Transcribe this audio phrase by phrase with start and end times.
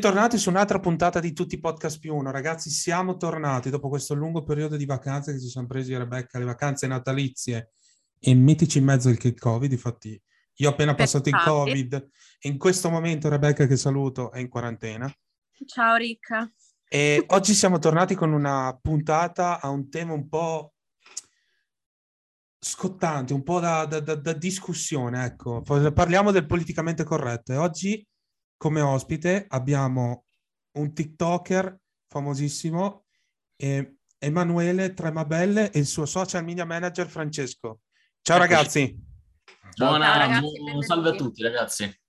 [0.00, 2.30] Bentornati su un'altra puntata di Tutti Podcast più uno.
[2.30, 6.46] Ragazzi, siamo tornati dopo questo lungo periodo di vacanze che ci siamo presi Rebecca, le
[6.46, 7.72] vacanze natalizie
[8.18, 9.70] e mettici in mezzo il Covid.
[9.70, 10.18] Infatti,
[10.54, 12.08] io ho appena passato il Covid
[12.40, 15.14] e in questo momento Rebecca, che saluto, è in quarantena.
[15.66, 16.50] Ciao Ricca.
[16.88, 20.76] E oggi siamo tornati con una puntata a un tema un po'
[22.58, 25.60] scottante, un po' da, da, da, da discussione, ecco.
[25.60, 28.08] Parliamo del politicamente corretto e oggi
[28.60, 30.26] come ospite abbiamo
[30.72, 33.06] un TikToker famosissimo,
[33.56, 37.80] eh, Emanuele Tremabelle e il suo social media manager Francesco.
[38.20, 38.94] Ciao ragazzi.
[39.76, 42.00] Buona, Ciao, ragazzi, salve a tutti ragazzi.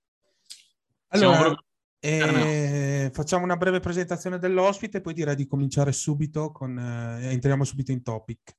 [1.08, 1.54] Allora,
[1.98, 6.78] eh, facciamo una breve presentazione dell'ospite, poi direi di cominciare subito con...
[6.78, 8.54] Eh, entriamo subito in topic.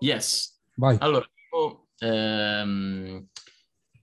[0.00, 0.60] Yes.
[0.74, 0.98] Vai.
[1.00, 3.28] Allora, io, ehm,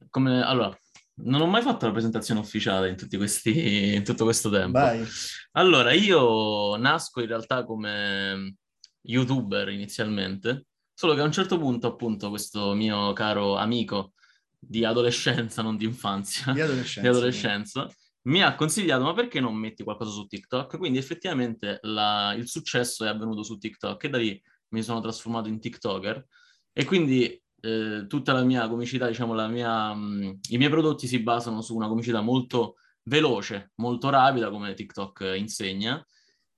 [0.09, 0.75] come, allora,
[1.23, 4.79] non ho mai fatto la presentazione ufficiale in, questi, in tutto questo tempo.
[4.79, 5.05] Vai.
[5.53, 8.55] Allora, io nasco in realtà come
[9.01, 14.13] youtuber inizialmente, solo che a un certo punto, appunto, questo mio caro amico
[14.57, 17.89] di adolescenza, non di infanzia, di adolescenza, di adolescenza
[18.23, 20.77] mi ha consigliato, ma perché non metti qualcosa su TikTok?
[20.77, 25.47] Quindi effettivamente la, il successo è avvenuto su TikTok e da lì mi sono trasformato
[25.47, 26.27] in TikToker
[26.71, 31.07] e quindi eh, tutta la mia comicità, diciamo, la mia, mh, mm, i miei prodotti
[31.07, 36.03] si basano su una comicità molto veloce, molto rapida, come TikTok insegna.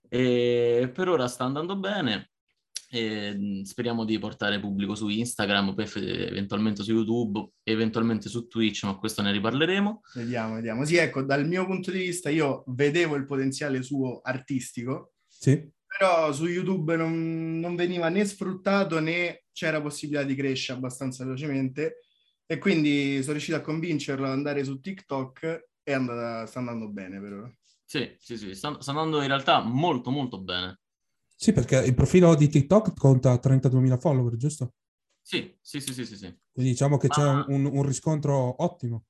[0.08, 2.32] E per ora sta andando bene.
[2.90, 8.84] E mm, speriamo di portare pubblico su Instagram, poi eventualmente su YouTube, eventualmente su Twitch,
[8.84, 10.02] ma questo ne riparleremo.
[10.16, 10.86] Vediamo, vediamo.
[10.86, 15.70] Sì, ecco, dal mio punto di vista io vedevo il potenziale suo artistico, sì.
[16.02, 22.00] Però su YouTube non, non veniva né sfruttato né c'era possibilità di crescere abbastanza velocemente
[22.48, 27.22] e quindi sono riuscito a convincerlo ad andare su TikTok e andata, sta andando bene
[27.22, 27.56] per ora.
[27.86, 30.80] Sì, sì, sì, sta, sta, andando in realtà molto molto bene.
[31.36, 34.74] Sì, perché il profilo di TikTok conta 32.000 follower, giusto?
[35.22, 36.16] Sì, sì, sì, sì, sì.
[36.16, 36.36] sì.
[36.52, 37.14] Quindi diciamo che Ma...
[37.14, 39.06] c'è un, un, riscontro ottimo.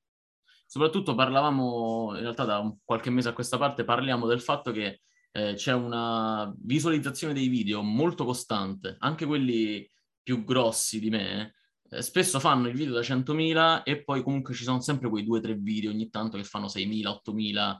[0.66, 5.54] Soprattutto parlavamo, in realtà da qualche mese a questa parte, parliamo del fatto che eh,
[5.54, 9.90] c'è una visualizzazione dei video molto costante, anche quelli
[10.22, 11.54] più grossi di me,
[11.90, 15.40] eh, spesso fanno il video da 100.000 e poi comunque ci sono sempre quei due
[15.40, 17.76] o tre video ogni tanto che fanno 6.000, 8.000,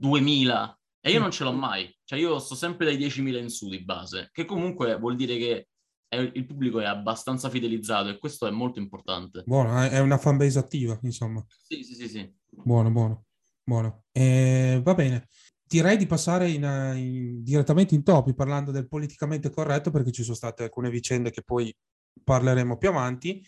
[0.00, 3.68] 2.000 e io non ce l'ho mai, cioè io sto sempre dai 10.000 in su
[3.68, 5.68] di base, che comunque vuol dire che
[6.08, 9.42] è, il pubblico è abbastanza fidelizzato e questo è molto importante.
[9.46, 11.44] Buono, è una fanbase attiva, insomma.
[11.48, 12.34] Sì, sì, sì, sì.
[12.50, 13.26] Buono, buono,
[13.62, 14.04] buono.
[14.10, 15.28] Eh, va bene
[15.66, 20.36] direi di passare in, in, direttamente in topi parlando del politicamente corretto perché ci sono
[20.36, 21.74] state alcune vicende che poi
[22.22, 23.44] parleremo più avanti,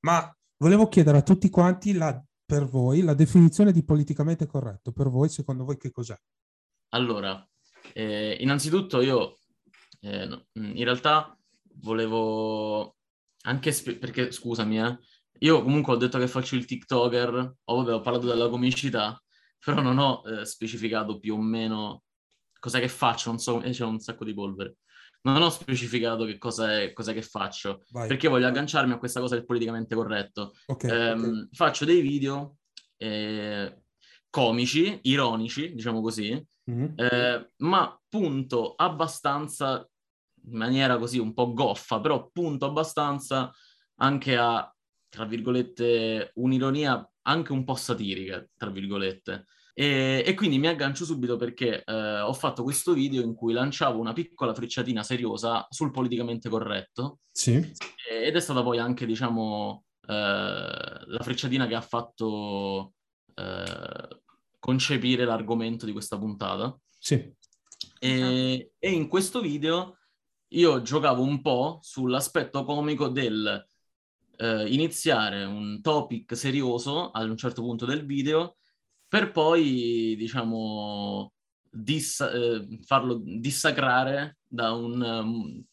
[0.00, 4.92] ma volevo chiedere a tutti quanti la, per voi la definizione di politicamente corretto.
[4.92, 6.16] Per voi, secondo voi, che cos'è?
[6.90, 7.46] Allora,
[7.94, 9.38] eh, innanzitutto io
[10.00, 11.36] eh, in realtà
[11.80, 12.96] volevo
[13.44, 14.98] anche sp- perché scusami, eh,
[15.40, 19.20] io comunque ho detto che faccio il TikToker, o vabbè, ho parlato della comicità,
[19.64, 22.02] però non ho eh, specificato più o meno
[22.58, 24.76] cosa che faccio, non so, eh, c'è un sacco di polvere.
[25.22, 28.08] Non ho specificato che cosa è, cosa che faccio, Vai.
[28.08, 30.54] perché voglio agganciarmi a questa cosa del politicamente corretto.
[30.66, 31.48] Okay, eh, okay.
[31.52, 32.56] Faccio dei video
[32.96, 33.82] eh,
[34.30, 37.42] comici, ironici, diciamo così, mm-hmm.
[37.58, 39.88] ma punto abbastanza,
[40.46, 43.52] in maniera così un po' goffa, però punto abbastanza
[44.00, 44.74] anche a,
[45.08, 49.46] tra virgolette, un'ironia anche un po' satirica, tra virgolette.
[49.74, 53.98] E, e quindi mi aggancio subito perché eh, ho fatto questo video in cui lanciavo
[53.98, 57.20] una piccola frecciatina seriosa sul politicamente corretto.
[57.30, 57.54] Sì.
[58.10, 62.92] Ed è stata poi anche, diciamo, eh, la frecciatina che ha fatto
[63.34, 64.20] eh,
[64.58, 66.78] concepire l'argomento di questa puntata.
[66.98, 67.34] Sì.
[67.98, 69.96] E, e in questo video
[70.48, 73.66] io giocavo un po' sull'aspetto comico del
[74.36, 78.56] eh, iniziare un topic serioso ad un certo punto del video
[79.06, 81.32] per poi, diciamo,
[81.70, 85.64] dis- eh, farlo dissacrare da un, um,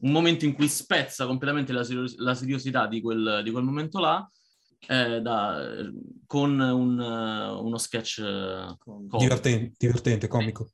[0.00, 3.98] un, momento in cui spezza completamente la, serios- la seriosità di quel, di quel, momento
[3.98, 4.30] là
[4.88, 5.68] eh, da,
[6.26, 10.70] con un, uh, uno sketch uh, divertente, divertente, comico.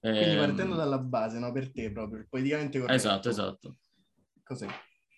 [0.00, 1.50] Quindi ehm, partendo dalla base, no?
[1.52, 2.96] Per te proprio, politicamente corretto.
[2.96, 3.76] Esatto, esatto.
[4.44, 4.68] Cos'è?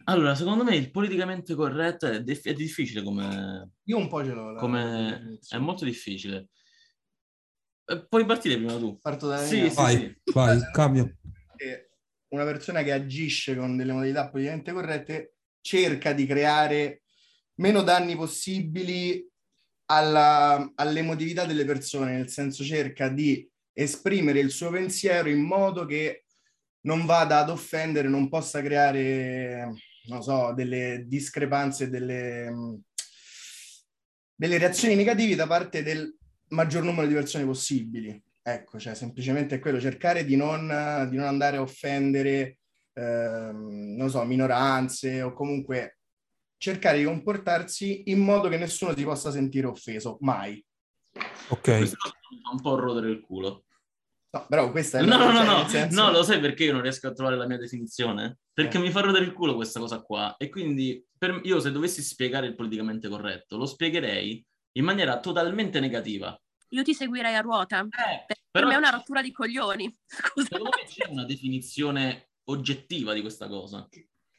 [0.08, 3.72] Allora, secondo me il politicamente corretto è, dif- è difficile come...
[3.84, 4.54] Io un po' ce l'ho.
[4.54, 5.38] Come...
[5.46, 6.48] È molto difficile.
[7.84, 8.98] Eh, puoi partire prima tu.
[8.98, 10.32] Parto da sì, sì, vai, sì.
[10.32, 11.14] vai, cambio.
[12.28, 17.02] Una persona che agisce con delle modalità politicamente corrette cerca di creare
[17.56, 19.26] meno danni possibili
[19.90, 26.24] alla, all'emotività delle persone, nel senso cerca di esprimere il suo pensiero in modo che
[26.82, 29.72] non vada ad offendere, non possa creare,
[30.08, 32.80] non so, delle discrepanze, delle,
[34.34, 36.14] delle reazioni negative da parte del
[36.48, 38.20] maggior numero di persone possibili.
[38.42, 42.58] Ecco, cioè semplicemente è quello, cercare di non, di non andare a offendere,
[42.94, 45.98] ehm, non so, minoranze o comunque
[46.56, 50.64] cercare di comportarsi in modo che nessuno si possa sentire offeso, mai.
[51.48, 51.76] Ok.
[51.76, 51.96] Questo
[52.50, 53.64] un po' rodere il culo.
[54.38, 55.02] No, però questa è...
[55.02, 56.00] No, no, no, no, senso...
[56.00, 58.38] no, lo sai perché io non riesco a trovare la mia definizione?
[58.52, 58.80] Perché eh.
[58.80, 60.36] mi fa rodere il culo questa cosa qua.
[60.36, 61.40] E quindi per...
[61.44, 66.40] io se dovessi spiegare il politicamente corretto, lo spiegherei in maniera totalmente negativa.
[66.70, 67.80] Io ti seguirei a ruota.
[67.80, 68.68] Eh, per però...
[68.68, 69.92] me è una rottura di coglioni.
[70.06, 70.48] Scusa.
[70.50, 73.88] Secondo me c'è una definizione oggettiva di questa cosa.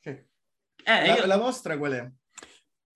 [0.02, 1.26] Eh, la, io...
[1.26, 2.12] la vostra qual è?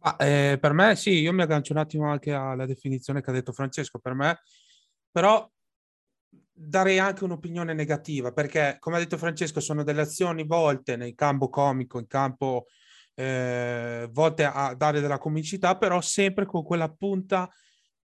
[0.06, 3.34] Ah, eh, per me sì, io mi aggancio un attimo anche alla definizione che ha
[3.34, 4.42] detto Francesco, per me,
[5.10, 5.50] però
[6.54, 11.50] darei anche un'opinione negativa perché, come ha detto Francesco, sono delle azioni volte nel campo
[11.50, 12.68] comico, in campo
[13.16, 17.50] eh, volte a dare della comicità, però sempre con quella punta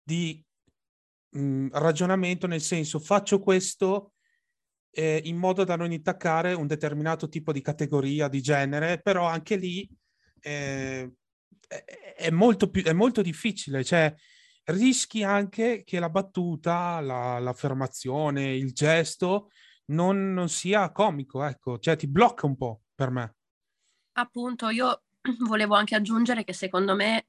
[0.01, 0.43] di
[1.29, 4.13] mh, mm, ragionamento, nel senso faccio questo
[4.91, 9.55] eh, in modo da non intaccare un determinato tipo di categoria, di genere, però anche
[9.55, 9.87] lì
[10.41, 11.11] eh,
[12.15, 14.13] è, molto più, è molto difficile, cioè
[14.71, 19.49] rischi anche che la battuta, la, l'affermazione, il gesto
[19.85, 23.35] non, non, sia comico, ecco, cioè ti blocca un po' per me.
[24.13, 25.03] Appunto, io
[25.47, 27.27] volevo anche aggiungere che secondo me,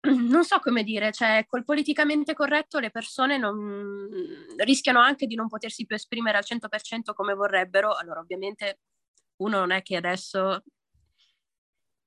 [0.08, 4.08] non so come dire, cioè col politicamente corretto le persone non,
[4.56, 8.80] rischiano anche di non potersi più esprimere al 100% come vorrebbero, allora ovviamente
[9.36, 10.62] uno non è che adesso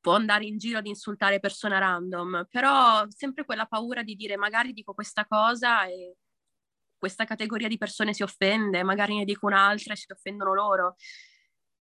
[0.03, 4.73] può andare in giro ad insultare persone random, però sempre quella paura di dire magari
[4.73, 6.17] dico questa cosa e
[6.97, 10.97] questa categoria di persone si offende, magari ne dico un'altra e si offendono loro.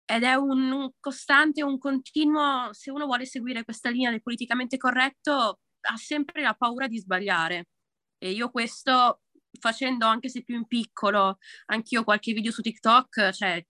[0.03, 5.59] Ed è un, costante, un continuo, se uno vuole seguire questa linea del politicamente corretto,
[5.79, 7.69] ha sempre la paura di sbagliare.
[8.17, 9.21] E io questo,
[9.57, 11.37] facendo anche se più in piccolo,
[11.67, 13.65] anch'io qualche video su TikTok, cioè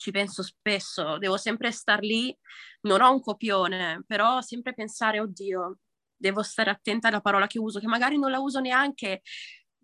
[0.00, 2.34] ci penso spesso, devo sempre star lì,
[2.82, 5.80] non ho un copione, però sempre pensare, oddio,
[6.16, 9.20] devo stare attenta alla parola che uso, che magari non la uso neanche,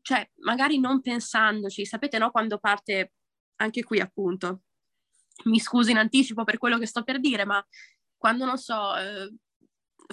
[0.01, 3.13] cioè magari non pensandoci, sapete no, quando parte
[3.57, 4.63] anche qui appunto,
[5.45, 7.63] mi scuso in anticipo per quello che sto per dire, ma
[8.17, 9.35] quando non so, eh,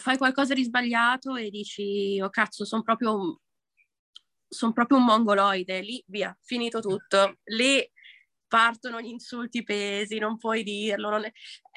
[0.02, 3.40] fai qualcosa di sbagliato e dici, oh cazzo, sono proprio
[4.50, 7.38] sono proprio un mongoloide, lì via, finito tutto.
[7.46, 7.84] Lì
[8.54, 11.32] partono gli insulti pesi, non puoi dirlo, non è...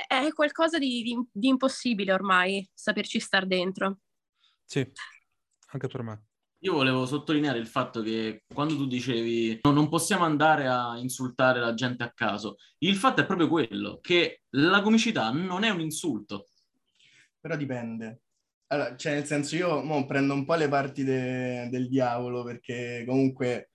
[0.07, 4.01] è, qualcosa di, di, di impossibile ormai saperci star dentro.
[4.63, 4.87] Sì,
[5.69, 6.27] anche per me.
[6.59, 11.61] Io volevo sottolineare il fatto che quando tu dicevi no, non possiamo andare a insultare
[11.61, 15.81] la gente a caso, il fatto è proprio quello, che la comicità non è un
[15.81, 16.49] insulto.
[17.41, 18.21] Però dipende.
[18.67, 23.05] Allora, cioè nel senso io mo, prendo un po' le parti de- del diavolo perché
[23.07, 23.71] comunque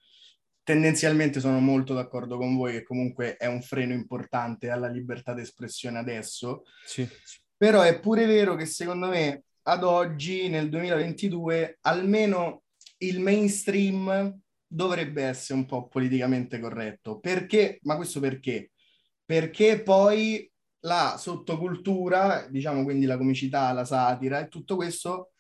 [0.64, 6.00] tendenzialmente sono molto d'accordo con voi che comunque è un freno importante alla libertà d'espressione
[6.00, 6.64] adesso.
[6.86, 7.08] Sì.
[7.58, 12.64] Però è pure vero che secondo me ad oggi, nel 2022, almeno
[12.98, 17.20] il mainstream dovrebbe essere un po' politicamente corretto.
[17.20, 17.80] Perché?
[17.84, 18.72] Ma questo perché?
[19.26, 20.50] Perché poi
[20.86, 25.31] la sottocultura, diciamo quindi la comicità, la satira e tutto questo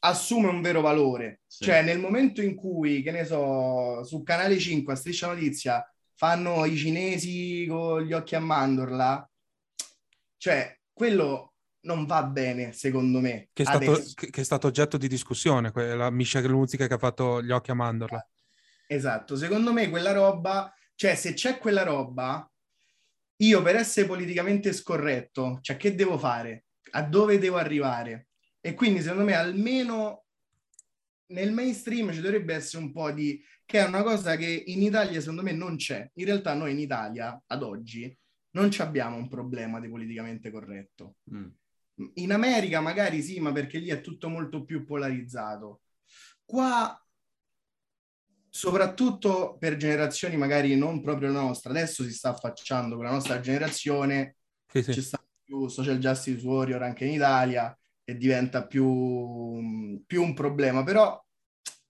[0.00, 1.40] assume un vero valore.
[1.46, 1.64] Sì.
[1.64, 6.64] Cioè, nel momento in cui, che ne so, su Canale 5 a Striscia Notizia fanno
[6.64, 9.30] i cinesi con gli occhi a mandorla,
[10.36, 13.48] cioè, quello non va bene, secondo me.
[13.52, 17.42] Che è stato, che è stato oggetto di discussione, quella Miscia Luzzica che ha fatto
[17.42, 18.28] gli occhi a mandorla.
[18.86, 22.50] Esatto, secondo me quella roba, cioè se c'è quella roba,
[23.36, 26.64] io per essere politicamente scorretto, cioè che devo fare?
[26.92, 28.27] A dove devo arrivare?
[28.60, 30.24] E quindi secondo me almeno
[31.28, 33.42] nel mainstream ci dovrebbe essere un po' di...
[33.64, 36.08] che è una cosa che in Italia secondo me non c'è.
[36.14, 38.16] In realtà noi in Italia, ad oggi,
[38.52, 41.16] non abbiamo un problema di politicamente corretto.
[41.34, 41.48] Mm.
[42.14, 45.82] In America magari sì, ma perché lì è tutto molto più polarizzato.
[46.44, 46.98] Qua,
[48.48, 53.40] soprattutto per generazioni magari non proprio la nostra, adesso si sta affacciando con la nostra
[53.40, 54.36] generazione,
[54.66, 54.94] sì, sì.
[54.94, 57.76] ci sta più social justice warrior anche in Italia,
[58.08, 60.82] e diventa più, più un problema.
[60.82, 61.22] Però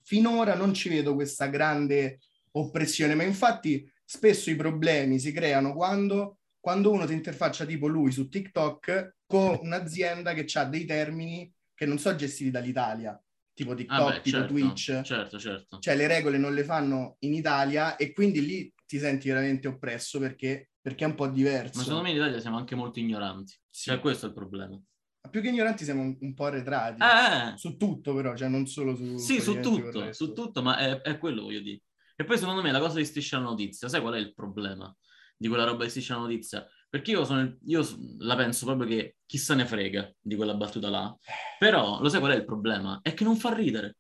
[0.03, 2.19] finora non ci vedo questa grande
[2.51, 8.11] oppressione, ma infatti spesso i problemi si creano quando, quando uno ti interfaccia tipo lui
[8.11, 13.17] su TikTok con un'azienda che ha dei termini che non sono gestiti dall'Italia.
[13.55, 15.01] tipo TikTok, ah beh, tipo certo, Twitch.
[15.03, 15.79] Certo, certo.
[15.79, 20.19] Cioè le regole non le fanno in Italia e quindi lì ti senti veramente oppresso
[20.19, 21.79] perché, perché è un po' diverso.
[21.79, 23.55] Ma secondo me in Italia siamo anche molto ignoranti.
[23.71, 23.91] Sì.
[23.91, 24.83] Cioè questo è il problema.
[25.31, 27.03] Più che ignoranti siamo un, un po' arretrati.
[27.03, 29.17] Eh, Su tutto però, cioè non solo su...
[29.19, 31.83] Sì, su tutto, su tutto, ma è, è quello voglio dire.
[32.17, 34.95] E poi secondo me la cosa di Striscia la Notizia, sai qual è il problema
[35.37, 36.67] di quella roba di Striscia la Notizia?
[36.89, 37.87] Perché io, sono, io
[38.19, 41.15] la penso proprio che chi se ne frega di quella battuta là.
[41.59, 43.01] Però, lo sai qual è il problema?
[43.03, 43.97] È che non fa ridere.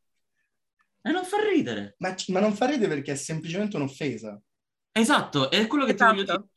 [1.02, 1.96] E non fa ridere.
[1.98, 4.40] Ma, ma non fa ridere perché è semplicemente un'offesa.
[4.92, 6.10] Esatto, è quello che esatto.
[6.10, 6.40] ti voglio esatto.
[6.40, 6.52] dire.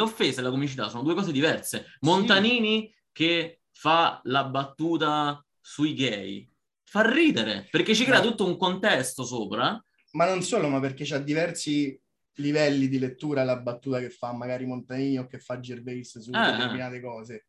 [0.00, 1.86] L'offesa e la comicità sono due cose diverse.
[2.00, 2.94] Montanini sì.
[3.12, 6.52] che fa la battuta sui gay
[6.92, 9.82] fa ridere perché ci crea tutto un contesto sopra.
[10.10, 11.98] Ma non solo, ma perché c'ha diversi
[12.34, 16.50] livelli di lettura la battuta che fa magari Montanini o che fa Gervais su ah,
[16.50, 17.46] determinate cose.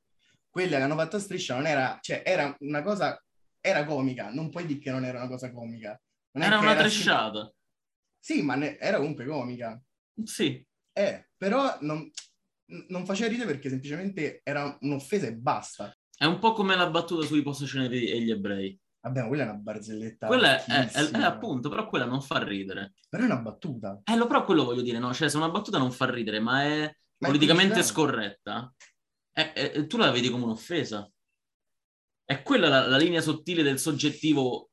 [0.49, 3.21] Quella che hanno fatto a striscia non era, cioè era una cosa,
[3.59, 5.99] era comica, non puoi dire che non era una cosa comica.
[6.31, 7.53] Non era una tresciata.
[8.17, 8.77] Sì, ma ne...
[8.79, 9.77] era comunque comica.
[10.23, 10.65] Sì.
[10.93, 12.09] Eh, però non,
[12.87, 15.93] non faceva ridere perché semplicemente era un'offesa e basta.
[16.23, 18.79] È un po' come la battuta sui possessioneri e gli ebrei.
[19.01, 20.27] Vabbè, quella è una barzelletta.
[20.27, 22.93] Quella è, è, è, appunto, però quella non fa ridere.
[23.09, 23.99] Però è una battuta.
[24.05, 25.13] Eh, lo, però quello voglio dire, no?
[25.13, 28.73] Cioè, se una battuta non fa ridere, ma è ma politicamente è scorretta,
[29.33, 31.11] è, tu la vedi come un'offesa.
[32.23, 34.69] È quella la, la linea sottile del soggettivo.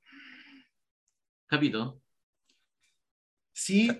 [1.46, 2.02] Capito?
[3.50, 3.92] Sì,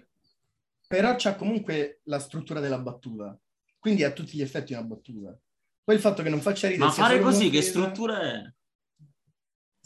[0.87, 3.37] però c'ha comunque la struttura della battuta.
[3.77, 5.37] Quindi è a tutti gli effetti una battuta.
[5.83, 6.87] Poi il fatto che non faccia ridere...
[6.87, 8.53] Ma fare così, che struttura è?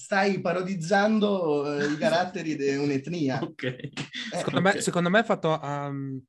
[0.05, 3.41] stai parodizzando eh, i caratteri di un'etnia.
[3.43, 3.63] Ok.
[3.65, 3.93] Eh,
[4.33, 4.75] secondo, okay.
[4.75, 5.59] Me, secondo me è fatto...
[5.63, 6.23] Um...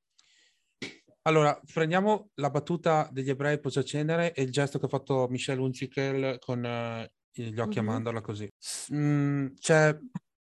[1.24, 6.38] Allora, prendiamo la battuta degli ebrei cenere e il gesto che ha fatto Michel Hunziker
[6.38, 7.89] con uh, gli occhi mm-hmm.
[7.89, 8.48] a mandorla così.
[8.93, 9.98] Mm, cioè,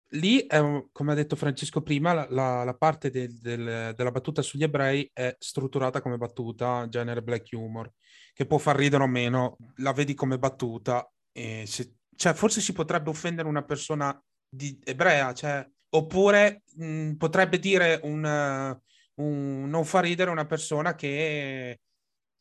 [0.09, 0.61] lì, è,
[0.91, 5.09] come ha detto Francesco prima, la, la, la parte del, del, della battuta sugli ebrei
[5.13, 7.89] è strutturata come battuta, genere black humor,
[8.33, 13.09] che può far ridere o meno, la vedi come battuta se cioè, forse si potrebbe
[13.09, 18.79] offendere una persona di ebrea, cioè, oppure mh, potrebbe dire un,
[19.15, 21.79] un, non fa ridere una persona che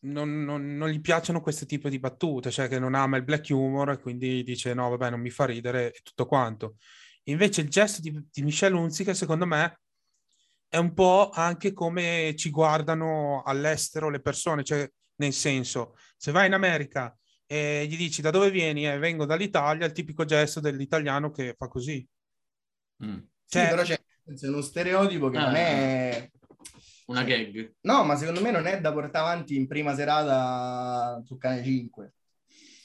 [0.00, 3.50] non, non, non, gli piacciono questo tipo di battute, cioè che non ama il black
[3.50, 6.76] humor e quindi dice no, vabbè, non mi fa ridere e tutto quanto.
[7.24, 9.80] Invece il gesto di, di Michelle Unzica, secondo me,
[10.68, 16.46] è un po' anche come ci guardano all'estero le persone, cioè nel senso, se vai
[16.46, 17.16] in America
[17.46, 18.88] e gli dici da dove vieni?
[18.88, 22.06] Eh, vengo dall'Italia, il tipico gesto dell'italiano che fa così.
[23.04, 23.18] Mm.
[23.46, 24.02] Cioè, sì, però c'è,
[24.34, 26.30] c'è uno stereotipo che ah, non è...
[27.06, 27.74] Una cioè, gag.
[27.82, 32.14] No, ma secondo me non è da portare avanti in prima serata su Cane 5.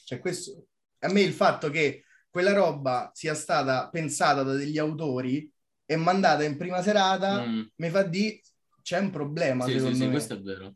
[0.04, 0.68] Cioè questo...
[1.00, 5.50] A me il fatto che quella roba sia stata pensata da degli autori
[5.86, 7.62] e mandata in prima serata mm.
[7.76, 8.42] mi fa di
[8.82, 9.66] c'è un problema.
[9.66, 10.76] Sì, sì, sì, questo è vero.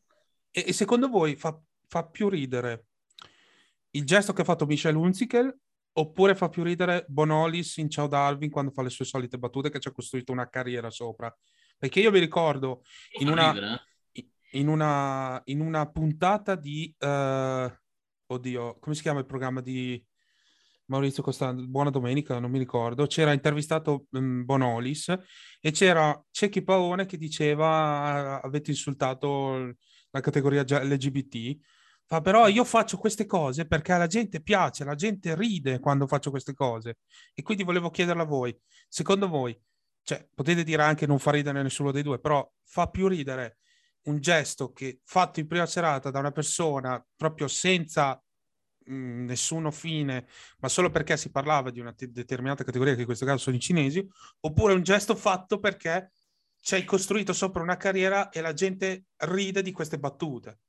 [0.52, 2.86] E, e secondo voi fa, fa più ridere
[3.92, 5.56] il gesto che ha fatto Michel Hunziker
[5.94, 9.80] oppure fa più ridere Bonolis in Ciao Darwin quando fa le sue solite battute che
[9.80, 11.36] ci ha costruito una carriera sopra.
[11.78, 12.84] Perché io mi ricordo
[13.20, 13.76] in una,
[14.14, 14.30] eh?
[14.52, 16.94] in una, in una puntata di...
[16.98, 17.70] Uh,
[18.28, 20.02] oddio, come si chiama il programma di
[20.86, 21.64] Maurizio Costante?
[21.64, 23.08] Buona domenica, non mi ricordo.
[23.08, 25.14] C'era intervistato um, Bonolis
[25.60, 29.76] e c'era Cecchi Paone che diceva avete insultato
[30.12, 31.60] la categoria LGBT
[32.12, 36.30] Fa, però io faccio queste cose perché alla gente piace, la gente ride quando faccio
[36.30, 36.98] queste cose.
[37.34, 38.54] E quindi volevo chiederla a voi,
[38.90, 39.58] secondo voi,
[40.04, 43.60] cioè, potete dire anche non fa ridere nessuno dei due, però fa più ridere
[44.08, 48.22] un gesto che fatto in prima serata da una persona proprio senza
[48.88, 50.28] mh, mm, nessuno fine,
[50.60, 53.56] ma solo perché si parlava di una t- determinata categoria, che in questo caso sono
[53.56, 54.06] i cinesi,
[54.42, 56.12] oppure un gesto fatto perché
[56.62, 60.60] ci hai costruito sopra una carriera e la gente ride di queste battute.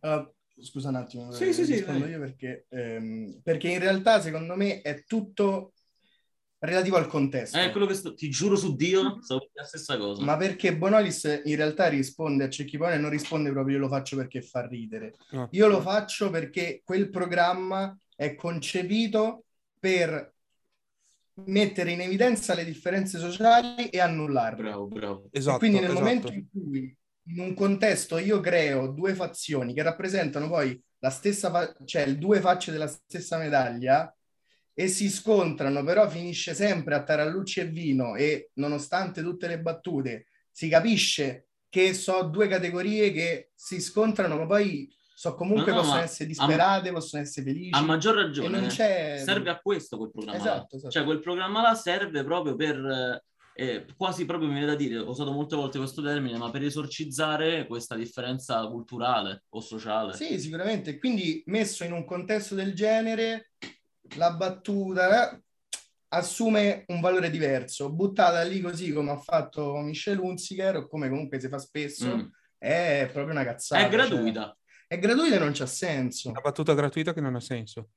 [0.00, 0.28] Uh,
[0.60, 4.80] scusa un attimo, sì, sì, rispondo sì, io perché, ehm, perché in realtà secondo me
[4.80, 5.72] è tutto
[6.58, 7.58] relativo al contesto.
[7.58, 10.22] È quello che sto, ti giuro su Dio, stavo la stessa cosa.
[10.22, 14.16] Ma perché Bonolis in realtà risponde a Cecchipone e non risponde proprio io lo faccio
[14.16, 15.14] perché fa ridere.
[15.30, 15.48] No.
[15.52, 19.44] Io lo faccio perché quel programma è concepito
[19.78, 20.34] per
[21.46, 24.62] mettere in evidenza le differenze sociali e annullarle.
[24.62, 25.28] Bravo, bravo.
[25.30, 26.04] Esatto, e quindi nel esatto.
[26.04, 31.50] momento in cui in un contesto io creo due fazioni che rappresentano poi la stessa,
[31.50, 34.14] fa- cioè due facce della stessa medaglia
[34.72, 40.26] e si scontrano, però finisce sempre a tarallucci e vino e nonostante tutte le battute
[40.50, 45.82] si capisce che so due categorie che si scontrano, ma poi So, comunque no, no,
[45.82, 47.78] possono essere disperate, a, possono essere felici.
[47.78, 50.38] A maggior ragione, serve a questo quel programma.
[50.38, 50.90] Esatto, esatto.
[50.90, 53.22] Cioè, quel programma là serve proprio per
[53.52, 56.62] eh, quasi proprio mi viene da dire, ho usato molte volte questo termine, ma per
[56.62, 60.14] esorcizzare questa differenza culturale o sociale.
[60.14, 60.98] Sì, sicuramente.
[60.98, 63.50] Quindi messo in un contesto del genere,
[64.16, 65.42] la battuta eh,
[66.08, 67.92] assume un valore diverso.
[67.92, 72.26] Buttata lì così come ha fatto Michel Hunziker, o come comunque si fa spesso, mm.
[72.56, 73.84] è proprio una cazzata.
[73.84, 74.44] È gratuita.
[74.44, 74.58] Cioè,
[74.90, 76.30] è gratuita e non c'ha senso.
[76.30, 77.90] Una battuta gratuita che non ha senso.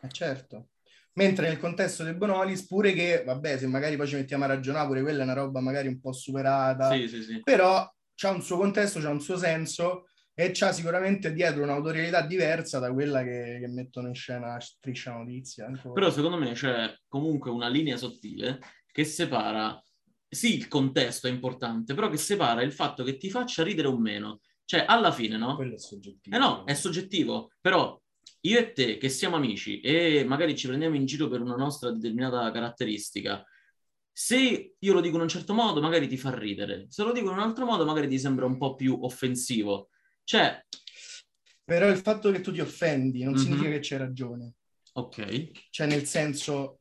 [0.00, 0.68] Eh certo.
[1.12, 4.86] Mentre nel contesto del Bonolis, pure che, vabbè, se magari poi ci mettiamo a ragionare,
[4.86, 7.40] pure quella è una roba magari un po' superata, sì, sì, sì.
[7.42, 12.78] però c'ha un suo contesto, c'ha un suo senso e c'ha sicuramente dietro un'autorialità diversa
[12.78, 15.66] da quella che, che mettono in scena Striscia Notizia.
[15.66, 15.92] Ancora.
[15.92, 19.78] Però secondo me c'è comunque una linea sottile che separa,
[20.26, 23.98] sì, il contesto è importante, però che separa il fatto che ti faccia ridere o
[23.98, 24.40] meno.
[24.70, 25.56] Cioè, alla fine, no?
[25.56, 26.36] Quello è soggettivo.
[26.36, 28.00] Eh no, è soggettivo, però
[28.42, 31.90] io e te che siamo amici e magari ci prendiamo in giro per una nostra
[31.90, 33.44] determinata caratteristica,
[34.12, 37.30] se io lo dico in un certo modo magari ti fa ridere, se lo dico
[37.30, 39.88] in un altro modo magari ti sembra un po' più offensivo.
[40.22, 40.64] Cioè...
[41.64, 43.42] Però il fatto che tu ti offendi non mm-hmm.
[43.42, 44.54] significa che c'è ragione.
[44.92, 45.50] Ok.
[45.70, 46.78] Cioè nel senso,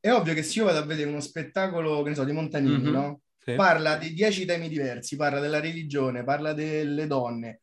[0.00, 2.78] è ovvio che se io vado a vedere uno spettacolo, che ne so, di Montanini,
[2.78, 2.92] mm-hmm.
[2.92, 3.20] no?
[3.48, 3.54] Sì.
[3.54, 7.60] Parla di dieci temi diversi, parla della religione, parla delle donne,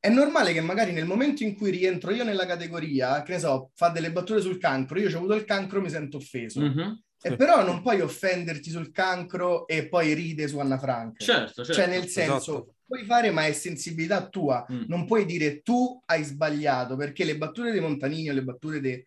[0.00, 3.70] è normale che magari nel momento in cui rientro io nella categoria, che ne so,
[3.74, 6.60] fa delle battute sul cancro, io ho avuto il cancro, mi sento offeso.
[6.60, 6.90] Mm-hmm.
[7.22, 11.22] E però non puoi offenderti sul cancro e poi ride su Anna Frank.
[11.22, 11.72] Certo, certo.
[11.74, 12.74] Cioè, nel senso, esatto.
[12.86, 14.66] puoi fare, ma è sensibilità tua.
[14.72, 14.84] Mm.
[14.86, 19.04] Non puoi dire tu hai sbagliato, perché le battute di Montanini o le battute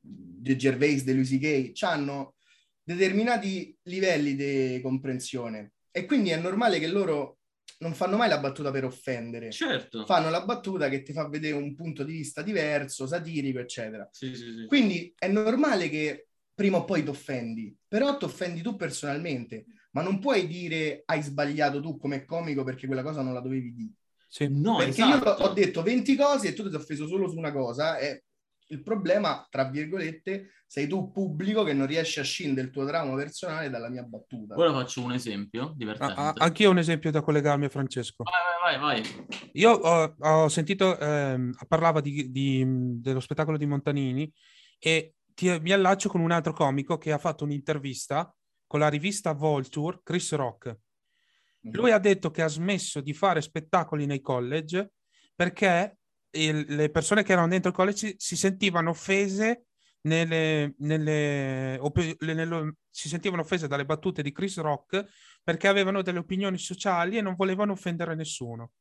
[0.00, 2.36] di Gervais, di Lucy Gay, hanno
[2.82, 5.72] determinati livelli di comprensione.
[5.90, 7.38] E quindi è normale che loro
[7.78, 9.50] non fanno mai la battuta per offendere.
[9.50, 10.04] Certo.
[10.04, 14.08] Fanno la battuta che ti fa vedere un punto di vista diverso, satirico, eccetera.
[14.10, 14.66] Sì, sì, sì.
[14.66, 20.02] Quindi è normale che prima o poi ti offendi, però ti offendi tu personalmente, ma
[20.02, 23.92] non puoi dire hai sbagliato tu come comico perché quella cosa non la dovevi dire.
[24.28, 25.42] Sì, no, perché esatto.
[25.42, 28.24] io ho detto 20 cose e tu ti sei offeso solo su una cosa e
[28.70, 33.16] il problema, tra virgolette, sei tu pubblico che non riesci a scindere il tuo trauma
[33.16, 34.54] personale dalla mia battuta.
[34.56, 36.14] Ora faccio un esempio divertente.
[36.16, 38.22] Ah, anche io ho un esempio da collegarmi a Francesco.
[38.22, 39.26] Vai, vai, vai.
[39.54, 42.64] Io ho, ho sentito, ehm, parlava di, di,
[43.00, 44.32] dello spettacolo di Montanini
[44.78, 48.32] e ti, mi allaccio con un altro comico che ha fatto un'intervista
[48.66, 50.66] con la rivista Vulture, Chris Rock.
[50.68, 51.74] Mm-hmm.
[51.74, 54.92] Lui ha detto che ha smesso di fare spettacoli nei college
[55.34, 55.96] perché
[56.32, 59.66] il, le persone che erano dentro il college si sentivano offese
[60.02, 65.04] nelle, nelle, op- nelle, si sentivano offese dalle battute di Chris Rock
[65.42, 68.72] perché avevano delle opinioni sociali e non volevano offendere nessuno.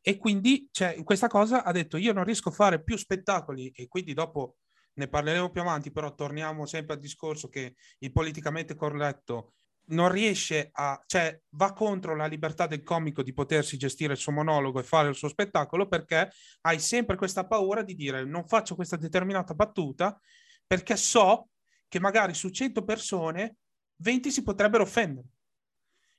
[0.00, 3.88] E quindi cioè, questa cosa ha detto io non riesco a fare più spettacoli e
[3.88, 4.58] quindi dopo
[4.94, 9.54] ne parleremo più avanti, però torniamo sempre al discorso che il politicamente corretto
[9.88, 14.32] non riesce a, cioè va contro la libertà del comico di potersi gestire il suo
[14.32, 16.30] monologo e fare il suo spettacolo perché
[16.62, 20.18] hai sempre questa paura di dire non faccio questa determinata battuta
[20.66, 21.48] perché so
[21.88, 23.56] che magari su 100 persone
[23.96, 25.26] 20 si potrebbero offendere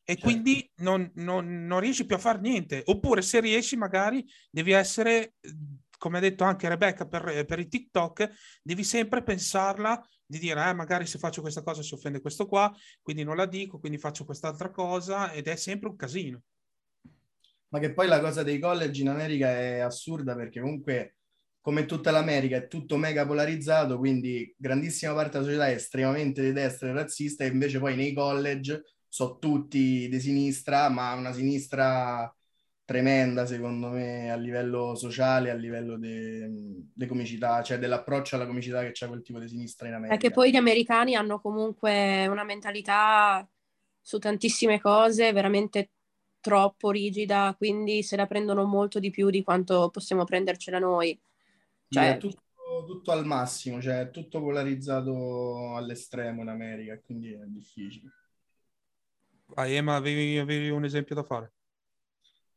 [0.03, 0.21] e certo.
[0.23, 5.33] quindi non, non, non riesci più a fare niente oppure se riesci magari devi essere
[5.99, 8.31] come ha detto anche Rebecca per, per, i TikTok,
[8.63, 12.73] devi sempre pensarla di dire, eh, magari se faccio questa cosa si offende questo qua,
[13.01, 16.41] quindi non la dico, quindi faccio quest'altra cosa ed è sempre un casino.
[17.67, 21.17] Ma che poi la cosa dei college in America è assurda perché comunque,
[21.61, 26.53] come tutta l'America, è tutto mega polarizzato, quindi grandissima parte della società è estremamente di
[26.53, 32.33] destra e razzista e invece poi nei college sono tutti di sinistra, ma una sinistra
[32.89, 38.93] tremenda secondo me a livello sociale, a livello di comicità, cioè dell'approccio alla comicità che
[38.93, 40.15] c'è quel tipo di sinistra in America.
[40.15, 43.47] È che poi gli americani hanno comunque una mentalità
[44.01, 45.91] su tantissime cose veramente
[46.39, 51.15] troppo rigida, quindi se la prendono molto di più di quanto possiamo prendercela noi.
[51.89, 52.15] Cioè...
[52.15, 52.41] È tutto,
[52.87, 58.09] tutto al massimo, cioè è tutto polarizzato all'estremo in America, quindi è difficile.
[59.45, 61.53] Vai, Emma, avevi, avevi un esempio da fare?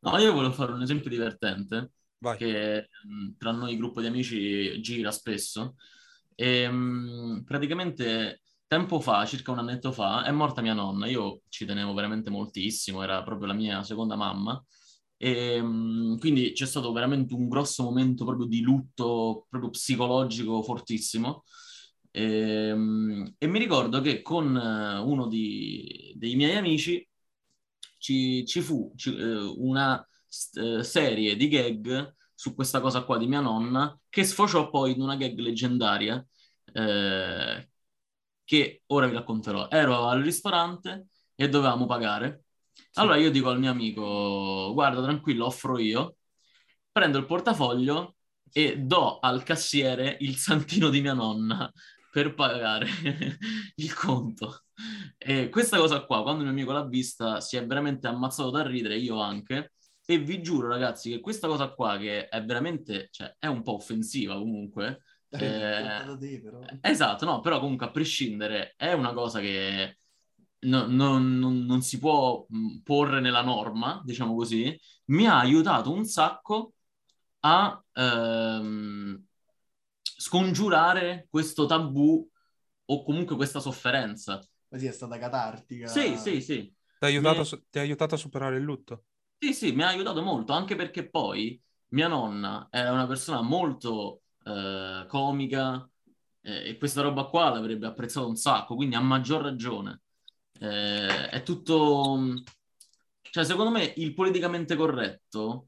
[0.03, 2.37] No, io volevo fare un esempio divertente Vai.
[2.37, 5.75] che mh, tra noi gruppo di amici gira spesso.
[6.35, 11.07] E, mh, praticamente tempo fa, circa un annetto fa, è morta mia nonna.
[11.07, 14.61] Io ci tenevo veramente moltissimo, era proprio la mia seconda mamma.
[15.15, 21.43] E, mh, quindi c'è stato veramente un grosso momento proprio di lutto, proprio psicologico fortissimo.
[22.11, 22.69] E,
[23.37, 27.07] e mi ricordo che con uno di, dei miei amici
[28.03, 30.05] ci, ci fu ci, eh, una
[30.55, 35.01] eh, serie di gag su questa cosa qua di mia nonna, che sfociò poi in
[35.01, 36.25] una gag leggendaria,
[36.73, 37.69] eh,
[38.43, 39.69] che ora vi racconterò.
[39.69, 42.43] Ero al ristorante e dovevamo pagare.
[42.95, 46.17] Allora io dico al mio amico, guarda, tranquillo, offro io.
[46.91, 48.17] Prendo il portafoglio
[48.51, 51.71] e do al cassiere il santino di mia nonna
[52.13, 52.85] per pagare
[53.77, 54.65] il conto.
[55.17, 58.61] E questa cosa qua, quando il mio amico l'ha vista, si è veramente ammazzato da
[58.61, 59.73] ridere, io anche.
[60.05, 63.73] E vi giuro, ragazzi, che questa cosa qua, che è veramente, cioè, è un po'
[63.73, 65.01] offensiva comunque.
[65.29, 69.97] Eh, eh, esatto, no, però comunque a prescindere è una cosa che
[70.59, 72.45] no, no, no, non si può
[72.83, 76.73] porre nella norma, diciamo così, mi ha aiutato un sacco
[77.39, 79.25] a ehm,
[80.23, 82.25] scongiurare questo tabù
[82.85, 84.41] o comunque questa sofferenza.
[84.69, 85.87] Così è stata catartica.
[85.87, 86.73] Sì, sì, sì.
[86.97, 87.79] Ti ha aiutato, mi...
[87.79, 89.03] ha aiutato a superare il lutto?
[89.37, 94.21] Sì, sì, mi ha aiutato molto, anche perché poi mia nonna era una persona molto
[94.45, 95.87] eh, comica
[96.41, 100.03] eh, e questa roba qua l'avrebbe apprezzato un sacco, quindi a maggior ragione.
[100.57, 102.41] Eh, è tutto...
[103.19, 105.67] Cioè, secondo me il politicamente corretto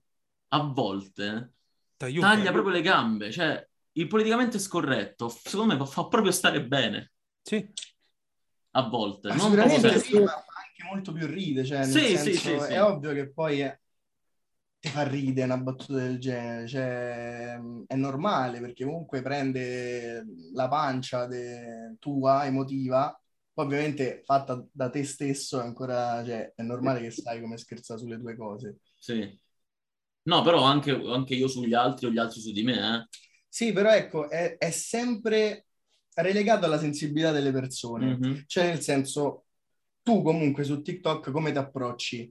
[0.50, 1.56] a volte
[1.98, 3.32] taglia proprio le gambe.
[3.32, 7.12] Cioè, il politicamente scorretto, secondo me, fa proprio stare bene.
[7.42, 7.66] Sì.
[8.72, 9.30] A volte.
[9.30, 11.64] Ma non sicuramente sì, ma anche molto più ride.
[11.64, 13.80] Cioè, sì, senso, sì, sì, è ovvio che poi è...
[14.80, 16.68] ti fa ridere una battuta del genere.
[16.68, 21.96] Cioè, è normale perché comunque prende la pancia de...
[22.00, 23.18] tua, emotiva,
[23.54, 28.18] ovviamente fatta da te stesso è ancora, cioè, è normale che sai come scherzare sulle
[28.18, 28.80] due cose.
[29.00, 29.40] Sì.
[30.24, 33.08] No, però anche, anche io sugli altri o gli altri su di me, eh.
[33.56, 35.68] Sì, però ecco, è, è sempre
[36.16, 38.18] relegato alla sensibilità delle persone.
[38.18, 38.40] Mm-hmm.
[38.48, 39.46] Cioè, nel senso,
[40.04, 42.30] tu comunque su TikTok come ti approcci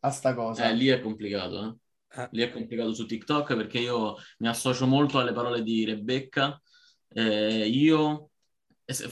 [0.00, 0.68] a sta cosa?
[0.68, 1.78] Eh, lì è complicato,
[2.10, 2.22] eh.
[2.22, 2.28] eh.
[2.32, 6.60] Lì è complicato su TikTok perché io mi associo molto alle parole di Rebecca.
[7.06, 8.30] Eh, io,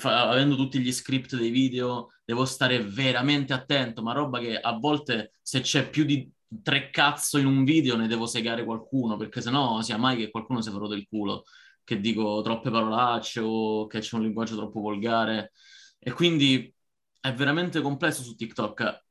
[0.02, 5.34] avendo tutti gli script dei video, devo stare veramente attento, ma roba che a volte
[5.40, 6.28] se c'è più di
[6.62, 10.60] tre cazzo in un video ne devo segare qualcuno, perché sennò sia mai che qualcuno
[10.60, 11.44] si farò del culo,
[11.84, 15.52] che dico troppe parolacce o che c'è un linguaggio troppo volgare.
[15.98, 16.72] E quindi
[17.20, 19.06] è veramente complesso su TikTok.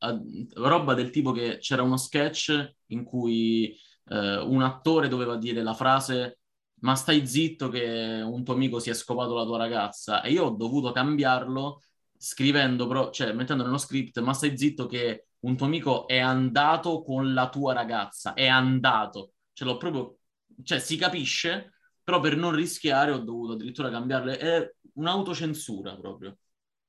[0.55, 3.73] Roba del tipo che c'era uno sketch in cui
[4.09, 6.39] eh, un attore doveva dire la frase
[6.81, 10.45] ma stai zitto che un tuo amico si è scopato la tua ragazza e io
[10.45, 11.81] ho dovuto cambiarlo
[12.17, 17.33] scrivendo, cioè mettendo nello script ma stai zitto che un tuo amico è andato con
[17.33, 20.17] la tua ragazza, è andato, ce l'ho proprio,
[20.63, 21.73] cioè si capisce,
[22.03, 26.37] però per non rischiare ho dovuto addirittura cambiarle, è un'autocensura proprio.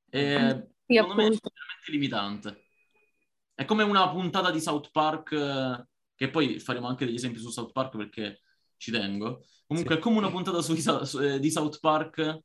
[0.08, 2.64] E, sì, secondo me è veramente limitante.
[3.54, 7.72] È come una puntata di South Park, che poi faremo anche degli esempi su South
[7.72, 8.40] Park perché
[8.76, 9.44] ci tengo.
[9.66, 10.00] Comunque sì.
[10.00, 12.40] è come una puntata su, su, eh, di South Park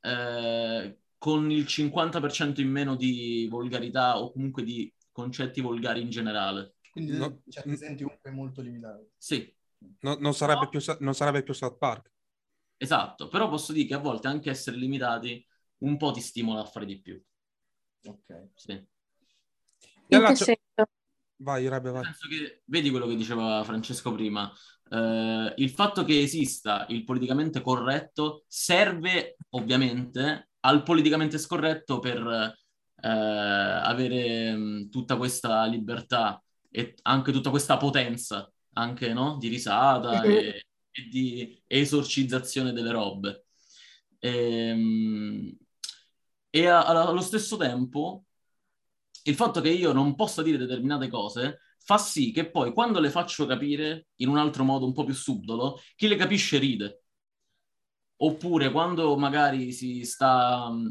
[0.00, 6.76] eh, con il 50% in meno di volgarità o comunque di concetti volgari in generale.
[6.92, 9.10] Quindi no, cioè, ti senti comunque molto limitato.
[9.16, 9.52] Sì.
[10.00, 10.68] No, non, sarebbe no.
[10.68, 12.12] più, non sarebbe più South Park.
[12.76, 15.44] Esatto, però posso dire che a volte anche essere limitati
[15.78, 17.20] un po' ti stimola a fare di più.
[18.04, 18.50] Ok.
[18.54, 18.86] Sì.
[21.40, 22.02] Vai, Rabbe, vai.
[22.02, 24.52] Penso che, vedi quello che diceva Francesco prima,
[24.90, 32.56] eh, il fatto che esista il politicamente corretto serve ovviamente al politicamente scorretto per
[33.00, 39.36] eh, avere mh, mm, tutta questa libertà e anche tutta questa potenza anche no?
[39.38, 40.30] di risata mm-hmm.
[40.30, 43.46] e, e, di esorcizzazione delle robe.
[44.18, 45.56] E, mh,
[46.50, 48.24] e a, a, allo stesso tempo
[49.24, 53.08] il fatto che io non possa dire determinate cose fa sì che poi quando le
[53.10, 57.02] faccio capire in un altro modo un po' più subdolo, chi le capisce ride.
[58.20, 60.88] Oppure quando magari si sta mm,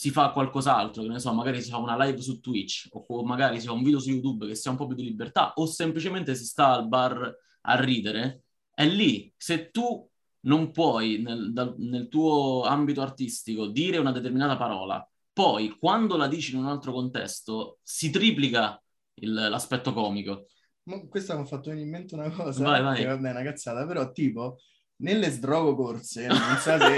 [0.00, 3.60] si fa qualcos'altro, che ne so, magari si fa una live su Twitch o magari
[3.60, 6.34] si fa un video su YouTube che sia un po' più di libertà o semplicemente
[6.34, 9.30] si sta al bar a ridere, è lì.
[9.36, 10.08] Se tu
[10.44, 16.28] non puoi nel, dal, nel tuo ambito artistico dire una determinata parola, poi quando la
[16.28, 18.82] dici in un altro contesto si triplica
[19.16, 20.46] il, l'aspetto comico.
[20.84, 22.96] Ma questa mi ha fatto venire in mente una cosa, vai, vai.
[22.96, 24.60] che vabbè è una cazzata, però tipo
[25.02, 26.96] nelle sdrogo corse, non so se,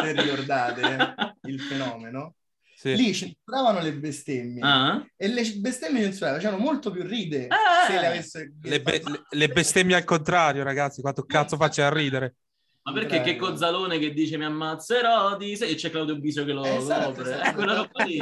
[0.00, 1.14] se ricordate
[1.50, 2.36] il fenomeno,
[2.74, 2.94] sì.
[2.96, 5.06] lì censuravano le bestemmie uh-huh.
[5.16, 8.54] e le bestemmie censurate facevano molto più ride ah, se le avesse...
[8.62, 12.36] Le, be- le, bestemmie al contrario, ragazzi, quanto cazzo faccia a ridere.
[12.82, 16.52] Ma perché che Cozzalone che dice mi ammazzerò di se e c'è Claudio Bisio che
[16.52, 17.48] lo, esatto, lo Esatto.
[17.48, 18.18] Eh, quella roba lì.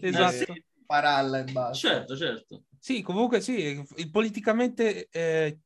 [0.00, 0.52] esatto.
[0.52, 1.88] Eh, Paralla e basta.
[1.88, 2.62] Certo, certo.
[2.78, 5.58] Sì, comunque sì, il politicamente eh,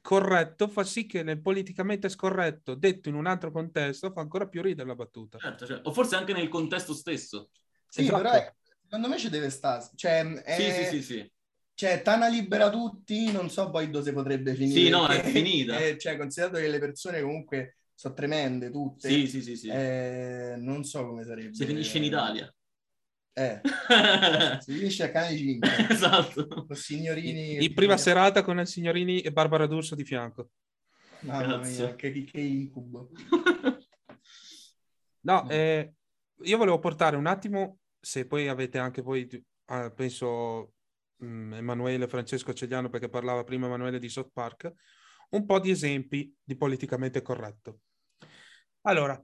[0.00, 4.62] corretto fa sì che nel politicamente scorretto, detto in un altro contesto, fa ancora più
[4.62, 5.38] ridere la battuta.
[5.38, 5.88] Certo, certo.
[5.88, 7.50] O forse anche nel contesto stesso.
[7.88, 8.16] Sì, esatto.
[8.22, 9.88] però è, secondo me ci deve stare.
[9.94, 11.32] Cioè, è, sì, sì, sì, sì.
[11.74, 14.80] Cioè, Tana libera tutti, non so poi dove si potrebbe finire.
[14.80, 15.76] Sì, no, è finita.
[15.78, 19.08] È, cioè, considerato che le persone comunque sono tremende tutte.
[19.08, 19.56] Sì, sì, sì.
[19.56, 19.68] sì.
[19.68, 21.54] Eh, non so come sarebbe.
[21.54, 22.54] Se finisce in Italia.
[23.32, 23.60] Eh,
[24.60, 25.68] si finisce a Cane 5.
[25.88, 26.46] esatto.
[26.46, 27.64] Con signorini...
[27.64, 30.50] In prima serata con il signorini e Barbara D'Urso di fianco.
[31.20, 31.84] Mamma Grazie.
[31.84, 33.10] mia, che, che incubo.
[35.20, 35.92] no, eh,
[36.42, 40.72] io volevo portare un attimo, se poi avete anche voi, eh, penso
[41.16, 44.72] mh, mm, Emanuele Francesco Cegliano, perché parlava prima Emanuele di South Park,
[45.30, 47.80] un po' di esempi di politicamente corretto.
[48.82, 49.22] Allora,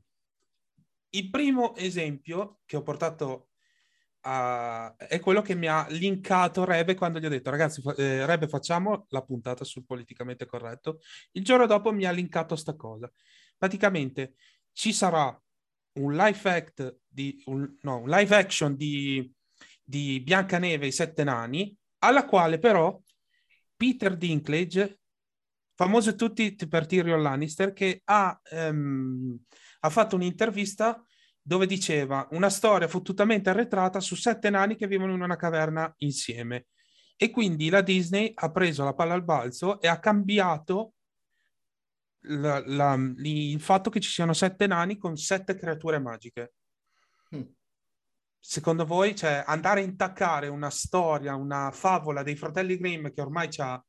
[1.11, 3.49] il primo esempio che ho portato
[4.29, 8.49] a, è quello che mi ha linkato Rebe quando gli ho detto ragazzi eh, Rebe
[8.49, 10.99] facciamo la puntata sul politicamente corretto.
[11.33, 13.11] Il giorno dopo mi ha linkato sta cosa.
[13.57, 14.35] Praticamente
[14.73, 15.41] ci sarà
[15.99, 19.33] un live act di un, no, un live action di,
[19.83, 23.01] di Biancaneve e i sette nani alla quale però
[23.77, 24.99] Peter Dinklage
[25.75, 29.39] famoso tutti per Tyrion Lannister che ha, um,
[29.81, 31.01] ha fatto un'intervista
[31.47, 36.67] dove diceva una storia fottutamente arretrata su sette nani che vivono in una caverna insieme.
[37.15, 40.95] E quindi la Disney ha preso la palla al balzo e ha cambiato
[42.23, 46.55] la, la, il fatto che ci siano sette nani con sette creature magiche.
[47.37, 47.43] Mm.
[48.41, 53.51] Secondo voi, cioè, andare a intaccare una storia, una favola dei fratelli Grimm che ormai
[53.51, 53.81] ci ha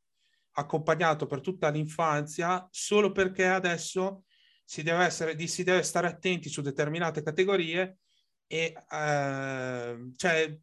[0.51, 4.25] accompagnato per tutta l'infanzia, solo perché adesso
[4.69, 7.99] si deve, essere, si deve stare attenti su determinate categorie
[8.47, 10.59] e eh, cioè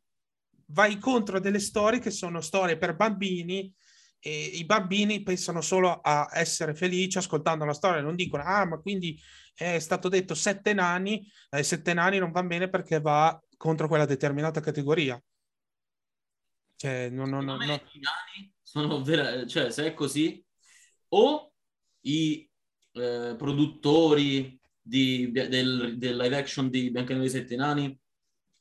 [0.66, 3.72] vai contro delle storie che sono storie per bambini
[4.18, 8.78] e i bambini pensano solo a essere felici ascoltando la storia, non dicono ah ma
[8.78, 9.18] quindi
[9.54, 14.04] è stato detto sette nani, eh, sette nani non va bene perché va contro quella
[14.04, 15.18] determinata categoria.
[16.76, 20.44] Cioè, non, non, non, I nani sono vera- cioè se è così
[21.08, 21.52] o
[22.00, 22.46] i
[22.94, 27.98] eh, produttori di, del, del, live action di Biancaneve e i Sette Nani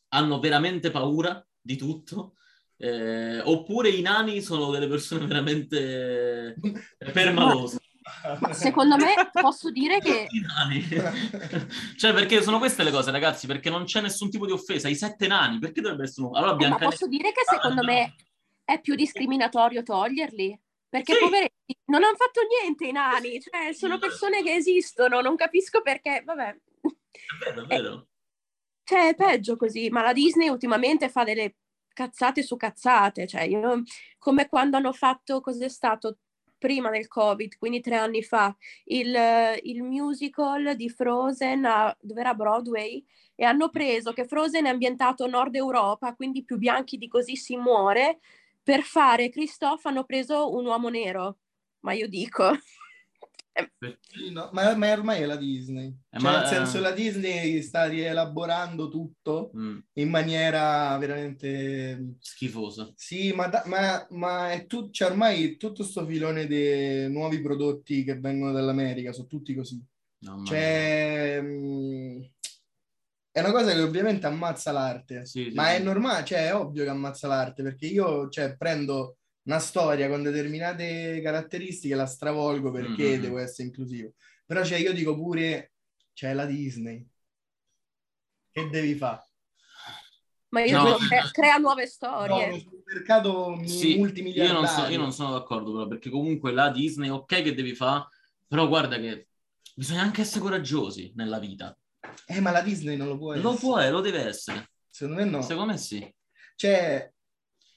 [0.10, 2.36] hanno veramente paura di tutto,
[2.78, 6.56] eh, oppure i nani sono delle persone veramente
[7.12, 7.80] permalose.
[8.52, 10.28] Secondo me posso dire che...
[11.98, 14.88] cioè, perché sono queste le cose, ragazzi, perché non c'è nessun tipo di offesa.
[14.88, 16.38] I sette nani, perché dovrebbe essere uno?
[16.38, 16.84] Allora, Biancaneve...
[16.84, 18.16] eh, ma posso dire che secondo ah, me
[18.66, 20.60] è più discriminatorio toglierli?
[20.94, 21.20] Perché sì.
[21.22, 26.22] poveretti non hanno fatto niente i nani, cioè sono persone che esistono, non capisco perché,
[26.24, 26.50] vabbè.
[26.50, 27.94] È vero, è vero.
[27.94, 28.08] Eh,
[28.84, 31.56] cioè è peggio così, ma la Disney ultimamente fa delle
[31.88, 33.82] cazzate su cazzate, cioè io,
[34.20, 36.20] come quando hanno fatto, cos'è stato
[36.60, 39.18] prima del Covid, quindi tre anni fa, il,
[39.64, 43.04] il musical di Frozen a, dove era Broadway
[43.34, 47.58] e hanno preso che Frozen è ambientato nord Europa, quindi più bianchi di così si
[47.58, 48.20] muore,
[48.64, 51.40] per fare Christophe hanno preso un uomo nero,
[51.82, 52.52] ma io dico...
[54.32, 55.86] No, ma, ma, ormai è la Disney.
[56.10, 59.78] Eh, cioè, ma, nel senso, la Disney sta rielaborando tutto mm.
[59.94, 62.92] in maniera veramente schifosa.
[62.96, 68.04] Sì, ma, da, ma, ma è tu, cioè, ormai tutto sto filone dei nuovi prodotti
[68.04, 69.80] che vengono dall'America sono tutti così.
[70.22, 72.22] No, cioè, mh, mm,
[73.34, 75.78] è una cosa che ovviamente ammazza l'arte, sì, sì, ma sì.
[75.78, 80.22] è normale, cioè è ovvio che ammazza l'arte, perché io cioè, prendo una storia con
[80.22, 83.22] determinate caratteristiche, la stravolgo perché mm-hmm.
[83.22, 84.14] devo essere inclusivo.
[84.46, 85.72] Però cioè, io dico pure,
[86.14, 87.04] c'è la Disney,
[88.52, 89.28] che devi fare?
[90.50, 92.50] Ma io no, cre- crea nuove storie.
[92.50, 94.62] No, sul mercato sì, multimiliardario.
[94.62, 97.74] Io non, so, io non sono d'accordo però, perché comunque la Disney, ok che devi
[97.74, 98.06] fare,
[98.48, 99.30] però guarda che
[99.74, 101.76] bisogna anche essere coraggiosi nella vita.
[102.26, 103.50] Eh, ma la Disney non lo può essere.
[103.50, 104.70] Lo può e lo deve essere.
[104.90, 105.42] Secondo me no.
[105.42, 106.14] Secondo me sì.
[106.56, 107.12] Cioè...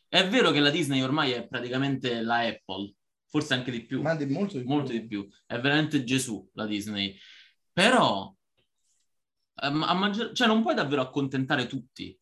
[0.08, 2.94] È vero che la Disney ormai è praticamente la Apple,
[3.26, 4.02] forse anche di più.
[4.02, 5.00] Ma di molto di molto più.
[5.00, 5.28] di più.
[5.44, 7.16] È veramente Gesù la Disney.
[7.72, 8.34] Però,
[9.62, 10.32] ehm, a maggior...
[10.32, 12.16] cioè non puoi davvero accontentare tutti.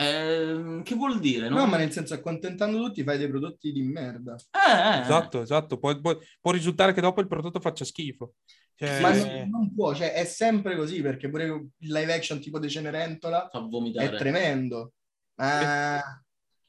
[0.00, 1.50] Eh, che vuol dire?
[1.50, 1.56] No?
[1.58, 1.66] no?
[1.66, 4.34] ma nel senso, accontentando tutti fai dei prodotti di merda.
[4.34, 5.00] Eh, eh.
[5.02, 5.78] Esatto, esatto.
[5.78, 8.32] Può, può, può, risultare che dopo il prodotto faccia schifo.
[8.74, 9.00] Cioè...
[9.02, 12.70] Ma non, non, può, cioè è sempre così perché pure il live action tipo di
[12.70, 13.50] Cenerentola
[13.94, 14.94] è tremendo.
[15.34, 16.00] Ma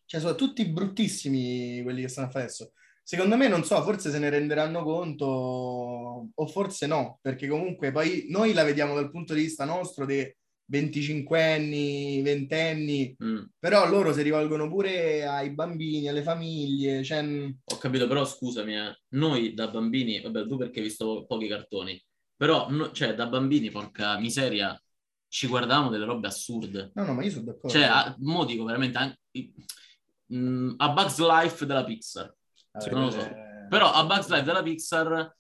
[0.06, 2.74] cioè, sono tutti bruttissimi quelli che stanno a fare adesso.
[3.02, 5.26] Secondo me, non so, forse se ne renderanno conto
[6.36, 10.40] o forse no, perché comunque poi noi la vediamo dal punto di vista nostro de,
[10.72, 13.44] 25 anni, 20 anni, mm.
[13.60, 17.04] però loro si rivolgono pure ai bambini, alle famiglie.
[17.04, 17.22] Cioè...
[17.22, 19.02] Ho capito, però scusami, eh.
[19.10, 22.02] noi da bambini, vabbè tu perché hai visto pochi cartoni,
[22.38, 24.82] però no, cioè, da bambini, porca miseria,
[25.28, 26.92] ci guardavamo delle robe assurde.
[26.94, 27.70] No, no, ma io sono d'accordo.
[27.70, 29.20] Cioè, a, mo dico veramente, anche,
[30.28, 32.34] mh, mm, a Bugs Life della Pixar,
[32.72, 33.20] ah, non lo so.
[33.20, 33.68] Eh...
[33.70, 35.36] Però a Bugs Life della Pixar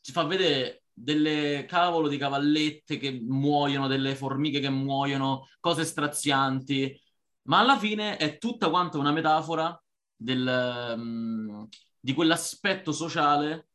[0.00, 6.98] ci fa vedere delle cavolo di cavallette che muoiono, delle formiche che muoiono, cose strazianti,
[7.42, 9.78] ma alla fine è tutta quanta una metafora
[10.16, 11.68] del, um,
[12.00, 13.68] di quell'aspetto sociale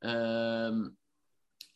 [0.00, 0.92] eh,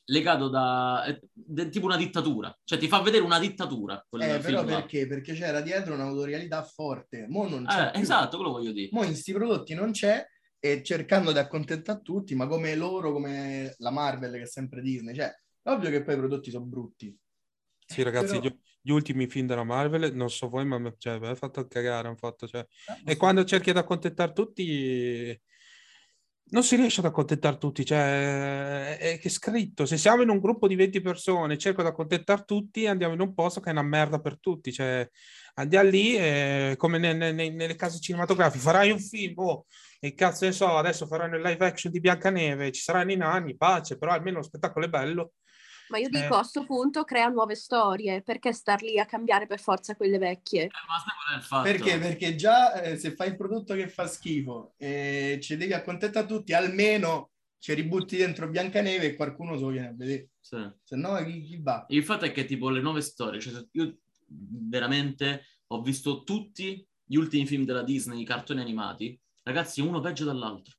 [0.06, 4.04] legato da de, tipo una dittatura, cioè ti fa vedere una dittatura.
[4.18, 5.06] Eh, però perché?
[5.06, 7.26] Perché c'era dietro un'autorialità forte.
[7.28, 7.92] Mo non c'è.
[7.94, 8.88] Eh, esatto, quello voglio dire.
[8.90, 10.26] Mo in questi prodotti non c'è
[10.60, 15.14] e cercando di accontentare tutti, ma come loro, come la Marvel che è sempre Disney,
[15.14, 15.32] cioè,
[15.64, 17.16] ovvio che poi i prodotti sono brutti.
[17.86, 18.48] Sì, ragazzi, Però...
[18.48, 22.14] gli, gli, ultimi film della Marvel, non so voi, ma cioè, mi ha fatto cagare,
[22.16, 22.66] fatto, cioè...
[23.04, 25.40] eh, e quando cerchi di accontentare tutti,
[26.50, 30.68] non si riesce ad accontentare tutti, cioè, è, è scritto, se siamo in un gruppo
[30.68, 34.20] di 20 persone, cerco di accontentare tutti, andiamo in un posto che è una merda
[34.20, 35.08] per tutti, cioè,
[35.54, 39.66] andiamo lì, e, come ne, ne, nelle case cinematografiche, farai un film, oh,
[40.00, 43.56] e cazzo ne so, adesso faranno il live action di Biancaneve, ci saranno i nani,
[43.56, 45.32] pace, però almeno lo spettacolo è bello.
[45.88, 46.36] Ma io dico eh.
[46.36, 50.64] a questo punto crea nuove storie, perché star lì a cambiare per forza quelle vecchie?
[50.64, 51.98] Eh, perché?
[51.98, 56.52] Perché già eh, se fai il prodotto che fa schifo e ci devi accontentare tutti,
[56.52, 60.28] almeno ci ributti dentro Biancaneve e qualcuno se lo viene a vedere.
[60.40, 60.56] Sì.
[60.84, 61.84] Se no chi, chi, va?
[61.88, 67.16] Il fatto è che tipo le nuove storie, cioè io veramente ho visto tutti gli
[67.16, 70.74] ultimi film della Disney, i cartoni animati, Ragazzi, uno peggio dall'altro.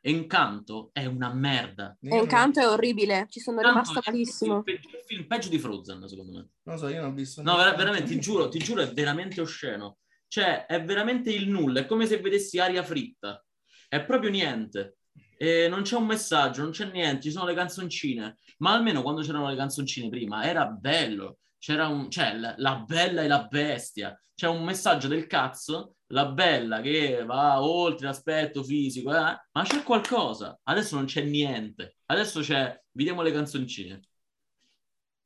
[0.00, 1.94] Encanto è una merda.
[2.00, 4.62] Encanto è orribile, ci sono Encanto rimasta malissimo.
[4.64, 6.48] Il, il film peggio di Frozen, secondo me.
[6.62, 7.42] Non so, io non ho visto.
[7.42, 9.98] No, ver- veramente, ti giuro, ti giuro, è veramente osceno.
[10.28, 13.44] Cioè, è veramente il nulla, è come se vedessi aria fritta.
[13.86, 14.96] È proprio niente.
[15.36, 18.38] E non c'è un messaggio, non c'è niente, ci sono le canzoncine.
[18.58, 21.40] Ma almeno quando c'erano le canzoncine prima era bello.
[21.58, 24.18] C'era un, cioè, la, la bella e la bestia.
[24.34, 29.36] C'è un messaggio del cazzo la bella che va oltre l'aspetto fisico, eh?
[29.52, 30.58] ma c'è qualcosa.
[30.62, 31.96] Adesso non c'è niente.
[32.06, 34.00] Adesso c'è, vediamo le canzoncine.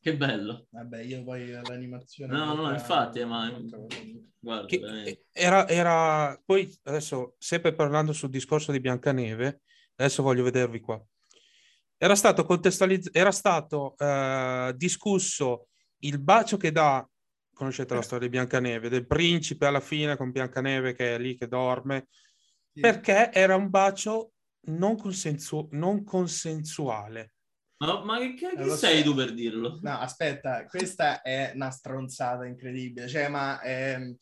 [0.01, 0.67] Che bello.
[0.71, 2.33] Vabbè, io poi l'animazione...
[2.33, 3.53] No, no, infatti, ma...
[4.39, 6.41] Guarda, che, era, era...
[6.43, 9.61] Poi, adesso, sempre parlando sul discorso di Biancaneve,
[9.97, 11.03] adesso voglio vedervi qua.
[11.99, 17.07] Era stato contestualizzato, era stato uh, discusso il bacio che dà
[17.61, 21.47] conoscete la storia di Biancaneve, del principe alla fine con Biancaneve che è lì che
[21.47, 22.09] dorme,
[22.73, 22.81] sì.
[22.81, 24.33] perché era un bacio
[24.69, 27.35] non, consensu- non consensuale.
[27.77, 29.79] Ma, ma che, che eh, sei tu per dirlo?
[29.83, 33.61] No, aspetta, questa è una stronzata incredibile, cioè, ma...
[33.63, 34.17] Ehm...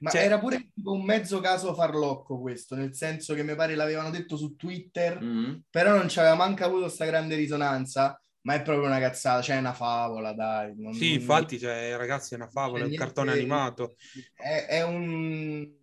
[0.00, 4.10] Ma cioè, era pure un mezzo caso farlocco questo, nel senso che mi pare l'avevano
[4.10, 5.58] detto su Twitter, mm-hmm.
[5.70, 8.20] però non ci aveva manca avuto questa grande risonanza.
[8.42, 10.74] Ma è proprio una cazzata, cioè è una favola, dai.
[10.76, 13.94] Non, sì, infatti, cioè, ragazzi, è una favola, è un cartone animato.
[14.34, 15.80] È, è un...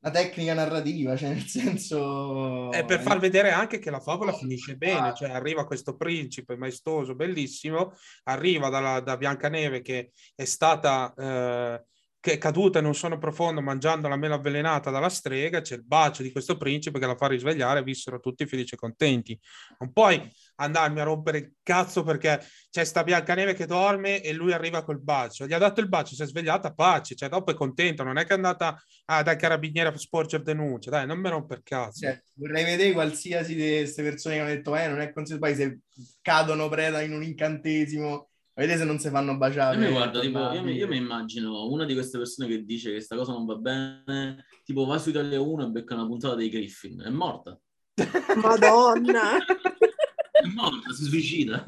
[0.00, 2.72] una tecnica narrativa, cioè nel senso...
[2.72, 7.14] È per far vedere anche che la favola finisce bene, cioè arriva questo principe maestoso,
[7.14, 11.14] bellissimo, arriva dalla, da Biancaneve che è stata...
[11.16, 11.84] Eh,
[12.20, 15.84] che è caduta in un sonno profondo mangiando la mela avvelenata dalla strega, c'è il
[15.84, 19.38] bacio di questo principe che la fa risvegliare vissero tutti felici e contenti.
[19.78, 20.20] Non puoi
[20.56, 25.00] andarmi a rompere il cazzo perché c'è sta Biancaneve che dorme e lui arriva col
[25.00, 25.46] bacio.
[25.46, 28.24] Gli ha dato il bacio, si è svegliata, pace, cioè dopo è contento, non è
[28.24, 32.00] che è andata ah, dai carabinieri a sporgere denuncia, dai, non mi romper cazzo.
[32.00, 35.78] Cioè, vorrei vedere qualsiasi di queste persone che hanno detto, eh, non è consigliato, se
[36.20, 38.28] cadono preda in un incantesimo
[38.58, 39.76] Vedete se non si fanno baciare.
[39.76, 42.88] Io mi, guardo, tipo, io, mi, io mi, immagino una di queste persone che dice
[42.88, 46.34] che questa cosa non va bene, tipo va su Italia 1 e becca una puntata
[46.34, 47.56] dei Griffin, è morta.
[48.42, 49.36] Madonna!
[49.38, 51.64] è morta, si suicida.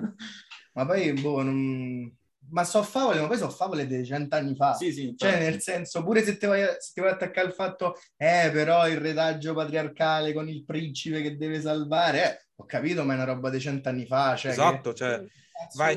[0.73, 2.13] Ma poi, boh, non...
[2.49, 4.75] Ma so favole, ma poi so favole di cent'anni fa.
[4.75, 7.95] Sì, sì, cioè, nel senso, pure se ti vai, se ti vuoi attaccare al fatto,
[8.17, 13.13] eh, però il retaggio patriarcale con il principe che deve salvare, eh, ho capito, ma
[13.13, 14.35] è una roba di cent'anni fa.
[14.35, 14.97] Cioè esatto, che...
[14.97, 15.25] cioè,
[15.77, 15.97] vai,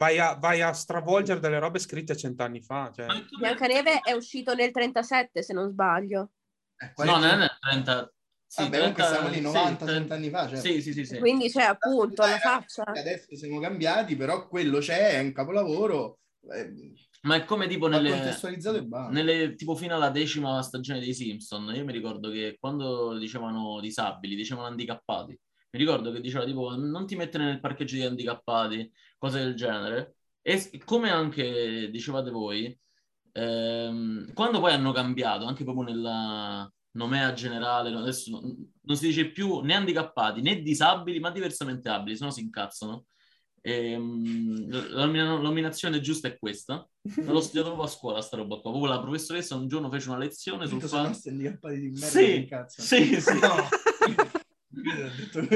[0.00, 2.90] vai a, vai a stravolgere delle robe scritte cent'anni fa.
[2.94, 3.06] Cioè.
[3.38, 6.30] Biancaneve è uscito nel 37, se non sbaglio.
[6.78, 8.12] Eh, no, non è nel 30.
[8.46, 10.48] Sì, Vabbè, 30, siamo lì 90, sì, 30 anni fa.
[10.48, 10.58] Cioè.
[10.58, 11.18] Sì, sì, sì, sì.
[11.18, 12.84] Quindi c'è appunto la faccia.
[12.84, 16.18] Adesso siamo cambiati, però quello c'è, è un capolavoro.
[16.50, 18.34] Eh, ma è come tipo nelle,
[19.10, 21.74] nelle tipo fino alla decima stagione dei Simpson.
[21.74, 25.38] Io mi ricordo che quando dicevano disabili, dicevano handicappati.
[25.72, 28.90] Mi ricordo che diceva tipo non ti mettere nel parcheggio di handicappati,
[29.20, 30.16] cose del genere.
[30.42, 32.76] E come anche dicevate voi,
[33.32, 39.30] ehm, quando poi hanno cambiato, anche proprio nella nomea generale, adesso non, non si dice
[39.30, 43.04] più né handicappati né disabili, ma diversamente abili, se no si incazzano.
[43.62, 46.88] E, um, la, nominazione giusta è questa.
[47.16, 48.70] Non l'ho studiato proprio a scuola sta roba qua.
[48.70, 51.12] Proprio la professoressa un giorno fece una lezione sul fatto...
[52.08, 52.48] sì,
[52.80, 53.38] sì, sì.
[53.38, 53.68] No.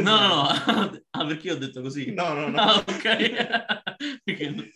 [0.00, 0.46] No, no, no.
[1.10, 2.12] ah, perché ho detto così?
[2.12, 2.58] No, no, no.
[2.58, 3.02] Ah, ok.
[4.24, 4.72] perché...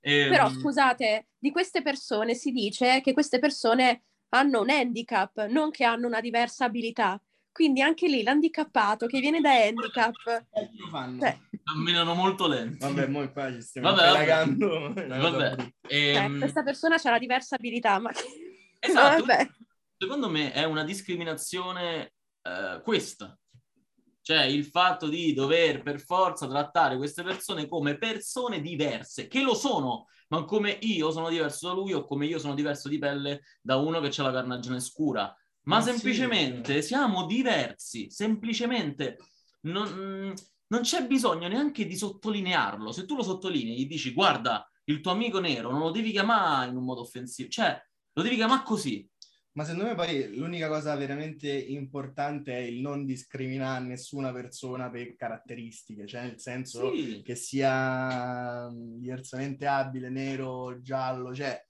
[0.00, 0.30] ehm...
[0.30, 5.84] Però scusate, di queste persone si dice che queste persone hanno un handicap, non che
[5.84, 7.20] hanno una diversa abilità.
[7.52, 10.14] Quindi anche lì l'handicappato che viene da handicap...
[10.24, 11.38] Cioè...
[11.62, 12.78] Camminano molto lenti.
[12.78, 14.92] Vabbè, noi qua ci stiamo vabbè, cagando.
[14.94, 15.06] Vabbè.
[15.06, 15.56] vabbè.
[15.88, 16.36] Ehm...
[16.36, 18.10] Eh, questa persona ha la diversa abilità, ma...
[18.78, 19.24] Esatto.
[20.02, 23.38] No, Secondo me è una discriminazione eh, questa.
[24.22, 29.54] Cioè il fatto di dover per forza trattare queste persone come persone diverse, che lo
[29.54, 33.42] sono, ma come io sono diverso da lui o come io sono diverso di pelle
[33.60, 36.88] da uno che ha la carnagione scura ma, ma semplicemente sì.
[36.88, 39.18] siamo diversi, semplicemente
[39.62, 40.34] non,
[40.66, 42.90] non, c'è bisogno neanche di sottolinearlo.
[42.90, 46.70] Se tu lo sottolinei, gli dici guarda, il tuo amico nero non lo devi chiamare
[46.70, 47.80] in un modo offensivo, cioè
[48.12, 49.08] lo devi chiamare così.
[49.54, 55.14] Ma secondo me poi l'unica cosa veramente importante è il non discriminare nessuna persona per
[55.14, 57.20] caratteristiche, cioè nel senso sì.
[57.22, 61.62] che sia diversamente abile, nero, giallo, cioè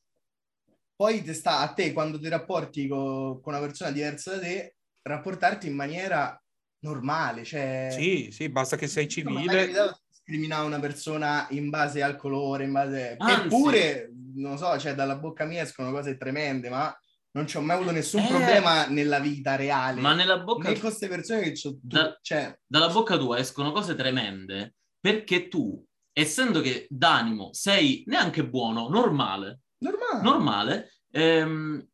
[0.95, 4.77] poi te sta a te quando ti rapporti co- con una persona diversa da te,
[5.03, 6.41] rapportarti in maniera
[6.85, 7.43] normale.
[7.43, 7.89] Cioè...
[7.91, 9.73] Sì, sì, basta che sei civile.
[9.73, 13.17] Non discriminare una persona in base al colore, in base...
[13.19, 13.47] Anzi.
[13.47, 16.97] Eppure, non so, cioè dalla bocca mia escono cose tremende, ma
[17.33, 20.01] non ci ho mai avuto nessun eh, problema nella vita reale.
[20.01, 20.69] Ma nella bocca...
[20.69, 21.77] Né con queste persone che c'ho...
[21.81, 22.59] Da, cioè...
[22.67, 29.63] Dalla bocca tua escono cose tremende perché tu, essendo che d'animo sei neanche buono, normale,
[29.79, 31.87] normale, normale ehm,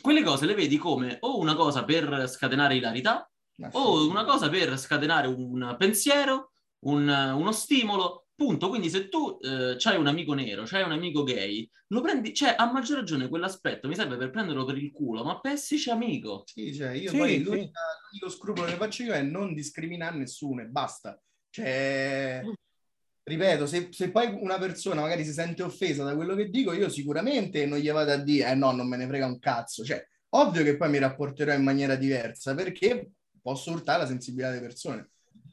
[0.00, 3.28] quelle cose le vedi come o una cosa per scatenare ilarità
[3.72, 6.50] o una cosa per scatenare un pensiero,
[6.84, 8.68] un, uno stimolo, punto.
[8.68, 12.54] Quindi se tu eh, hai un amico nero, hai un amico gay, lo prendi, cioè
[12.56, 16.44] a maggior ragione quell'aspetto mi serve per prenderlo per il culo, ma per esserci amico.
[16.46, 17.42] Sì, cioè io sì, poi sì.
[17.42, 21.20] l'unico scrupolo che faccio io è non discriminare nessuno e basta.
[21.50, 22.42] Cioè,
[23.24, 26.88] ripeto, se, se, poi una persona magari si sente offesa da quello che dico, io
[26.88, 29.84] sicuramente non gli vado a dire, eh no, non me ne frega un cazzo.
[29.84, 33.10] Cioè, ovvio che poi mi rapporterò in maniera diversa perché
[33.42, 35.10] posso urtare la sensibilità delle persone.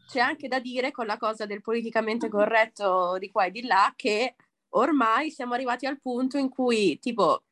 [0.10, 3.94] C'è anche da dire con la cosa del politicamente corretto di qua e di là
[3.96, 4.36] che
[4.70, 7.44] ormai siamo arrivati al punto in cui, tipo,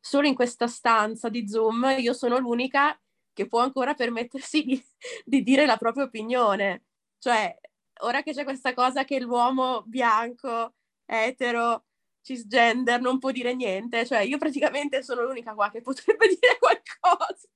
[0.00, 2.98] solo in questa stanza di Zoom io sono l'unica
[3.34, 4.82] che può ancora permettersi di,
[5.22, 6.84] di dire la propria opinione.
[7.18, 7.54] Cioè,
[8.00, 11.84] ora che c'è questa cosa che l'uomo bianco, etero,
[12.22, 17.48] cisgender non può dire niente, cioè io praticamente sono l'unica qua che potrebbe dire qualcosa.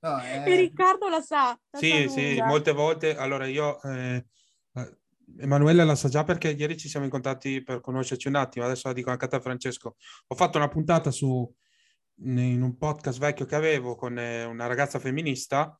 [0.00, 0.50] No, eh...
[0.50, 1.58] E Riccardo la sa.
[1.70, 3.16] La sì, sa sì, molte volte.
[3.16, 4.24] Allora io, eh,
[4.74, 4.98] eh,
[5.38, 8.94] Emanuele la sa già perché ieri ci siamo incontrati per conoscerci un attimo, adesso la
[8.94, 9.96] dico anche a te Francesco.
[10.28, 11.52] Ho fatto una puntata su,
[12.16, 15.78] in un podcast vecchio che avevo con eh, una ragazza femminista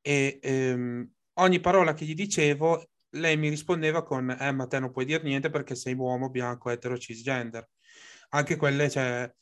[0.00, 4.90] e ehm, ogni parola che gli dicevo lei mi rispondeva con eh ma te non
[4.90, 7.68] puoi dire niente perché sei uomo, bianco, etero, cisgender.
[8.30, 9.32] Anche quelle, cioè...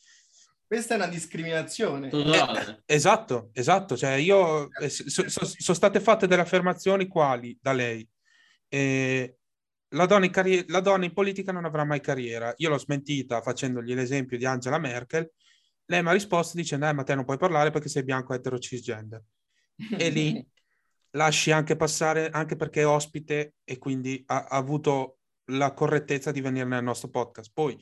[0.66, 2.10] Questa è una discriminazione.
[2.10, 3.96] Eh, esatto, esatto.
[3.96, 8.06] Cioè io, eh, so, so, sono state fatte delle affermazioni quali da lei.
[8.68, 9.36] Eh,
[9.90, 12.52] la, donna carri- la donna in politica non avrà mai carriera.
[12.56, 15.30] Io l'ho smentita facendogli l'esempio di Angela Merkel.
[15.84, 18.58] Lei mi ha risposto dicendo, eh, ma te non puoi parlare perché sei bianco, etero,
[18.58, 19.22] cisgender.
[19.96, 20.44] E lì
[21.12, 25.18] lasci anche passare, anche perché è ospite e quindi ha, ha avuto
[25.50, 27.52] la correttezza di venire nel nostro podcast.
[27.54, 27.80] Poi,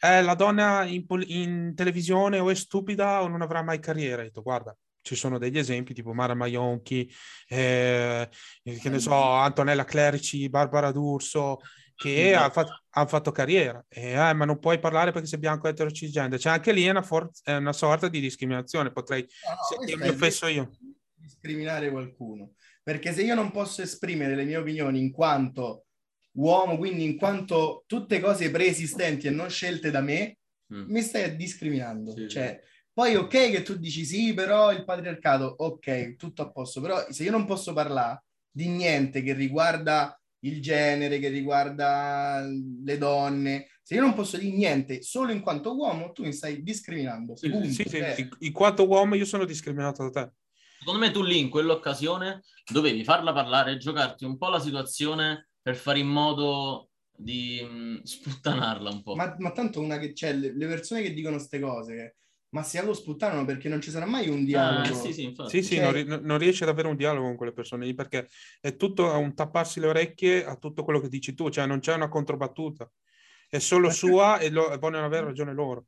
[0.00, 4.22] eh, la donna in, in, televisione o è stupida o non avrà mai carriera.
[4.22, 7.10] Ho detto, guarda, ci sono degli esempi tipo Mara Maionchi,
[7.48, 8.28] eh,
[8.62, 11.58] che ne so, Antonella Clerici, Barbara D'Urso,
[11.94, 13.84] che hanno fatto, han fatto, carriera.
[13.88, 16.38] E, eh, ma non puoi parlare perché sei bianco etero cisgender.
[16.38, 18.92] Cioè, anche lì è una, for- è una sorta di discriminazione.
[18.92, 19.26] Potrei,
[20.00, 20.70] no, offesso io
[21.28, 22.54] discriminare qualcuno.
[22.82, 25.84] Perché se io non posso esprimere le mie opinioni in quanto
[26.38, 30.38] uomo, quindi in quanto tutte cose preesistenti e non scelte da me,
[30.72, 30.90] mm.
[30.90, 32.12] mi stai discriminando.
[32.12, 32.60] Sì, cioè,
[32.92, 37.24] poi ok che tu dici sì, però il patriarcato, ok, tutto a posto, però se
[37.24, 42.44] io non posso parlare di niente che riguarda il genere, che riguarda
[42.84, 46.62] le donne, se io non posso dire niente solo in quanto uomo, tu mi stai
[46.62, 47.36] discriminando.
[47.36, 50.32] Sì, sì, sì, cioè in quanto uomo io sono discriminato da te.
[50.78, 55.76] Secondo me tu lì in quell'occasione dovevi farla parlare, giocarti un po' la situazione per
[55.76, 59.14] fare in modo di mh, sputtanarla un po'.
[59.14, 62.16] Ma, ma tanto una che c'è, le, le persone che dicono queste cose,
[62.50, 64.88] ma si sputtanano perché non ci sarà mai un dialogo.
[64.88, 66.04] Ah, sì, sì, sì, sì cioè...
[66.04, 68.28] non, non, riesci ad avere un dialogo con quelle persone lì perché
[68.62, 71.80] è tutto a un tapparsi le orecchie a tutto quello che dici tu, cioè non
[71.80, 72.90] c'è una controbattuta,
[73.50, 75.84] è solo sua e, lo, e vogliono avere ragione loro.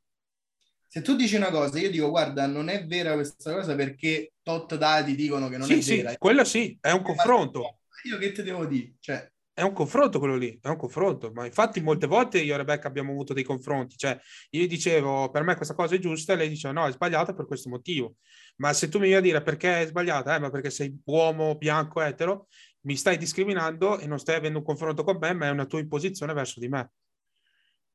[0.87, 4.74] Se tu dici una cosa, io dico guarda, non è vera questa cosa perché tot
[4.74, 6.18] dati dicono che non sì, è sì, vera.
[6.18, 7.78] Quello sì, è un confronto.
[8.05, 8.95] Io che te devo dire?
[8.99, 12.57] Cioè, è un confronto quello lì, è un confronto, ma infatti molte volte io e
[12.57, 14.19] Rebecca abbiamo avuto dei confronti, cioè
[14.51, 17.47] io dicevo per me questa cosa è giusta e lei diceva no è sbagliata per
[17.47, 18.17] questo motivo,
[18.57, 21.57] ma se tu mi vieni a dire perché è sbagliata, eh, ma perché sei uomo,
[21.57, 22.49] bianco, etero,
[22.83, 25.81] mi stai discriminando e non stai avendo un confronto con me, ma è una tua
[25.81, 26.91] imposizione verso di me.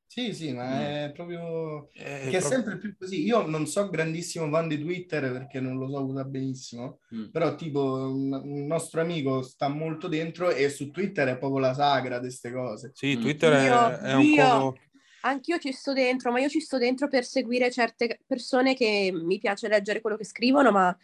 [0.07, 0.81] Sì, sì, ma mm.
[0.81, 1.89] è proprio...
[1.91, 3.23] È che è sempre più così.
[3.23, 7.31] Io non so grandissimo fan di Twitter perché non lo so usare benissimo, mm.
[7.31, 7.81] però tipo
[8.11, 12.51] un nostro amico sta molto dentro e su Twitter è proprio la sagra di queste
[12.51, 12.91] cose.
[12.93, 13.21] Sì, mm.
[13.21, 14.75] Twitter io, è, è, un io, po'...
[15.21, 19.39] Anch'io ci sto dentro, ma io ci sto dentro per seguire certe persone che mi
[19.39, 20.95] piace leggere quello che scrivono, ma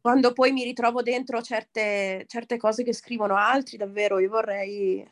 [0.00, 5.06] quando poi mi ritrovo dentro certe, certe cose che scrivono altri, davvero io vorrei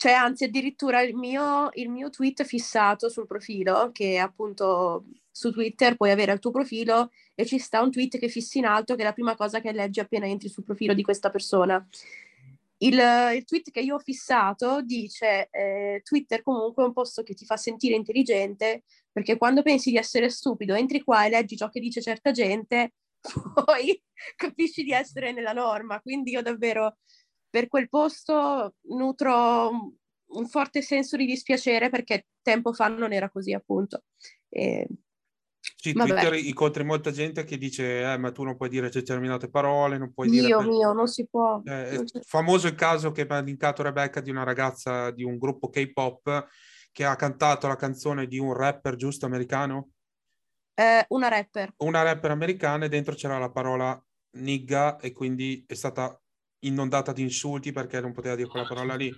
[0.00, 5.94] c'è anzi addirittura il mio, il mio tweet fissato sul profilo, che appunto su Twitter
[5.94, 9.02] puoi avere il tuo profilo e ci sta un tweet che fissi in alto, che
[9.02, 11.86] è la prima cosa che leggi appena entri sul profilo di questa persona.
[12.78, 17.34] Il, il tweet che io ho fissato dice eh, Twitter comunque è un posto che
[17.34, 21.68] ti fa sentire intelligente perché quando pensi di essere stupido entri qua e leggi ciò
[21.68, 22.94] che dice certa gente
[23.52, 24.02] poi
[24.34, 26.96] capisci di essere nella norma quindi io davvero
[27.50, 29.94] per quel posto nutro
[30.32, 34.04] un forte senso di dispiacere perché tempo fa non era così, appunto.
[34.48, 34.86] E...
[35.60, 36.10] Sì, Vabbè.
[36.10, 40.12] Twitter incontri molta gente che dice eh, ma tu non puoi dire determinate parole, non
[40.12, 40.56] puoi mio, dire...
[40.56, 40.66] Per...
[40.66, 41.60] Mio, non si può.
[41.64, 45.36] Eh, non famoso il caso che mi ha linkato Rebecca di una ragazza di un
[45.36, 46.48] gruppo K-pop
[46.92, 49.90] che ha cantato la canzone di un rapper giusto americano?
[50.74, 51.74] Eh, una rapper.
[51.78, 54.02] Una rapper americana e dentro c'era la parola
[54.38, 56.19] nigga e quindi è stata
[56.60, 59.12] inondata di insulti perché non poteva dire quella parola lì.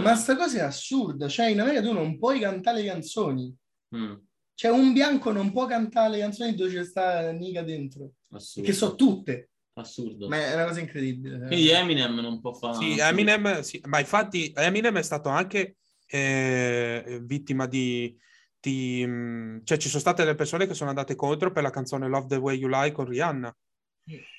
[0.00, 3.54] Ma sta cosa è assurda, cioè in America tu non puoi cantare le canzoni.
[3.96, 4.14] Mm.
[4.54, 8.12] Cioè un bianco non può cantare le canzoni dove c'è sta Nica dentro.
[8.30, 8.68] Assurdo.
[8.68, 9.50] Che so tutte.
[9.74, 10.28] Assurdo.
[10.28, 11.38] Ma è una cosa incredibile.
[11.46, 12.76] Quindi Eminem non può fare...
[12.76, 18.16] Sì, Eminem, sì, ma infatti Eminem è stato anche eh, vittima di,
[18.58, 19.04] di...
[19.06, 22.26] Mm, cioè ci sono state delle persone che sono andate contro per la canzone Love
[22.28, 23.54] the Way You Lie con Rihanna.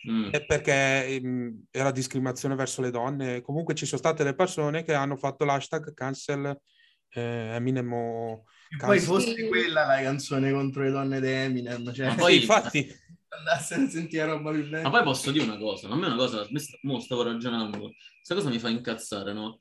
[0.09, 0.30] Mm.
[0.47, 3.41] perché mh, mm, era discriminazione verso le donne.
[3.41, 6.57] Comunque ci sono state le persone che hanno fatto l'hashtag cancel
[7.09, 7.22] eh,
[7.55, 8.43] Eminem o...
[8.78, 11.93] Poi fosse quella la canzone contro le donne di Eminem.
[11.93, 12.07] Cioè...
[12.07, 12.95] Ma poi, sì, infatti...
[13.30, 14.84] Andassero a sentire roba più bella.
[14.84, 16.47] Ma poi posso dire una cosa, a me una cosa,
[16.84, 19.59] mo stavo ragionando, questa cosa mi fa incazzare, no?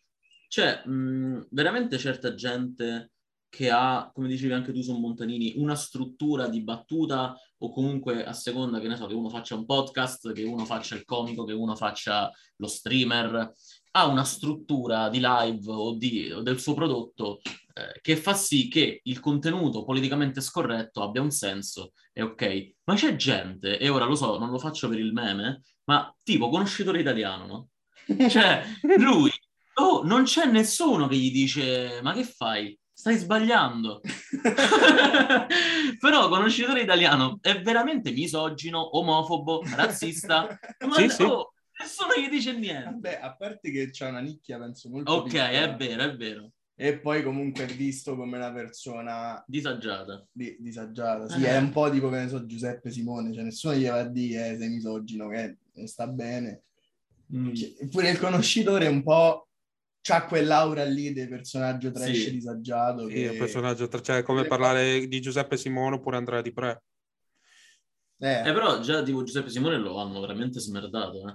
[0.48, 3.10] Cioè, mh, mm, veramente certa gente
[3.48, 8.32] che ha, come dicevi anche tu su Montanini, una struttura di battuta o comunque a
[8.32, 11.52] seconda che ne so, che uno faccia un podcast, che uno faccia il comico, che
[11.52, 13.52] uno faccia lo streamer,
[13.92, 17.40] ha una struttura di live o, di, o del suo prodotto
[17.78, 22.72] eh, che fa sì che il contenuto politicamente scorretto abbia un senso, è ok.
[22.84, 26.48] Ma c'è gente, e ora lo so, non lo faccio per il meme, ma tipo
[26.48, 27.68] conoscitore italiano, no?
[28.30, 28.64] Cioè,
[28.96, 29.30] lui,
[29.74, 32.78] oh, non c'è nessuno che gli dice, ma che fai?
[32.96, 34.00] Stai sbagliando.
[36.00, 40.58] Però conoscitore italiano è veramente misogino, omofobo, razzista.
[40.88, 41.22] Ma sì, sì.
[41.22, 42.88] Oh, nessuno gli dice niente.
[42.88, 45.50] Vabbè, a parte che c'è una nicchia, penso molto Ok, piccola.
[45.50, 46.50] è vero, è vero.
[46.74, 49.44] E poi comunque è visto come una persona...
[49.46, 50.26] Disagiata.
[50.32, 53.86] Di, disagiata, sì, è un po' tipo, che ne so, Giuseppe Simone, cioè nessuno gli
[53.86, 56.62] va a dire eh, sei misogino, che sta bene.
[57.34, 57.52] Mm.
[57.90, 59.45] Pure il conoscitore è un po'
[60.06, 62.30] c'ha quell'aura lì del personaggio trash sì.
[62.30, 63.08] disagiato.
[63.08, 63.20] Sì, che...
[63.20, 64.00] il personaggio, tra...
[64.00, 66.82] cioè come parlare di Giuseppe Simone oppure Andrea Di Pre.
[68.18, 68.48] Eh.
[68.48, 68.52] eh.
[68.52, 71.34] però già tipo Giuseppe Simone lo hanno veramente smerdato, eh.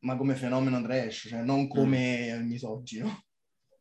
[0.00, 2.46] Ma come fenomeno trash, cioè non come mm.
[2.48, 3.22] misogino.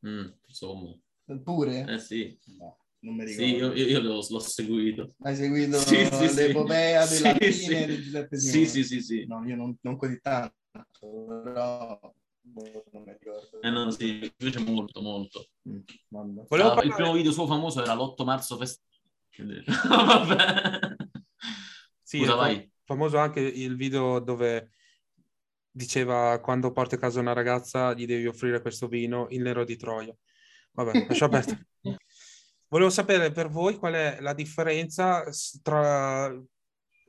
[0.08, 0.96] Mm, insomma.
[1.44, 1.86] Pure?
[1.90, 2.38] Eh sì.
[2.58, 3.46] No, non mi ricordo.
[3.46, 5.16] Sì, io, io l'ho, l'ho, seguito.
[5.22, 7.24] Hai seguito sì, sì, l'epopea sì.
[7.24, 7.86] della sì, sì.
[7.86, 8.68] di Giuseppe Simone?
[8.68, 9.26] Sì, sì, sì, sì.
[9.26, 12.00] No, io non, non così tanto, però
[12.54, 13.62] non mi ricordo.
[13.62, 15.50] Eh no, sì, mi piace molto, molto.
[15.68, 15.80] Mm,
[16.16, 16.88] ah, parlare...
[16.88, 18.82] Il primo video suo famoso era l'8 marzo fest...
[19.88, 20.96] Vabbè.
[22.02, 22.72] Sì, Scusa, vai.
[22.84, 24.72] famoso anche il video dove
[25.72, 29.78] diceva quando porti a casa una ragazza gli devi offrire questo vino, il nero di
[29.78, 30.14] Troia.
[30.72, 31.58] Vabbè, lascio aperto.
[32.68, 35.24] Volevo sapere per voi qual è la differenza
[35.62, 36.32] tra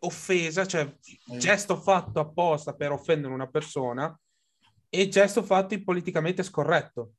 [0.01, 0.91] offesa, cioè
[1.39, 4.19] gesto fatto apposta per offendere una persona
[4.91, 7.15] e gesto fatto politicamente scorretto.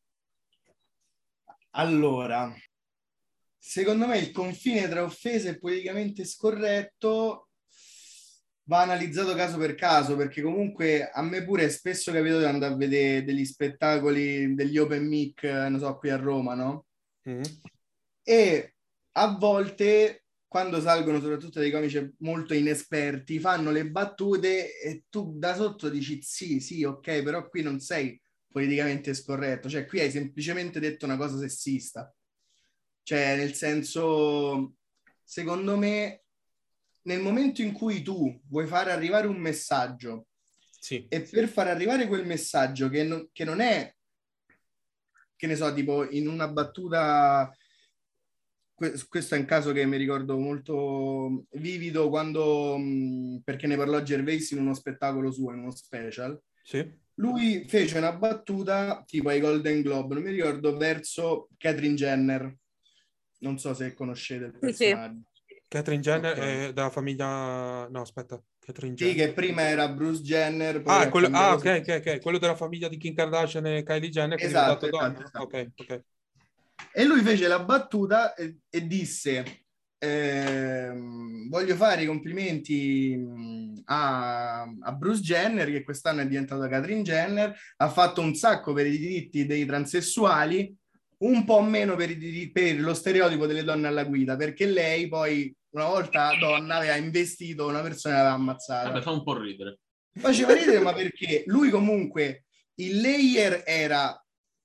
[1.71, 2.53] Allora,
[3.57, 7.47] secondo me il confine tra offesa e politicamente scorretto
[8.63, 12.73] va analizzato caso per caso, perché comunque a me pure è spesso capito di andare
[12.73, 16.85] a vedere degli spettacoli degli open mic, non so, qui a Roma, no?
[17.29, 17.41] Mm.
[18.23, 18.75] E
[19.13, 20.20] a volte
[20.51, 26.21] quando salgono soprattutto dei comici molto inesperti, fanno le battute e tu da sotto dici
[26.21, 31.15] sì, sì, ok, però qui non sei politicamente scorretto, cioè qui hai semplicemente detto una
[31.15, 32.13] cosa sessista.
[33.01, 34.73] Cioè, nel senso,
[35.23, 36.23] secondo me,
[37.03, 40.27] nel momento in cui tu vuoi far arrivare un messaggio
[40.81, 41.05] sì.
[41.07, 43.95] e per far arrivare quel messaggio che, no, che non è,
[45.37, 47.49] che ne so, tipo in una battuta
[49.07, 52.79] questo è un caso che mi ricordo molto vivido quando,
[53.43, 56.39] perché ne parlò Gervais in uno spettacolo suo, in uno special.
[56.63, 56.99] Sì.
[57.15, 62.55] Lui fece una battuta tipo ai Golden Globe, non mi ricordo, verso Catherine Jenner.
[63.39, 65.21] Non so se conoscete il personaggio.
[65.45, 65.61] Sì.
[65.67, 66.67] Catherine Jenner okay.
[66.67, 67.87] è della famiglia...
[67.87, 68.41] No, aspetta.
[68.59, 69.13] Catherine Jenner.
[69.13, 70.81] Sì, che prima era Bruce Jenner.
[70.85, 71.29] ah, quello...
[71.31, 72.21] ah ok, ok, ok.
[72.21, 74.43] Quello della famiglia di Kim Kardashian e Kylie Jenner.
[74.43, 75.43] Esatto, esatto, esatto.
[75.43, 76.03] Ok, ok.
[76.91, 79.63] E lui fece la battuta e, e disse:
[80.03, 80.91] eh,
[81.47, 83.15] Voglio fare i complimenti
[83.85, 88.87] a, a, Bruce Jenner, che quest'anno è diventato Catherine Jenner, ha fatto un sacco per
[88.87, 90.75] i diritti dei transessuali,
[91.19, 95.53] un po' meno per, i, per lo stereotipo delle donne alla guida, perché lei poi,
[95.75, 98.89] una volta donna, aveva investito una persona e l'aveva ammazzata.
[98.89, 99.79] Vabbè, fa un po' ridere.
[100.13, 104.19] Faceva ridere, ma perché lui comunque il layer era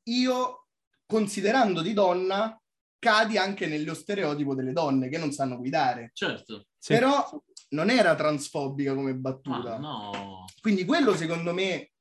[0.09, 0.66] io
[1.07, 2.61] considerando di donna,
[2.98, 6.11] cadi anche nello stereotipo delle donne che non sanno guidare.
[6.12, 6.66] Certo.
[6.78, 6.94] Sì.
[6.94, 7.28] Però
[7.70, 9.78] non era transfobica come battuta.
[9.78, 10.44] no.
[10.61, 11.92] Quindi quello secondo me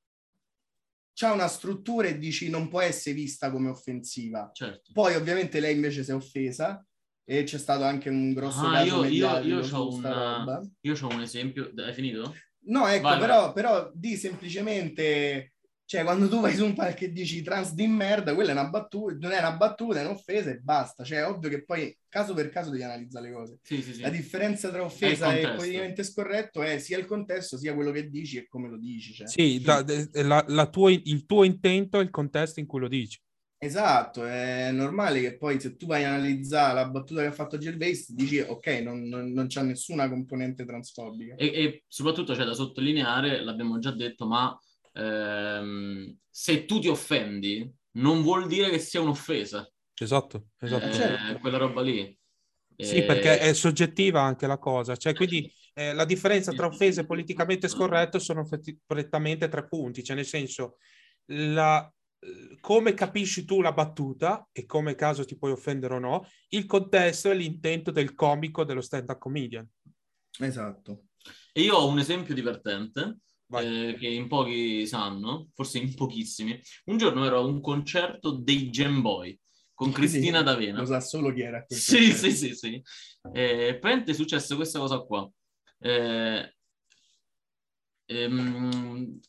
[1.13, 4.49] c'ha una struttura e dici non può essere vista come offensiva.
[4.53, 4.91] Certo.
[4.91, 6.85] Poi ovviamente lei invece si è offesa
[7.23, 10.61] e c'è stato anche un grosso ah, caso io, io, io ho una...
[10.81, 11.71] io ho un esempio.
[11.75, 12.35] Hai finito?
[12.67, 13.53] No, ecco, vai, però, vai.
[13.53, 15.54] però di semplicemente
[15.87, 18.69] cioè, quando tu vai su un palco e dici trans di merda, quella è una
[18.69, 21.03] battuta, non è una battuta, è un'offesa e basta.
[21.03, 23.59] Cioè, è ovvio che poi caso per caso devi analizzare le cose.
[23.61, 24.01] Sì, sì, sì.
[24.01, 28.37] La differenza tra offesa e politicamente scorretto è sia il contesto, sia quello che dici
[28.37, 29.13] e come lo dici.
[29.13, 29.27] Cioè.
[29.27, 29.85] Sì, da,
[30.23, 33.19] la, la tua, il tuo intento è il contesto in cui lo dici.
[33.57, 37.57] Esatto, è normale che poi se tu vai a analizzare la battuta che ha fatto
[37.57, 41.35] Gervais, dici ok, non, non, non c'è nessuna componente transfobica.
[41.35, 44.55] E, e soprattutto c'è da sottolineare, l'abbiamo già detto, ma
[44.95, 49.69] ehm, se tu ti offendi, non vuol dire che sia un'offesa.
[49.97, 50.87] Esatto, esatto.
[50.87, 51.39] Eh, certo.
[51.39, 52.17] Quella roba lì.
[52.77, 53.03] Sì, eh...
[53.03, 57.69] perché è soggettiva anche la cosa, cioè quindi eh, la differenza tra offese e politicamente
[57.69, 58.45] scorretto sono
[58.85, 60.77] prettamente tre punti, cioè nel senso
[61.27, 61.89] la,
[62.59, 67.31] come capisci tu la battuta e come caso ti puoi offendere o no, il contesto
[67.31, 69.65] e l'intento del comico dello stand-up comedian.
[70.39, 71.05] Esatto.
[71.53, 73.19] E io ho un esempio divertente
[73.51, 76.59] eh, che in pochi sanno, forse in pochissimi.
[76.85, 79.39] Un giorno ero a un concerto dei Gem Boy
[79.73, 80.79] con Cristina sì, D'Avena.
[80.79, 81.63] Lo sa solo chi era.
[81.67, 82.81] Sì, sì, sì, sì.
[83.33, 85.29] E poi è successa questa cosa qua.
[85.79, 86.55] Eh,
[88.05, 89.19] ehm,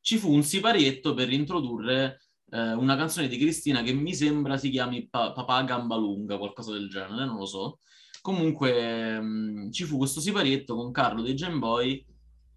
[0.00, 4.70] ci fu un siparietto per introdurre eh, una canzone di Cristina che mi sembra si
[4.70, 7.78] chiami pa- Papà Gamba Lunga, qualcosa del genere, non lo so.
[8.20, 12.04] Comunque ehm, ci fu questo siparietto con Carlo dei Gem Boy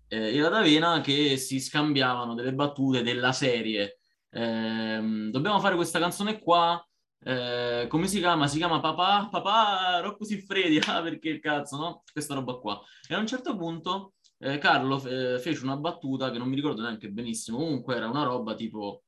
[0.08, 4.00] eh, e la D'Avena che si scambiavano delle battute della serie.
[4.30, 6.82] Eh, dobbiamo fare questa canzone qua.
[7.20, 8.48] Eh, come si chiama?
[8.48, 12.04] Si chiama Papà, Papà Rocco Siffredi, ah, perché il cazzo, no?
[12.12, 12.82] Questa roba qua.
[13.08, 16.82] E a un certo punto eh, Carlo fe- fece una battuta che non mi ricordo
[16.82, 19.04] neanche benissimo, comunque era una roba tipo,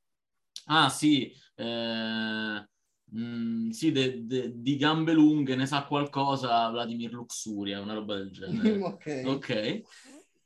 [0.66, 2.68] ah sì, eh,
[3.04, 8.16] mh, mm, sì de- de- di gambe lunghe ne sa qualcosa Vladimir Luxuria, una roba
[8.16, 8.78] del genere.
[8.82, 9.22] ok.
[9.24, 9.82] Ok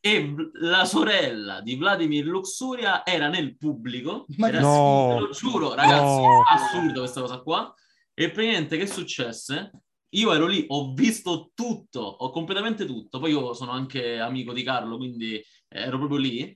[0.07, 4.26] e la sorella di Vladimir Luxuria era nel pubblico.
[4.36, 6.42] Ma era no, lo giuro, ragazzi, no.
[6.42, 7.74] assurdo questa cosa qua.
[8.12, 9.70] E praticamente che successe?
[10.11, 13.18] Io ero lì, ho visto tutto, ho completamente tutto.
[13.18, 16.55] Poi io sono anche amico di Carlo, quindi ero proprio lì.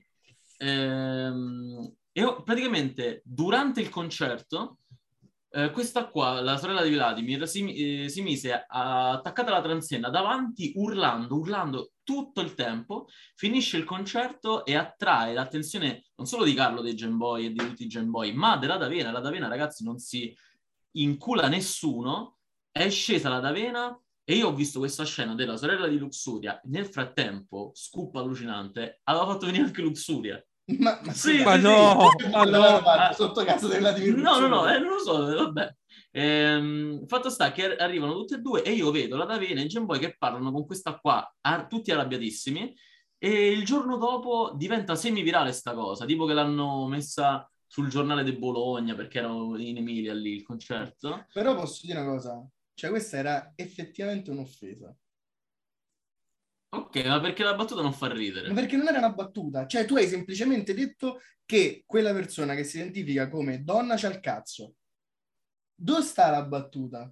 [0.59, 4.81] Ehm, e ho, praticamente durante il concerto
[5.51, 10.09] eh, questa qua, la sorella di Vladimir, si, eh, si mise a, attaccata alla transenna
[10.09, 16.53] davanti, urlando, urlando tutto il tempo, finisce il concerto e attrae l'attenzione non solo di
[16.53, 19.11] Carlo dei Gemboy e di tutti i Gemboy, ma della D'Avena.
[19.11, 20.35] La D'Avena, ragazzi, non si
[20.91, 22.37] incula nessuno,
[22.71, 26.59] è scesa la D'Avena e io ho visto questa scena della sorella di Luxuria.
[26.65, 30.43] Nel frattempo, scoop allucinante, aveva fatto venire anche Luxuria.
[30.77, 34.89] Ma, ma, sì, ma no, ma no, sotto casa della No, no, no, eh, non
[34.89, 35.75] lo so, vabbè.
[36.11, 39.99] Ehm, fatto sta che arrivano tutte e due e io vedo la Davina e Gemboy
[39.99, 42.75] che parlano con questa qua, a, tutti arrabbiatissimi,
[43.17, 48.31] e il giorno dopo diventa semi-virale sta cosa, tipo che l'hanno messa sul giornale di
[48.31, 51.25] Bologna perché erano in Emilia lì il concerto.
[51.31, 54.95] Però posso dire una cosa, cioè questa era effettivamente un'offesa.
[56.71, 58.47] Ok, ma perché la battuta non fa ridere?
[58.47, 62.63] Ma perché non era una battuta, cioè tu hai semplicemente detto che quella persona che
[62.63, 64.75] si identifica come donna c'ha il cazzo.
[65.73, 67.11] Dove sta la battuta?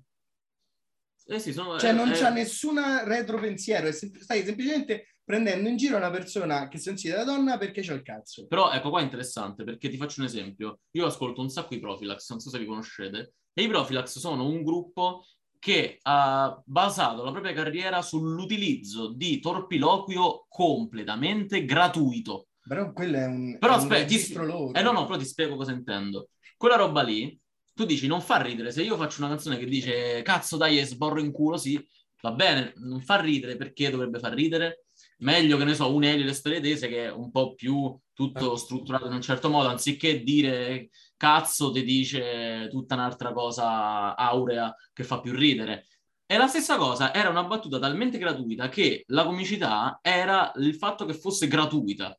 [1.29, 5.75] Eh sì, sono, cioè eh, non eh, c'ha nessuna retropensiero, sem- stai semplicemente prendendo in
[5.75, 8.47] giro una persona che si considera donna perché c'ha il cazzo.
[8.47, 10.81] Però ecco qua è interessante perché ti faccio un esempio.
[10.91, 14.47] Io ascolto un sacco i Profilax, non so se vi conoscete, e i Profilax sono
[14.47, 15.25] un gruppo
[15.67, 22.47] che ha basato la propria carriera sull'utilizzo di torpiloquio completamente gratuito.
[22.65, 24.33] Però quello è un, però è aspetta, un ti...
[24.33, 24.73] loro.
[24.73, 26.29] Eh no, no, però ti spiego cosa intendo.
[26.55, 27.37] Quella roba lì,
[27.73, 28.71] tu dici, non fa ridere.
[28.71, 31.85] Se io faccio una canzone che dice, cazzo dai, sborro in culo, sì,
[32.21, 34.85] va bene, non fa ridere, perché dovrebbe far ridere?
[35.17, 38.53] Meglio che ne so, un Elio le storie tese che è un po' più tutto
[38.53, 38.57] eh.
[38.57, 45.03] strutturato in un certo modo, anziché dire cazzo ti dice tutta un'altra cosa aurea che
[45.03, 45.85] fa più ridere.
[46.25, 51.05] E la stessa cosa, era una battuta talmente gratuita che la comicità era il fatto
[51.05, 52.17] che fosse gratuita.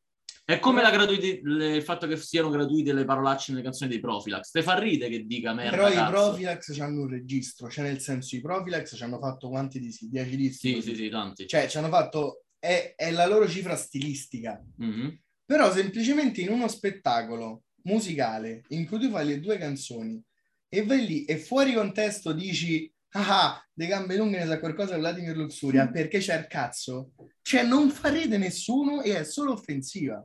[0.48, 4.50] È come la gratuiti- il fatto che siano gratuite le parolacce nelle canzoni dei Profilax.
[4.50, 5.76] Te fa ridere che dica merda.
[5.76, 6.00] Però cazzo.
[6.00, 10.08] i Profilax hanno un registro, cioè nel senso i Profilax ci hanno fatto quanti dischi?
[10.08, 10.74] 10 dischi?
[10.76, 11.46] Sì, sì, sì, tanti.
[11.46, 14.58] Cioè ci hanno fatto, è, è la loro cifra stilistica.
[14.82, 15.08] Mm-hmm.
[15.44, 20.22] Però semplicemente in uno spettacolo musicale in cui tu fai le due canzoni
[20.68, 25.36] e vai lì e fuori contesto dici ah, De gambe lunghe ne sa qualcosa Vladimir
[25.36, 25.92] Luxuria mm.
[25.92, 27.12] perché c'è il cazzo.
[27.42, 30.24] Cioè non fa ridere nessuno e è solo offensiva.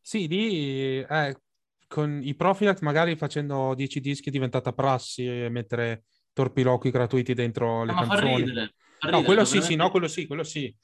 [0.00, 1.36] Sì, lì eh,
[1.88, 7.92] con i Profilax magari facendo 10 dischi è diventata prassi mettere torpiloqui gratuiti dentro le
[7.92, 8.20] no, canzoni.
[8.20, 10.76] Fa ridere, fa ridere, no, quello sì, sì, no, quello sì, quello sì.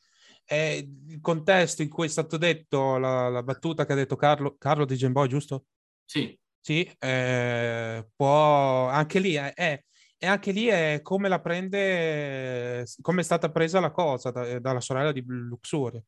[0.44, 4.56] Eh, il contesto in cui è stato detto la, la battuta che ha detto Carlo,
[4.58, 5.66] Carlo di Gemboy, giusto?
[6.04, 6.38] Sì.
[6.60, 9.82] Sì, eh, può anche lì è, è,
[10.16, 14.80] e anche lì è come la prende, come è stata presa la cosa da, dalla
[14.80, 16.00] sorella di Luxuria.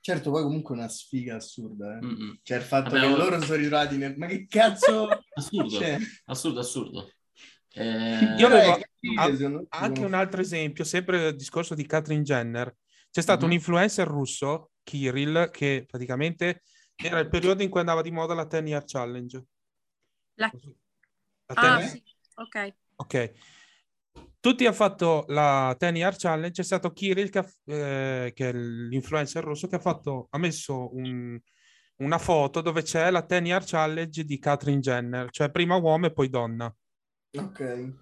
[0.00, 1.98] Certo, poi comunque è una sfiga assurda.
[1.98, 2.38] Eh?
[2.42, 3.24] Cioè il fatto Vabbè, che ora...
[3.24, 4.16] loro sono ritrovati nel...
[4.16, 5.08] Ma che cazzo...
[5.34, 5.98] assurdo, cioè...
[6.26, 7.10] assurdo, assurdo.
[7.72, 8.36] Eh...
[8.38, 8.72] Io avevo
[9.18, 12.74] a- anche un altro esempio, sempre il discorso di Catherine Jenner.
[13.16, 13.48] C'è stato mm-hmm.
[13.48, 16.64] un influencer russo, Kirill, che praticamente
[16.94, 19.44] era il periodo in cui andava di moda la 10 Year Challenge.
[20.34, 20.52] La...
[21.46, 22.02] la ah, sì.
[22.34, 22.74] ok.
[22.96, 23.32] Ok
[24.38, 29.42] tutti hanno fatto la 10 Year Challenge, c'è stato Kirill che, eh, che, è l'influencer
[29.42, 31.40] russo che ha, fatto, ha messo un,
[31.96, 36.12] una foto dove c'è la 10 Year Challenge di Catherine Jenner, cioè prima uomo e
[36.12, 36.70] poi donna.
[37.32, 37.92] Ok.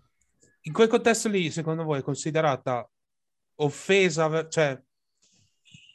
[0.62, 2.90] In quel contesto lì, secondo voi, è considerata
[3.60, 4.82] offesa, cioè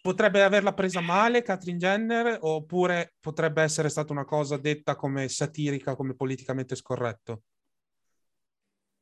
[0.09, 5.95] potrebbe averla presa male Catherine Jenner oppure potrebbe essere stata una cosa detta come satirica,
[5.95, 7.43] come politicamente scorretto?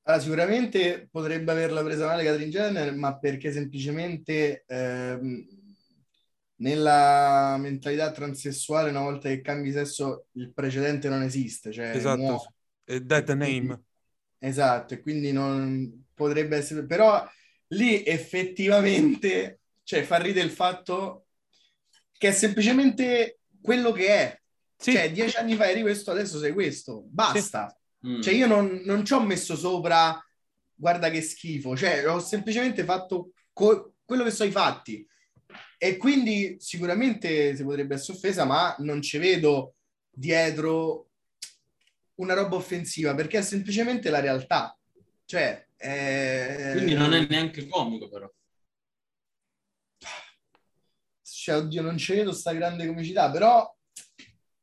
[0.04, 5.48] Allora, sicuramente potrebbe averla presa male Catherine Jenner, ma perché semplicemente ehm,
[6.56, 11.72] nella mentalità transessuale, una volta che cambi sesso, il precedente non esiste.
[11.72, 12.54] Cioè esatto,
[12.84, 13.82] è dead name.
[14.40, 16.86] Esatto, e quindi non potrebbe essere...
[16.86, 17.26] Però
[17.68, 21.28] lì effettivamente, cioè, fa ridere il fatto
[22.18, 24.42] che è semplicemente quello che è.
[24.76, 24.92] Sì.
[24.92, 27.06] Cioè, dieci anni fa eri questo, adesso sei questo.
[27.08, 27.74] Basta.
[28.02, 28.10] Sì.
[28.10, 28.22] Mm.
[28.22, 30.22] Cioè io non, non ci ho messo sopra,
[30.76, 35.08] guarda che schifo, cioè ho semplicemente fatto co- quello che so i fatti.
[35.78, 39.76] E quindi sicuramente si potrebbe essere offesa, ma non ci vedo
[40.10, 41.12] dietro
[42.16, 44.78] una roba offensiva, perché è semplicemente la realtà.
[45.24, 46.72] Cioè, è...
[46.74, 48.30] Quindi non è neanche comico però.
[51.48, 53.74] Cioè, oddio, non ci vedo sta grande comicità, però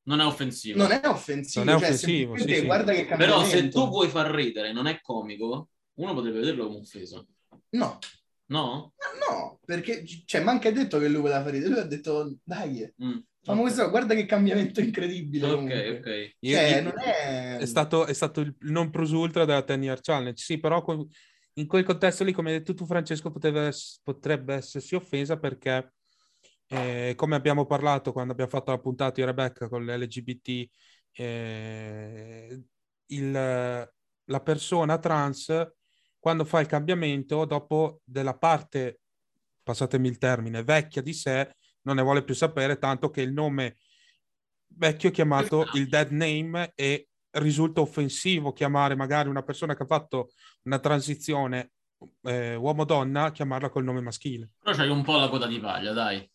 [0.02, 0.76] non è offensivo.
[0.76, 1.64] Non è offensivo.
[1.64, 2.64] Non è cioè, offensivo sì, sì.
[2.66, 6.80] guarda che Però se tu vuoi far ridere non è comico, uno potrebbe vederlo come
[6.80, 7.26] offeso.
[7.70, 7.98] No.
[8.48, 8.92] No?
[8.98, 11.70] Ma no, perché cioè, manca detto che lui voleva far ridere.
[11.70, 13.18] Lui ha detto, dai, mm.
[13.40, 15.46] Famo questo, guarda che cambiamento incredibile.
[15.46, 15.98] Ok, comunque.
[15.98, 16.36] ok.
[16.38, 17.56] Cioè, non è...
[17.60, 20.42] È stato, è stato il non plus ultra della 10 Year Challenge.
[20.42, 20.84] Sì, però
[21.54, 23.72] in quel contesto lì, come hai detto tu, Francesco, potrebbe,
[24.02, 25.94] potrebbe essersi offesa perché
[26.74, 30.68] eh, come abbiamo parlato quando abbiamo fatto la puntata di Rebecca con l'LGBT,
[31.12, 32.62] eh,
[33.06, 35.72] il, la persona trans,
[36.18, 39.00] quando fa il cambiamento, dopo della parte,
[39.62, 43.76] passatemi il termine, vecchia di sé, non ne vuole più sapere, tanto che il nome
[44.76, 49.86] vecchio è chiamato il dead name e risulta offensivo chiamare magari una persona che ha
[49.86, 50.30] fatto
[50.62, 51.72] una transizione
[52.22, 54.50] eh, uomo-donna, chiamarla col nome maschile.
[54.60, 56.28] Però c'hai un po' la coda di paglia, dai.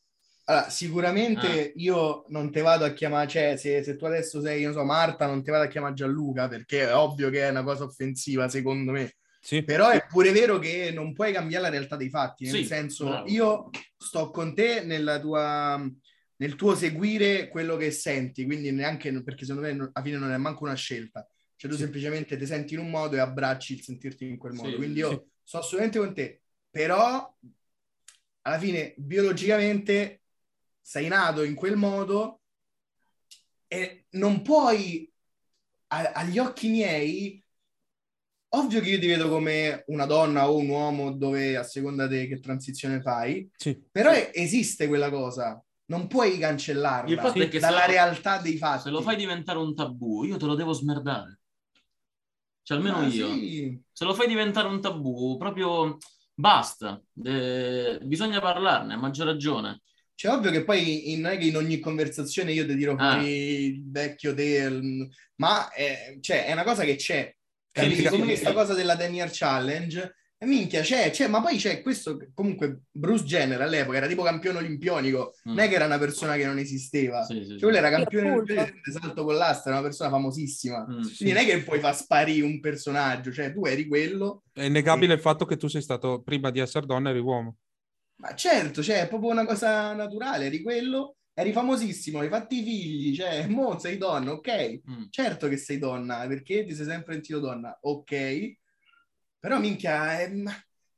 [0.49, 1.71] Allora, sicuramente ah.
[1.75, 5.27] io non ti vado a chiamare, cioè se, se, tu adesso sei, non so, Marta,
[5.27, 8.91] non ti vado a chiamare Gianluca, perché è ovvio che è una cosa offensiva, secondo
[8.91, 9.13] me.
[9.39, 9.63] Sì.
[9.63, 13.05] Però è pure vero che non puoi cambiare la realtà dei fatti, nel sì, senso,
[13.05, 13.29] bravo.
[13.29, 15.87] io sto con te nella tua,
[16.37, 20.37] nel tuo seguire quello che senti, quindi neanche, perché secondo me alla fine non è
[20.37, 21.27] manco una scelta,
[21.57, 21.83] cioè tu sì.
[21.83, 25.27] semplicemente ti senti in un modo e abbracci il sentirti in quel modo, quindi io
[25.43, 26.41] sto assolutamente con te,
[26.71, 27.37] però
[28.41, 30.19] alla fine biologicamente
[30.89, 32.41] sei nato in quel modo
[33.67, 35.07] e non puoi
[35.89, 37.45] a, agli occhi miei
[38.55, 42.27] ovvio che io ti vedo come una donna o un uomo dove a seconda di
[42.27, 43.79] che transizione fai sì.
[43.91, 44.29] però sì.
[44.33, 49.75] esiste quella cosa non puoi cancellarla dalla realtà dei fatti se lo fai diventare un
[49.75, 51.41] tabù io te lo devo smerdare
[52.63, 53.79] cioè almeno ah, io sì.
[53.91, 55.97] se lo fai diventare un tabù proprio
[56.33, 59.81] basta eh, bisogna parlarne a maggior ragione
[60.19, 63.21] cioè, ovvio che poi in, non è che in ogni conversazione io ti dirò ah.
[63.23, 65.07] il vecchio del...
[65.35, 67.33] Ma è, cioè, è una cosa che c'è.
[67.71, 68.09] Capisci?
[68.09, 70.15] Come questa cosa della Daniel Challenge.
[70.37, 74.57] E minchia, c'è, c'è, ma poi c'è questo, comunque Bruce Jenner all'epoca era tipo campione
[74.57, 75.53] olimpionico, mm.
[75.53, 78.31] non è che era una persona che non esisteva, sì, sì, cioè lui era campione
[78.31, 81.27] olimpionico salto con l'asta, era una persona famosissima, mm, quindi sì.
[81.27, 84.43] non è che puoi far sparire un personaggio, cioè tu eri quello.
[84.53, 85.15] È innegabile e...
[85.15, 87.57] il fatto che tu sei stato, prima di essere donna, eri uomo.
[88.19, 92.63] Ma certo, cioè, è proprio una cosa naturale, eri quello, eri famosissimo, hai fatto i
[92.63, 94.81] figli, cioè, mo sei donna, ok?
[94.89, 95.03] Mm.
[95.09, 98.53] Certo che sei donna, perché ti sei sempre sentito donna, ok?
[99.39, 100.31] Però minchia, è...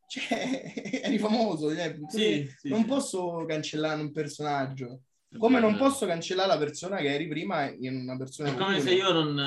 [0.08, 2.86] cioè, eri famoso, cioè, sì, sì, non sì.
[2.88, 5.02] posso cancellare un personaggio.
[5.38, 8.94] Come non posso cancellare la persona che eri prima in una persona è come se
[8.94, 9.40] io non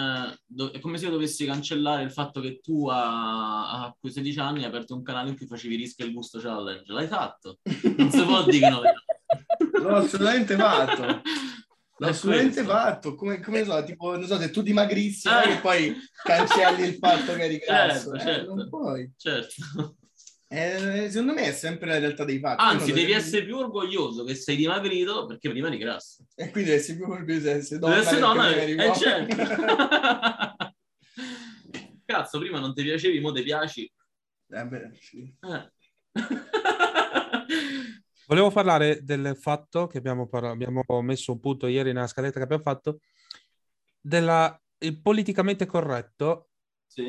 [0.73, 4.65] è come se io dovessi cancellare il fatto che tu a, a 16 anni hai
[4.65, 7.59] aperto un canale in cui facevi rischio il gusto challenge l'hai fatto
[7.97, 11.23] non si può dire che non l'hai fatto l'ho assolutamente fatto.
[11.97, 13.15] L'ho assolutamente fatto.
[13.15, 15.53] Come, come so tipo non so se tu dimagrissi eh.
[15.53, 18.55] e poi cancelli il fatto che eri grasso certo, eh, certo.
[18.55, 19.13] non puoi.
[19.17, 19.97] Certo
[20.55, 22.63] eh, secondo me è sempre la realtà dei fatti.
[22.63, 23.19] Anzi, devi deve...
[23.19, 26.25] essere più orgoglioso che sei dimagrito perché prima eri grasso.
[26.35, 27.97] E quindi devi essere più orgoglioso di essere donna.
[27.97, 29.37] Essere donna è certo.
[32.05, 33.91] Cazzo, prima non ti piacevi, mo ti piaci.
[34.49, 35.35] Eh beh, sì.
[35.41, 35.73] Eh.
[38.27, 42.45] Volevo parlare del fatto che abbiamo, par- abbiamo messo un punto ieri nella scaletta che
[42.45, 43.01] abbiamo fatto,
[44.01, 44.59] del
[45.03, 46.51] politicamente corretto
[46.87, 47.07] sì.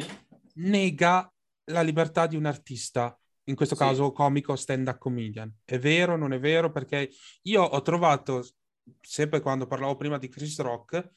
[0.56, 1.32] nega
[1.66, 3.82] la libertà di un artista in questo sì.
[3.82, 5.54] caso comico stand-up comedian.
[5.64, 6.72] È vero, non è vero?
[6.72, 7.10] Perché
[7.44, 8.48] io ho trovato,
[9.02, 11.12] sempre quando parlavo prima di Chris Rock,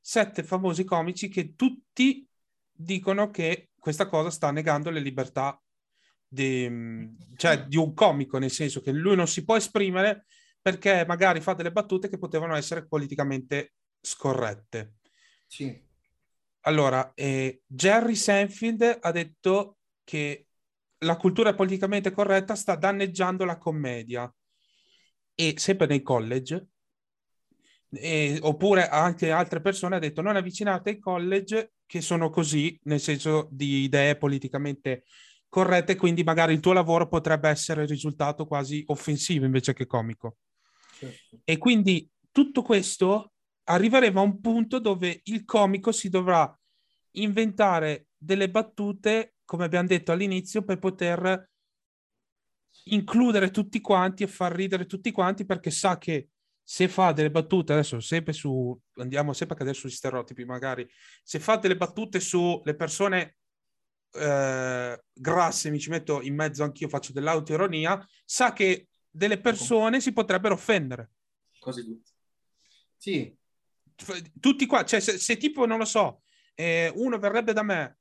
[0.00, 2.26] sette famosi comici che tutti
[2.70, 5.60] dicono che questa cosa sta negando le libertà
[6.26, 10.24] di, cioè, di un comico, nel senso che lui non si può esprimere
[10.60, 14.94] perché magari fa delle battute che potevano essere politicamente scorrette.
[15.46, 15.90] Sì.
[16.60, 20.46] Allora, eh, Jerry Sanfield ha detto che
[21.02, 24.32] la cultura politicamente corretta sta danneggiando la commedia
[25.34, 26.66] e sempre nei college
[27.90, 33.00] e, oppure anche altre persone hanno detto non avvicinate ai college che sono così nel
[33.00, 35.04] senso di idee politicamente
[35.48, 40.36] corrette quindi magari il tuo lavoro potrebbe essere risultato quasi offensivo invece che comico
[40.98, 41.40] certo.
[41.44, 43.32] e quindi tutto questo
[43.64, 46.58] arriveremo a un punto dove il comico si dovrà
[47.12, 51.50] inventare delle battute come abbiamo detto all'inizio, per poter
[52.84, 56.28] includere tutti quanti e far ridere tutti quanti perché sa che
[56.64, 60.88] se fa delle battute, adesso sempre su, andiamo sempre a cadere sugli stereotipi magari,
[61.22, 63.36] se fa delle battute sulle persone
[64.12, 70.12] eh, grasse, mi ci metto in mezzo anch'io, faccio dell'autoironia, sa che delle persone si
[70.12, 71.10] potrebbero offendere.
[71.58, 72.10] Quasi tutti.
[72.96, 73.36] Sì.
[74.40, 76.22] Tutti qua, cioè se, se tipo, non lo so,
[76.54, 77.98] eh, uno verrebbe da me,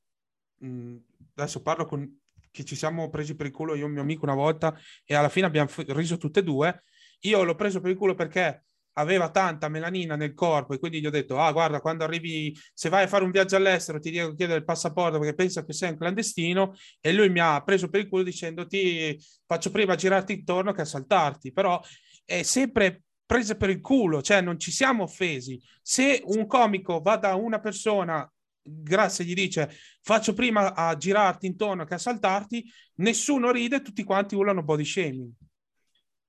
[0.58, 0.98] mh, mm,
[1.36, 2.20] adesso parlo con
[2.52, 5.30] chi ci siamo presi per il culo io e mio amico una volta e alla
[5.30, 6.84] fine abbiamo riso tutte e due.
[7.22, 8.64] Io l'ho preso per il culo perché
[8.94, 12.90] aveva tanta melanina nel corpo e quindi gli ho detto, ah guarda, quando arrivi, se
[12.90, 15.92] vai a fare un viaggio all'estero ti devo chiedere il passaporto perché pensa che sei
[15.92, 20.74] un clandestino e lui mi ha preso per il culo dicendoti faccio prima girarti intorno
[20.74, 21.80] che a saltarti, però
[22.26, 25.62] è sempre presa per il culo, cioè non ci siamo offesi.
[25.82, 28.30] Se un comico va da una persona
[28.64, 32.64] Grazie gli dice faccio prima a girarti intorno che a saltarti,
[32.96, 35.32] nessuno ride, tutti quanti urlano body shaming.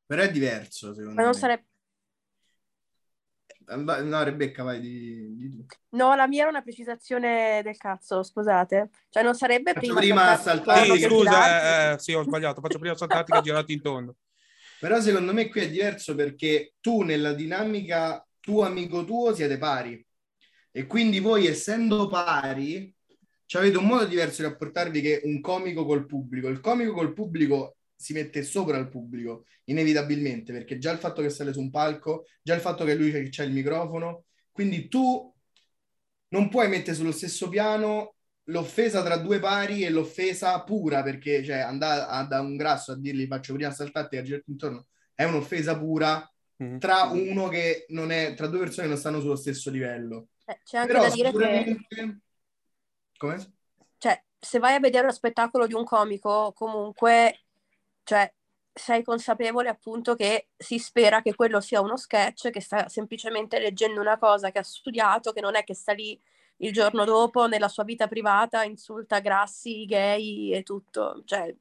[0.06, 1.36] Però è diverso, secondo Ma non me.
[1.36, 1.66] Sarebbe...
[3.74, 5.64] No, Rebecca, vai di, di tu.
[5.90, 8.90] No, la mia era una precisazione del cazzo, scusate.
[9.08, 10.84] Cioè non sarebbe Faccio prima, prima saltare.
[10.84, 12.60] Sì, scusa, eh, eh, sì, ho sbagliato.
[12.60, 14.16] Faccio prima saltarti che girati in tondo.
[14.80, 20.04] Però secondo me qui è diverso perché tu nella dinamica tuo amico tuo siete pari.
[20.72, 22.92] E quindi voi essendo pari
[23.58, 26.48] avete un modo diverso di rapportarvi che un comico col pubblico.
[26.48, 31.28] Il comico col pubblico si mette sopra il pubblico, inevitabilmente, perché già il fatto che
[31.28, 35.32] sale su un palco, già il fatto che lui c'è il microfono, quindi tu
[36.28, 38.14] non puoi mettere sullo stesso piano
[38.44, 43.26] l'offesa tra due pari e l'offesa pura, perché cioè, andare da un grasso a dirgli
[43.26, 46.28] faccio prima saltarti e a girarti intorno è un'offesa pura
[46.62, 46.78] mm-hmm.
[46.78, 50.28] tra uno che non è, tra due persone che non stanno sullo stesso livello.
[50.44, 51.86] Eh, c'è anche Però da dire sicuramente...
[51.88, 52.16] che...
[53.16, 53.52] Come?
[53.98, 57.44] Cioè, se vai a vedere lo spettacolo di un comico, comunque
[58.04, 58.32] cioè,
[58.72, 64.00] sei consapevole appunto che si spera che quello sia uno sketch, che sta semplicemente leggendo
[64.00, 66.20] una cosa che ha studiato, che non è che sta lì
[66.58, 71.22] il giorno dopo nella sua vita privata, insulta grassi, gay e tutto.
[71.24, 71.54] Cioè...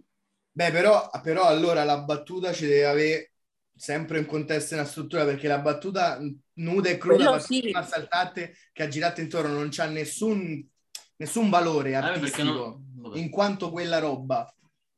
[0.51, 3.30] Beh, però, però allora la battuta ci deve avere
[3.81, 6.19] sempre un contesto e una struttura, perché la battuta
[6.53, 7.75] nuda e cruda, sì.
[7.83, 10.63] saltate che ha girato intorno, non c'ha nessun,
[11.15, 13.17] nessun valore artistico, non...
[13.17, 14.47] in quanto quella roba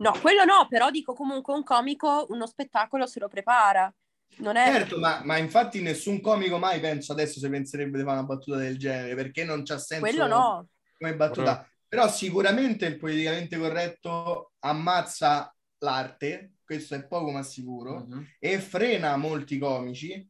[0.03, 3.93] No, quello no, però dico comunque un comico uno spettacolo se lo prepara.
[4.39, 4.65] Non è...
[4.65, 8.57] Certo, ma, ma infatti nessun comico mai penso adesso se penserebbe di fare una battuta
[8.57, 10.67] del genere, perché non c'ha senso quello no.
[10.97, 11.55] come battuta.
[11.87, 12.03] Però...
[12.03, 18.25] però sicuramente il politicamente corretto ammazza l'arte, questo è poco ma sicuro, uh-huh.
[18.39, 20.27] e frena molti comici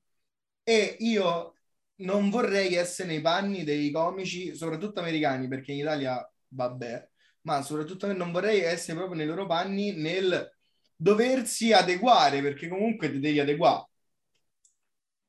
[0.63, 1.55] e io
[1.97, 7.09] non vorrei essere nei panni dei comici, soprattutto americani, perché in Italia, vabbè,
[7.41, 10.51] ma soprattutto non vorrei essere proprio nei loro panni nel
[10.95, 13.87] doversi adeguare, perché comunque ti devi adeguare.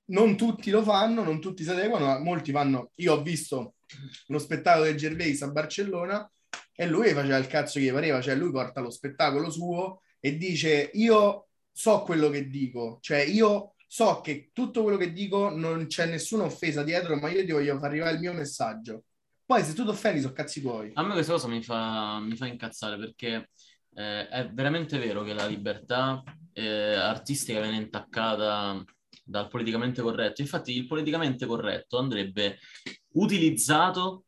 [0.06, 2.92] Non tutti lo fanno, non tutti si adeguano, ma molti vanno.
[2.96, 3.76] Io ho visto
[4.28, 6.30] uno spettacolo del Gervais a Barcellona
[6.74, 10.38] e lui faceva il cazzo che gli pareva, cioè lui porta lo spettacolo suo e
[10.38, 15.86] dice io so quello che dico, cioè io so che tutto quello che dico non
[15.86, 19.04] c'è nessuna offesa dietro, ma io ti voglio far arrivare il mio messaggio.
[19.44, 20.92] Poi se tu ti offendi sono cazzi tuoi.
[20.94, 23.50] A me questa cosa mi fa, mi fa incazzare perché
[23.94, 26.22] eh, è veramente vero che la libertà
[26.54, 28.82] eh, artistica viene intaccata
[29.22, 30.40] dal politicamente corretto.
[30.40, 32.60] Infatti il politicamente corretto andrebbe
[33.12, 34.24] utilizzato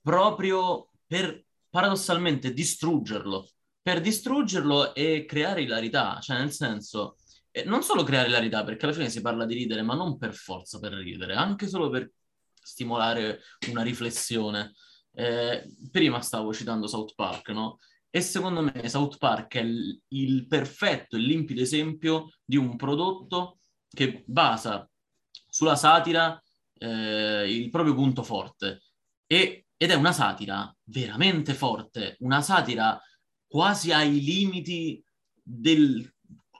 [0.00, 3.48] proprio per paradossalmente distruggerlo,
[3.86, 7.18] per distruggerlo e creare ilarità, cioè nel senso
[7.52, 10.34] eh, non solo creare ilarità, perché alla fine si parla di ridere, ma non per
[10.34, 12.10] forza per ridere, anche solo per
[12.52, 14.72] stimolare una riflessione.
[15.14, 17.78] Eh, prima stavo citando South Park, no?
[18.10, 23.60] E secondo me South Park è il, il perfetto e limpido esempio di un prodotto
[23.88, 24.90] che basa
[25.48, 26.42] sulla satira
[26.76, 28.82] eh, il proprio punto forte.
[29.28, 33.00] E, ed è una satira veramente forte, una satira
[33.46, 35.02] quasi ai limiti
[35.42, 36.12] del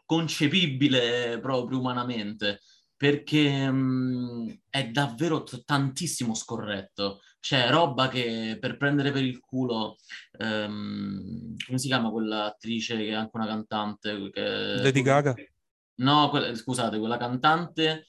[0.04, 2.60] concepibile proprio umanamente
[2.96, 7.20] perché mh, mm, è davvero t- tantissimo scorretto.
[7.38, 9.96] C'è roba che per prendere per il culo,
[10.38, 14.30] um, come si chiama quell'attrice che è anche una cantante?
[14.30, 14.40] Che...
[14.40, 15.34] Lady Gaga?
[15.96, 18.08] No, que- scusate, quella cantante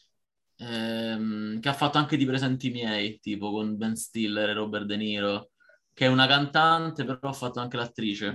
[0.57, 4.97] ehm, che ha fatto anche di presenti miei, tipo con Ben Stiller e Robert De
[4.97, 5.51] Niro,
[5.97, 8.31] che è una cantante, però ha fatto anche l'attrice.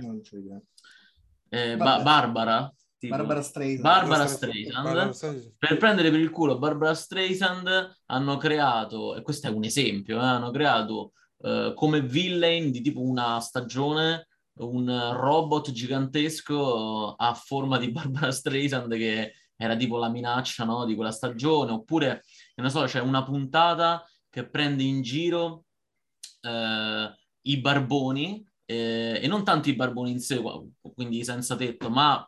[1.47, 2.69] Eh, ba- Barbara?
[2.97, 3.81] Tipo, Barbara Streisand.
[3.81, 5.55] Barbara Streisand.
[5.57, 10.25] Per prendere per il culo Barbara Streisand hanno creato, e questo è un esempio, eh,
[10.25, 17.91] hanno creato eh, come villain di tipo una stagione un robot gigantesco a forma di
[17.95, 22.99] Barbara Streisand che era tipo la minaccia no, di quella stagione, oppure, non so, c'è
[22.99, 25.63] una puntata che prende in giro
[26.41, 30.41] eh, i barboni, eh, e non tanto i barboni in sé,
[30.93, 32.27] quindi senza tetto, ma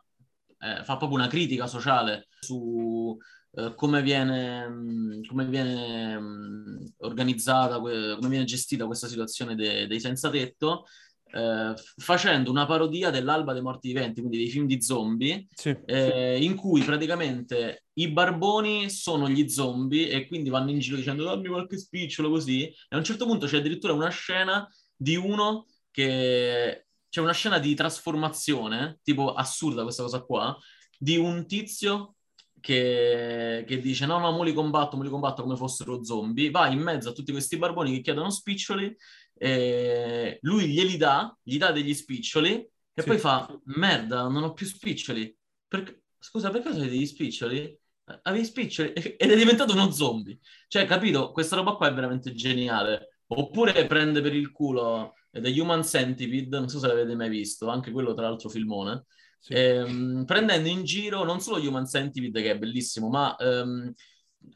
[0.58, 3.16] eh, fa proprio una critica sociale su
[3.58, 9.08] eh, come viene, mh, mm, come viene mh, mm, organizzata, que- come viene gestita questa
[9.08, 10.84] situazione de- dei senza tetto.
[11.28, 15.76] Eh, facendo una parodia dell'Alba dei Morti Viventi, quindi dei film di zombie, sì.
[15.84, 21.24] eh, in cui praticamente i barboni sono gli zombie e quindi vanno in giro dicendo
[21.24, 22.66] dammi qualche spicciolo così.
[22.66, 24.66] E a un certo punto c'è addirittura una scena
[24.96, 30.56] di uno che c'è una scena di trasformazione, tipo assurda questa cosa qua,
[30.98, 32.16] di un tizio
[32.60, 36.68] che, che dice no, no, mo li combatto, mo li combatto come fossero zombie, va
[36.68, 38.94] in mezzo a tutti questi barboni che chiedono spiccioli,
[39.38, 43.06] e lui glieli dà, gli dà degli spiccioli e sì.
[43.06, 45.34] poi fa merda, non ho più spiccioli.
[45.68, 47.78] Perché, scusa, per caso hai degli spiccioli?
[48.22, 50.38] avevi spiccioli ed è diventato uno zombie.
[50.68, 51.32] Cioè, capito?
[51.32, 53.15] Questa roba qua è veramente geniale.
[53.28, 57.90] Oppure prende per il culo The Human Centipede, non so se l'avete mai visto, anche
[57.90, 59.06] quello tra l'altro filmone,
[59.38, 59.52] sì.
[59.54, 63.92] ehm, prendendo in giro non solo Human Centipede, che è bellissimo, ma ehm,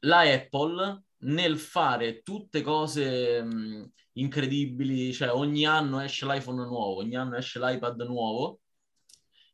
[0.00, 7.16] la Apple nel fare tutte cose mh, incredibili, cioè ogni anno esce l'iPhone nuovo, ogni
[7.16, 8.60] anno esce l'iPad nuovo,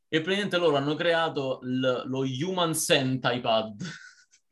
[0.08, 3.82] e praticamente loro hanno creato l- lo Human Centipad,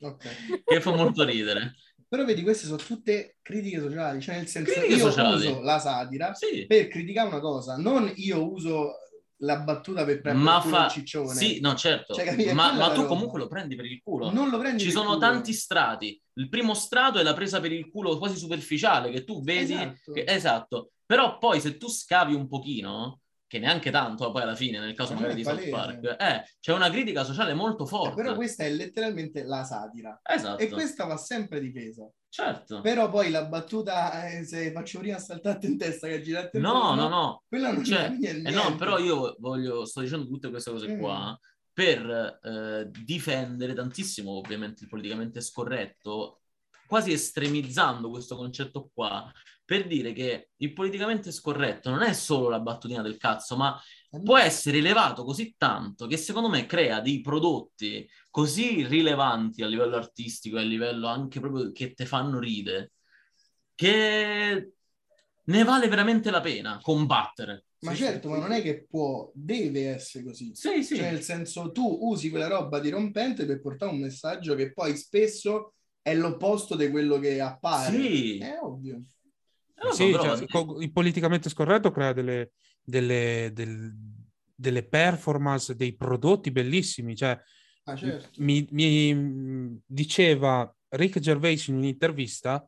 [0.00, 0.34] okay.
[0.64, 1.74] che fa molto ridere.
[2.14, 5.34] Però vedi, queste sono tutte critiche sociali, cioè nel senso critiche io sociali.
[5.34, 6.64] uso la satira sì.
[6.64, 8.92] per criticare una cosa, non io uso
[9.38, 10.84] la battuta per prendere ma fa...
[10.84, 11.34] il ciccione.
[11.34, 12.14] Sì, no, certo.
[12.14, 14.30] Cioè, ma, ma tu comunque lo prendi per il culo.
[14.30, 16.22] Non lo prendi Ci sono tanti strati.
[16.34, 19.72] Il primo strato è la presa per il culo quasi superficiale, che tu vedi...
[19.72, 20.12] Esatto.
[20.12, 20.24] Che...
[20.24, 20.90] esatto.
[21.04, 23.22] Però poi se tu scavi un pochino,
[23.54, 26.72] che neanche tanto poi alla fine, nel caso eh, magari di South Park, eh, c'è
[26.72, 28.20] una critica sociale molto forte.
[28.20, 30.20] Eh, però questa è letteralmente la satira.
[30.24, 30.60] Esatto.
[30.60, 32.10] E questa va sempre difesa.
[32.28, 32.80] Certo.
[32.80, 37.06] Però poi la battuta, eh, se faccio prima saltarti in testa che girate No, no,
[37.06, 37.44] no.
[37.48, 40.98] Quella non cioè, eh no, però io voglio, sto dicendo tutte queste cose mm.
[40.98, 41.38] qua
[41.72, 46.40] per eh, difendere tantissimo ovviamente il politicamente scorretto,
[46.88, 49.30] quasi estremizzando questo concetto qua,
[49.64, 53.80] per dire che il politicamente scorretto non è solo la battutina del cazzo, ma
[54.22, 59.96] può essere elevato così tanto che secondo me crea dei prodotti così rilevanti a livello
[59.96, 62.92] artistico e a livello anche proprio che te fanno ridere,
[63.74, 64.72] che
[65.44, 67.64] ne vale veramente la pena combattere.
[67.80, 68.34] Ma sì, certo, sì.
[68.34, 70.54] ma non è che può, deve essere così.
[70.54, 70.96] Sì, sì.
[70.96, 75.74] Cioè, nel senso, tu usi quella roba dirompente per portare un messaggio che poi spesso
[76.00, 77.94] è l'opposto di quello che appare.
[77.94, 78.38] Sì.
[78.38, 79.02] È ovvio.
[79.90, 80.44] Eh, sì, cioè,
[80.80, 83.92] il politicamente scorretto crea delle, delle, del,
[84.54, 87.16] delle performance, dei prodotti bellissimi.
[87.16, 87.38] Cioè,
[87.84, 88.28] ah, certo.
[88.38, 92.66] mi, mi, diceva Rick Gervais in un'intervista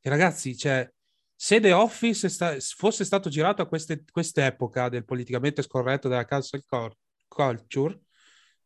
[0.00, 0.90] che ragazzi, cioè,
[1.34, 6.64] se The Office sta, fosse stato girato a queste, quest'epoca del politicamente scorretto della cancel
[7.28, 8.00] culture,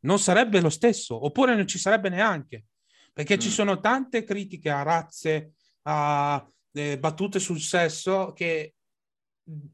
[0.00, 2.64] non sarebbe lo stesso, oppure non ci sarebbe neanche,
[3.12, 3.40] perché mm.
[3.40, 8.74] ci sono tante critiche a razze, a eh, battute sul sesso che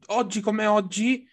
[0.07, 1.27] oggi come oggi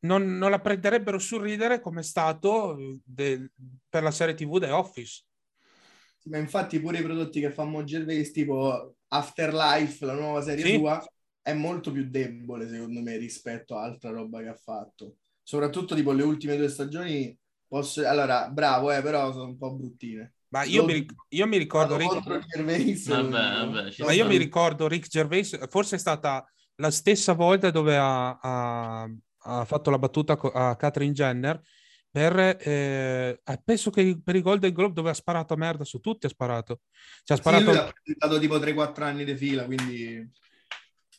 [0.00, 3.50] non, non la prenderebbero sul ridere come è stato eh, de,
[3.88, 5.24] per la serie tv The Office.
[6.24, 10.74] ma infatti pure i prodotti che fa Gervais tipo Afterlife, la nuova serie sì.
[10.74, 11.04] sua,
[11.40, 15.16] è molto più debole secondo me rispetto a altra roba che ha fatto.
[15.42, 17.36] Soprattutto tipo le ultime due stagioni,
[17.66, 18.06] posso...
[18.08, 20.34] allora bravo eh, però sono un po' bruttine.
[20.54, 22.46] Ma io, mi, io mi, ricordo Rick...
[22.46, 27.72] Gervais, vabbè, vabbè, ma io mi ricordo Rick Gervais, forse è stata la stessa volta
[27.72, 29.02] dove ha, ha,
[29.36, 31.60] ha fatto la battuta a Catherine Jenner
[32.08, 36.28] per, eh, penso che per i Golden Globe dove ha sparato merda su tutti ha
[36.28, 36.82] sparato.
[37.24, 37.72] Cioè, ha sparato...
[37.72, 40.30] Sì, ha presentato tipo 3-4 anni di fila, quindi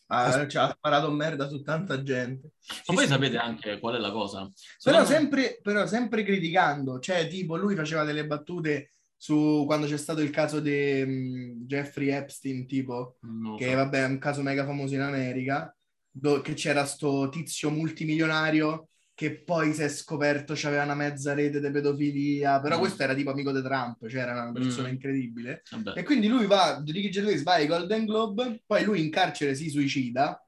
[0.07, 2.51] ha, cioè, ha sparato merda su tanta gente.
[2.87, 3.11] Ma poi sì.
[3.11, 4.49] sapete anche qual è la cosa?
[4.81, 5.05] Però, me...
[5.05, 8.91] sempre, però sempre criticando, cioè tipo lui faceva delle battute
[9.25, 13.75] su quando c'è stato il caso di um, Jeffrey Epstein, tipo, no, che so.
[13.75, 15.75] vabbè è un caso mega famoso in America,
[16.11, 21.59] do- che c'era sto tizio multimilionario che poi si è scoperto c'aveva una mezza rete
[21.59, 22.79] di pedofilia, però mm.
[22.79, 24.91] questo era tipo amico di Trump, cioè era una persona mm.
[24.91, 25.63] incredibile.
[25.71, 25.93] Vabbè.
[25.95, 29.69] E quindi lui va, Ricky Gervais va ai Golden Globe, poi lui in carcere si
[29.69, 30.39] suicida,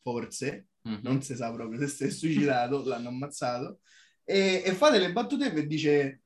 [0.00, 1.00] forse, mm-hmm.
[1.02, 3.80] non si sa proprio se si è suicidato, l'hanno ammazzato,
[4.22, 6.20] e, e fa delle battute e dice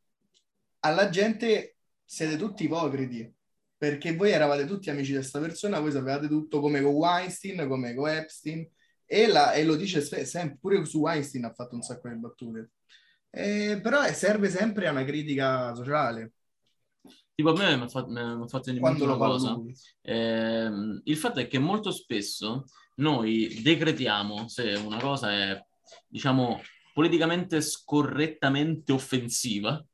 [0.81, 1.76] alla gente
[2.07, 3.31] siete tutti ipocriti
[3.78, 7.95] perché voi eravate tutti amici di questa persona, voi sapevate tutto come con Weinstein, come
[7.95, 8.66] con Epstein
[9.05, 12.70] e, la, e lo dice sempre, pure su Weinstein ha fatto un sacco di battute.
[13.31, 16.33] Eh, però serve sempre a una critica sociale.
[17.35, 19.61] Tipo a me mi ha fatto, fatto venire una cosa.
[20.01, 20.70] Eh,
[21.05, 22.65] il fatto è che molto spesso
[22.97, 25.66] noi decretiamo se una cosa è,
[26.09, 26.62] diciamo,
[26.95, 29.85] politicamente scorrettamente offensiva,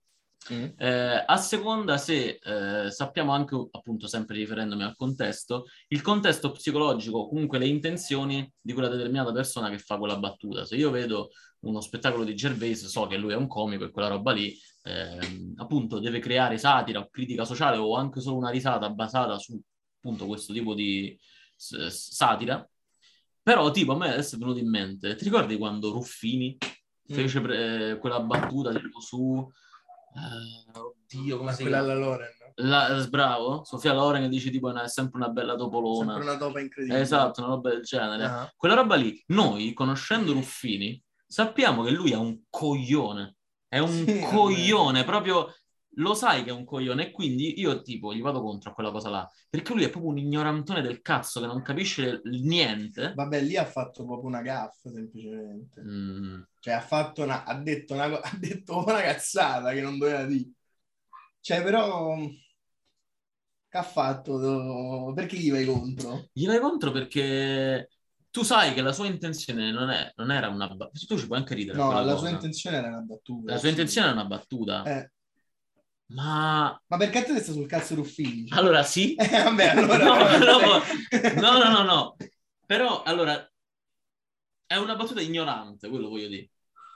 [0.53, 0.65] Mm.
[0.77, 7.29] Eh, a seconda se eh, sappiamo anche, appunto, sempre riferendomi al contesto, il contesto psicologico,
[7.29, 10.65] comunque le intenzioni di quella determinata persona che fa quella battuta.
[10.65, 14.09] Se io vedo uno spettacolo di Gervais, so che lui è un comico e quella
[14.09, 15.19] roba lì, eh,
[15.57, 19.61] appunto, deve creare satira o critica sociale o anche solo una risata basata su
[19.99, 21.17] appunto questo tipo di
[21.57, 22.67] s- satira.
[23.43, 27.15] Però, tipo, a me adesso è venuto in mente, ti ricordi quando Ruffini mm.
[27.15, 29.49] fece pre- quella battuta tipo, su
[30.15, 31.81] Uh, oddio, come si chiama?
[31.81, 32.29] La Loren.
[32.57, 36.13] La, bravo, Sofia Loren che dice tipo è sempre una bella topolona.
[36.13, 37.01] Sempre una topa incredibile.
[37.01, 38.25] Esatto, una roba del genere.
[38.25, 38.49] Uh-huh.
[38.57, 43.37] Quella roba lì, noi, conoscendo Ruffini, sappiamo che lui è un coglione.
[43.67, 45.05] È un sì, coglione, vabbè.
[45.05, 45.55] proprio
[45.97, 48.91] lo sai che è un coglione e quindi io tipo gli vado contro a quella
[48.91, 53.13] cosa là, perché lui è proprio un ignorantone del cazzo che non capisce niente.
[53.15, 55.83] Vabbè, lì ha fatto proprio una gaffa semplicemente.
[55.83, 56.43] Mm.
[56.61, 60.51] Cioè ha fatto una, ha detto una, ha detto una cazzata che non doveva dire.
[61.41, 62.17] Cioè però
[63.73, 65.13] che ha fatto?
[65.15, 66.29] Perché gli vai contro?
[66.33, 67.89] Gli vai contro perché
[68.31, 71.07] tu sai che la sua intenzione non, è, non era una battuta.
[71.07, 71.79] Tu ci puoi anche ridere.
[71.79, 72.17] No, la cosa.
[72.17, 73.53] sua intenzione era una battuta.
[73.53, 74.83] La sua intenzione era una battuta.
[74.85, 75.13] Eh.
[76.15, 76.81] Ma...
[76.87, 78.47] Ma perché te sta sul cazzo Ruffini?
[78.51, 79.15] Allora sì.
[79.19, 80.39] Eh, vabbè, allora...
[80.39, 80.59] no,
[81.41, 82.17] no, no, no, no.
[82.67, 83.51] Però, allora,
[84.67, 86.51] è una battuta ignorante, quello voglio dire.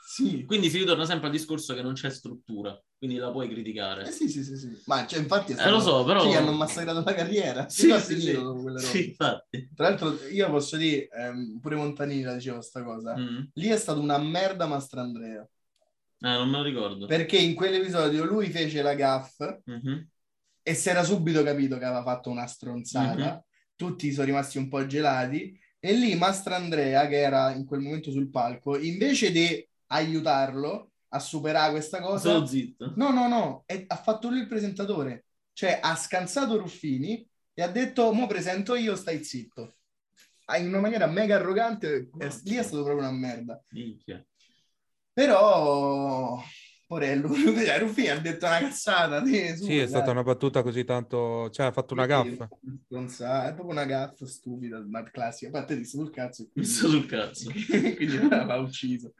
[0.06, 0.44] Sì.
[0.44, 4.06] Quindi si ritorna sempre al discorso che non c'è struttura, quindi la puoi criticare.
[4.06, 4.82] Eh sì, sì, sì, sì.
[4.86, 5.52] Ma cioè, infatti...
[5.52, 5.68] È stato...
[5.68, 6.22] Eh, lo so, però...
[6.22, 7.68] Cioè, hanno massacrato la carriera.
[7.68, 8.38] Sì, sì, sì.
[8.78, 9.70] sì infatti.
[9.74, 13.44] Tra l'altro, io posso dire, ehm, pure Montanini la diceva questa cosa, mm.
[13.54, 15.46] lì è stata una merda Mastrandrea.
[16.18, 17.06] Eh, non me lo ricordo.
[17.06, 19.38] Perché in quell'episodio lui fece la gaff
[19.70, 20.00] mm-hmm.
[20.62, 23.14] e si era subito capito che aveva fatto una stronzata.
[23.14, 23.36] Mm-hmm.
[23.76, 25.58] Tutti sono rimasti un po' gelati.
[25.78, 31.70] E lì Mastrandrea, che era in quel momento sul palco, invece di aiutarlo a superare
[31.70, 32.30] questa cosa...
[32.30, 32.92] Solo zitto.
[32.96, 33.62] No, no, no.
[33.66, 35.26] È, ha fatto lui il presentatore.
[35.52, 39.76] Cioè, ha scansato Ruffini e ha detto, mo presento io, stai zitto.
[40.58, 42.08] In una maniera mega arrogante.
[42.16, 43.62] È, lì è stato proprio una merda.
[43.70, 44.24] Minchia.
[45.16, 46.38] Però,
[46.86, 49.24] Porello, Ruffini ha detto una cazzata.
[49.24, 51.48] Sì, sì è stata una battuta così tanto...
[51.48, 52.46] Cioè, ha fatto una gaffa.
[52.88, 55.48] Non sa, è proprio una gaffa stupida, ma classica.
[55.48, 56.50] A parte di sul cazzo.
[56.52, 56.68] Quindi...
[56.68, 57.48] sul cazzo.
[57.96, 59.14] quindi l'ha ucciso.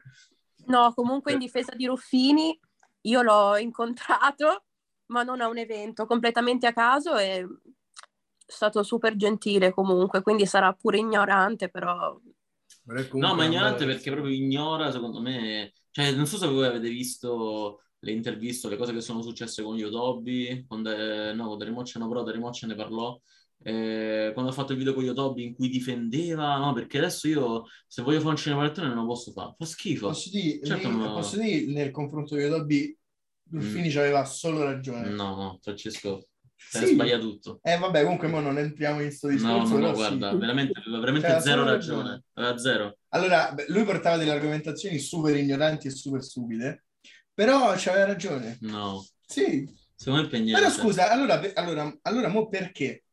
[0.67, 2.55] No, comunque in difesa di Ruffini,
[3.01, 4.65] io l'ho incontrato,
[5.07, 7.45] ma non a un evento, completamente a caso e è
[8.45, 12.15] stato super gentile comunque, quindi sarà pure ignorante, però...
[13.13, 17.81] No, ma ignorante perché proprio ignora, secondo me, cioè, non so se voi avete visto
[17.97, 22.07] le interviste, le cose che sono successe con Yotobi, quando, eh, no, con Darimoccia no,
[22.07, 23.19] però Darimoccia ne parlò,
[23.63, 27.63] eh, quando ha fatto il video con Yotobi in cui difendeva, no, perché adesso io
[27.87, 30.09] se voglio fare un cinepanettone non lo posso fare, fa schifo.
[30.09, 31.13] Posso dire, certo, lì, ma...
[31.13, 32.95] posso dire nel confronto con Yotobi,
[33.49, 33.97] Ruffini mm.
[33.97, 35.09] aveva solo ragione.
[35.09, 36.85] No, no, Francesco, sì.
[36.93, 37.59] sbaglia tutto.
[37.63, 39.73] Eh vabbè, comunque mo non entriamo in questo discorso.
[39.73, 40.37] No, no, no guarda, sì.
[40.37, 42.01] veramente, veramente zero ragione.
[42.01, 42.23] ragione.
[42.33, 42.96] Aveva zero.
[43.09, 46.85] Allora, lui portava delle argomentazioni super ignoranti e super stupide,
[47.33, 48.57] però c'aveva ragione.
[48.61, 49.05] No.
[49.25, 49.67] Sì.
[49.95, 53.03] Secondo me è Però scusa, allora, allora, allora mo perché?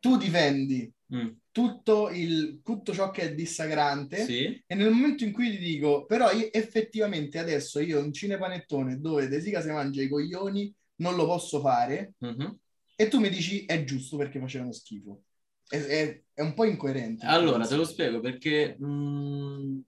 [0.00, 1.28] Tu difendi mm.
[1.50, 4.62] tutto, il, tutto ciò che è dissacrante sì.
[4.66, 9.28] e nel momento in cui ti dico, però io, effettivamente adesso io un cinepanettone dove
[9.28, 12.50] De Sica si mangia i coglioni non lo posso fare mm-hmm.
[12.96, 15.24] e tu mi dici è giusto perché facevano schifo.
[15.68, 17.26] È, è, è un po' incoerente.
[17.26, 19.78] Allora, te lo spiego perché mh, mm,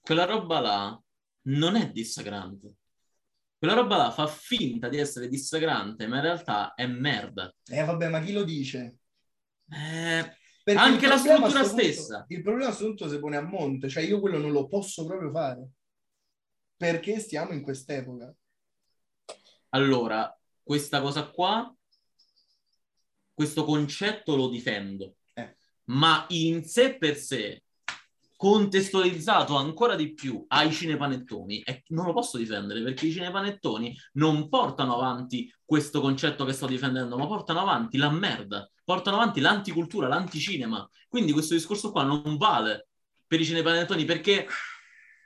[0.00, 1.02] quella roba là
[1.42, 2.74] non è dissacrante.
[3.56, 7.54] Quella roba là fa finta di essere dissacrante, ma in realtà è merda.
[7.66, 8.98] Eh vabbè, ma chi lo dice?
[9.70, 10.36] Eh,
[10.74, 12.18] anche la struttura stessa.
[12.18, 15.06] Punto, il problema a punto si pone a monte, cioè io quello non lo posso
[15.06, 15.68] proprio fare.
[16.76, 18.34] Perché stiamo in quest'epoca.
[19.70, 21.74] Allora, questa cosa qua,
[23.34, 25.56] questo concetto lo difendo, eh.
[25.86, 27.64] ma in sé per sé,
[28.36, 34.48] contestualizzato ancora di più ai cinepanettoni, e non lo posso difendere perché i cinepanettoni non
[34.48, 40.08] portano avanti questo concetto che sto difendendo, ma portano avanti la merda, portano avanti l'anticultura,
[40.08, 40.88] l'anticinema.
[41.08, 42.88] Quindi questo discorso qua non vale
[43.26, 44.46] per i cinepanettoni perché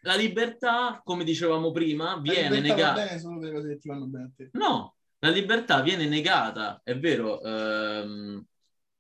[0.02, 3.02] la libertà, come dicevamo prima, viene negata.
[4.52, 8.44] No, la libertà viene negata, è vero, ehm,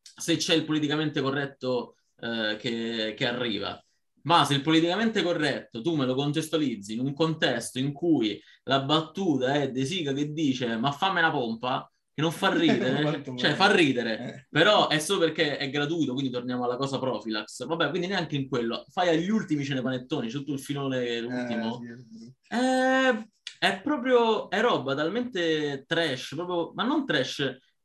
[0.00, 3.80] se c'è il politicamente corretto eh, che, che arriva.
[4.22, 8.80] Ma se il politicamente corretto tu me lo contestualizzi in un contesto in cui la
[8.80, 13.54] battuta è De Sica che dice ma fammi una pompa, che non fa ridere, cioè
[13.54, 14.46] fa ridere, eh.
[14.50, 17.64] però è solo perché è gratuito, quindi torniamo alla cosa Profilax.
[17.64, 18.84] Vabbè, quindi neanche in quello.
[18.90, 21.80] Fai agli ultimi cinepanettoni, c'è tutto il filone l'ultimo.
[21.80, 23.28] Eh, sì, è,
[23.58, 27.38] è proprio, è roba talmente trash, proprio, ma non trash,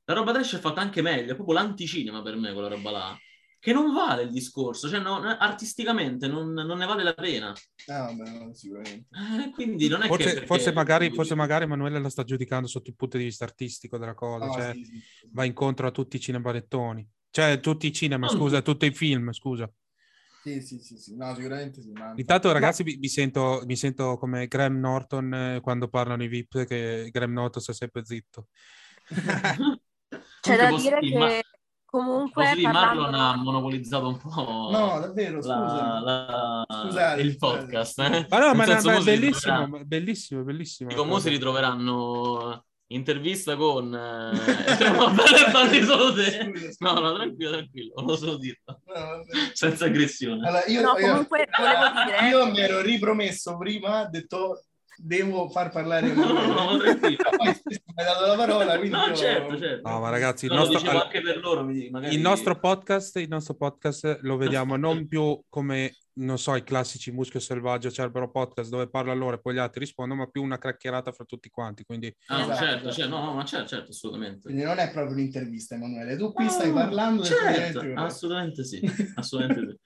[0.05, 3.17] la roba trash è fatta anche meglio, è proprio l'anticinema per me quella roba là
[3.63, 7.53] che non vale il discorso, cioè non, artisticamente non, non, ne vale la pena.
[7.87, 9.07] Ah, vabbè, sicuramente.
[9.09, 10.45] Eh, quindi non è forse, che...
[10.45, 14.15] Forse magari, forse magari Emanuele la sta giudicando sotto il punto di vista artistico della
[14.15, 18.25] cosa, oh, cioè sì, sì, va incontro a tutti i cinebarettoni, cioè tutti i cinema,
[18.25, 18.35] non...
[18.35, 19.71] scusa, tutti i film, scusa.
[20.43, 21.15] Sì, sì, sì, sì.
[21.15, 21.91] no, sicuramente sì.
[21.93, 22.11] Ma...
[22.15, 26.65] Intanto ragazzi mi, mi, sento, mi sento come Graham Norton eh, quando parlano i VIP,
[26.65, 28.47] che Graham Norton sta sempre zitto.
[30.41, 31.17] C'è da dire che...
[31.17, 31.39] Ma
[31.93, 33.01] Comunque, Così parlando...
[33.01, 34.69] Marlon ha monopolizzato un po'.
[34.71, 35.99] No, davvero, scusa.
[35.99, 36.65] La...
[36.67, 37.99] Scusate, il podcast.
[37.99, 38.25] Eh?
[38.29, 40.89] Ma no, ma, no, ma è bellissimo, bellissimo, bellissimo.
[40.89, 48.15] Dico, mo si ritroveranno intervista con eh, parli solo te no no tranquillo tranquillo volevo
[48.15, 50.47] solo dirlo no, senza aggressione.
[50.47, 54.63] Allora, io, no, comunque io, volevo dire io mi ero ripromesso prima ho detto
[54.95, 57.17] devo far parlare no, no, no, tranquillo.
[57.35, 59.15] poi mi hai dato la parola quindi no io...
[59.15, 59.89] certo certo.
[59.89, 62.13] No ma ragazzi il, no, nostro, anche per loro, magari...
[62.13, 67.11] il nostro podcast il nostro podcast lo vediamo non più come non so, i classici
[67.11, 70.57] Muschio Selvaggio, Cerbero Podcast, dove parla loro e poi gli altri rispondono, ma più una
[70.57, 71.83] cracchierata fra tutti quanti.
[71.83, 72.13] Quindi...
[72.27, 72.57] Ah, esatto.
[72.57, 74.41] certo, certo, no, no, ma certo, certo, assolutamente.
[74.43, 76.15] Quindi non è proprio un'intervista, Emanuele.
[76.15, 78.81] Tu qui no, stai parlando certo, assolutamente sì,
[79.15, 79.77] assolutamente sì.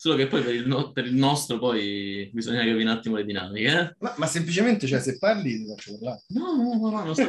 [0.00, 3.24] Solo che poi per il, no- per il, nostro poi bisogna capire un attimo le
[3.24, 3.66] dinamiche.
[3.66, 3.96] Eh?
[3.98, 6.22] Ma, ma, semplicemente, cioè, se parli ti faccio parlare.
[6.28, 7.28] No, no, no, no, non sto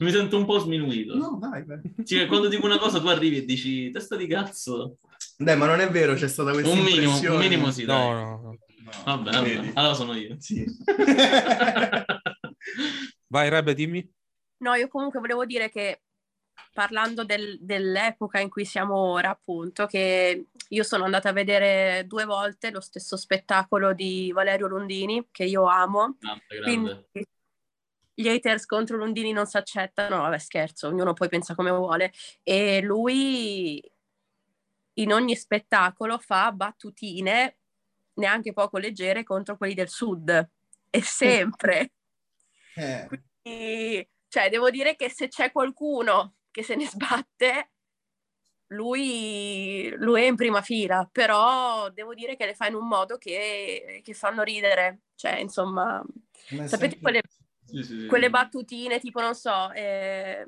[0.00, 1.16] Mi sento un po' sminuito.
[1.16, 1.64] No, vai.
[2.04, 4.98] Cioè, quando dico una cosa tu arrivi e dici testa di cazzo.
[5.40, 7.96] Dai, ma non è vero, c'è stata questa un minimo, un minimo sì, dai.
[7.96, 8.58] No, no, no.
[9.04, 9.70] Vabbè, vabbè.
[9.72, 10.36] allora sono io.
[10.38, 10.66] Sì.
[13.26, 14.06] vai, Rebe, dimmi.
[14.58, 16.02] No, io comunque volevo dire che
[16.74, 22.26] parlando del, dell'epoca in cui siamo ora, appunto, che io sono andata a vedere due
[22.26, 26.18] volte lo stesso spettacolo di Valerio Lundini, che io amo.
[26.62, 27.06] Quindi
[28.12, 32.12] gli haters contro Lundini non si accettano, vabbè scherzo, ognuno poi pensa come vuole.
[32.42, 33.82] E lui
[35.00, 37.58] in ogni spettacolo fa battutine
[38.14, 40.48] neanche poco leggere contro quelli del sud.
[40.90, 41.92] E sempre.
[42.74, 43.06] Eh.
[43.06, 47.70] Quindi, cioè, devo dire che se c'è qualcuno che se ne sbatte,
[48.68, 53.18] lui, lui, è in prima fila, però devo dire che le fa in un modo
[53.18, 55.00] che, che fanno ridere.
[55.14, 56.02] Cioè, insomma,
[56.32, 56.98] sapete sempre...
[57.00, 57.22] quelle,
[57.64, 58.06] sì, sì, sì.
[58.06, 60.44] quelle, battutine, tipo, non so, eh,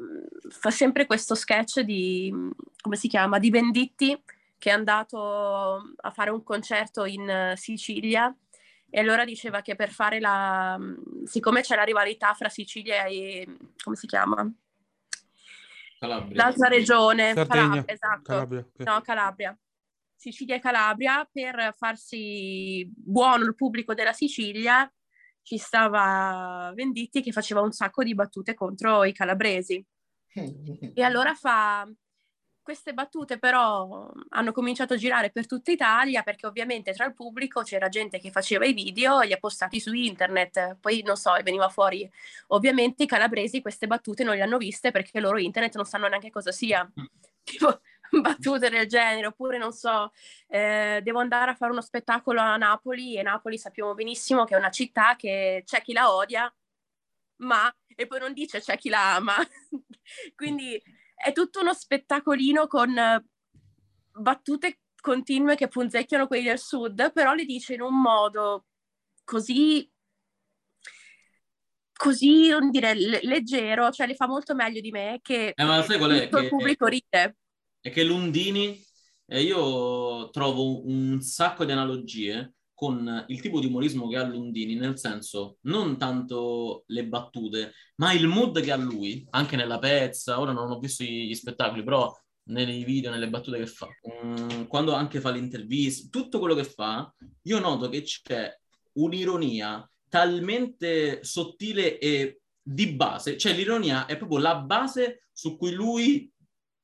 [0.50, 2.32] fa sempre questo sketch di,
[2.80, 4.20] come si chiama, di Venditti,
[4.62, 8.32] che è andato a fare un concerto in Sicilia
[8.88, 10.78] e allora diceva che per fare la...
[11.24, 13.44] siccome c'è la rivalità fra Sicilia e...
[13.82, 14.48] come si chiama?
[15.98, 16.36] Calabria.
[16.36, 18.22] L'altra regione, Calabria, esatto.
[18.22, 18.68] Calabria.
[18.76, 19.58] No, Calabria.
[20.14, 24.88] Sicilia e Calabria, per farsi buono il pubblico della Sicilia,
[25.42, 29.84] ci stava Venditti che faceva un sacco di battute contro i calabresi.
[30.94, 31.84] e allora fa
[32.62, 37.62] queste battute però hanno cominciato a girare per tutta Italia perché ovviamente tra il pubblico
[37.62, 41.32] c'era gente che faceva i video e li ha postati su internet, poi non so,
[41.42, 42.08] veniva fuori.
[42.48, 46.30] Ovviamente i calabresi queste battute non le hanno viste perché loro internet non sanno neanche
[46.30, 46.84] cosa sia.
[46.84, 47.04] Mm.
[47.44, 47.80] Tipo
[48.20, 50.12] battute del genere, oppure non so,
[50.48, 54.58] eh, devo andare a fare uno spettacolo a Napoli e Napoli sappiamo benissimo che è
[54.58, 56.52] una città che c'è chi la odia,
[57.36, 59.34] ma e poi non dice c'è chi la ama.
[60.36, 60.80] Quindi
[61.22, 63.24] è tutto uno spettacolino con eh,
[64.12, 68.66] battute continue che punzecchiano quelli del sud, però le dice in un modo
[69.24, 69.88] così
[72.02, 75.98] così, non dire, leggero, cioè le fa molto meglio di me che eh, ma sai
[75.98, 76.22] qual è?
[76.24, 77.36] il pubblico ride.
[77.80, 78.76] È che Lundini,
[79.26, 84.74] eh, io trovo un sacco di analogie con il tipo di umorismo che ha Lundini,
[84.74, 90.40] nel senso non tanto le battute, ma il mood che ha lui, anche nella pezza,
[90.40, 92.12] ora non ho visto gli spettacoli, però
[92.48, 93.86] nei video, nelle battute che fa,
[94.22, 98.52] um, quando anche fa l'intervista, tutto quello che fa, io noto che c'è
[98.94, 106.28] un'ironia talmente sottile e di base, cioè l'ironia è proprio la base su cui lui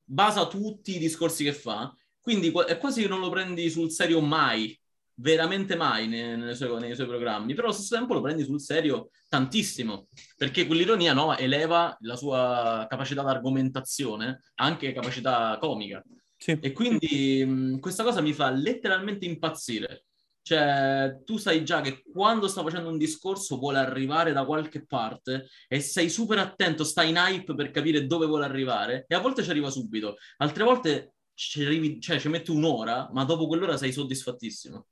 [0.01, 4.21] basa tutti i discorsi che fa, quindi è quasi che non lo prendi sul serio
[4.21, 4.78] mai,
[5.19, 9.09] veramente mai nei, suoi, nei, suoi, programmi, però allo stesso tempo lo prendi sul serio
[9.27, 16.03] tantissimo, perché quell'ironia no, eleva la sua capacità di argomentazione, anche capacità comica.
[16.37, 16.57] Sì.
[16.61, 20.05] E quindi mh, questa cosa mi fa letteralmente impazzire.
[20.41, 25.47] Cioè, tu sai già che quando sta facendo un discorso vuole arrivare da qualche parte
[25.67, 29.43] e sei super attento, stai in hype per capire dove vuole arrivare e a volte
[29.43, 33.91] ci arriva subito, altre volte ci, arrivi, cioè, ci metti un'ora, ma dopo quell'ora sei
[33.91, 34.87] soddisfattissimo.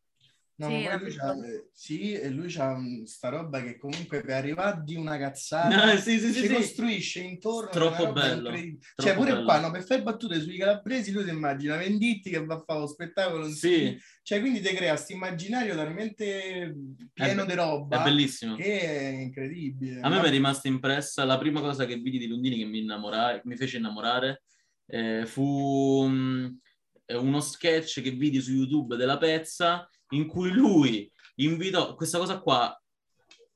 [0.59, 2.75] No, sì, ma lui c'ha, eh, sì, e lui c'ha
[3.05, 7.19] sta roba che comunque per arrivare di una cazzata no, sì, sì, si sì, costruisce
[7.19, 8.79] intorno troppo bello incred...
[8.95, 9.43] cioè pure bello.
[9.43, 12.79] qua no, per fare battute sui calabresi lui si immagina Venditti che va a fare
[12.79, 13.95] lo spettacolo sì.
[14.23, 16.75] cioè quindi ti crea questo immaginario talmente
[17.13, 18.55] pieno di roba è bellissimo.
[18.55, 19.99] che è incredibile.
[20.01, 20.21] A me ma...
[20.23, 23.55] mi è rimasta impressa la prima cosa che vidi di Lundini che mi, innamorai, mi
[23.55, 24.41] fece innamorare
[24.87, 26.59] eh, fu um,
[27.09, 32.79] uno sketch che vidi su YouTube della pezza in cui lui invitò questa cosa qua.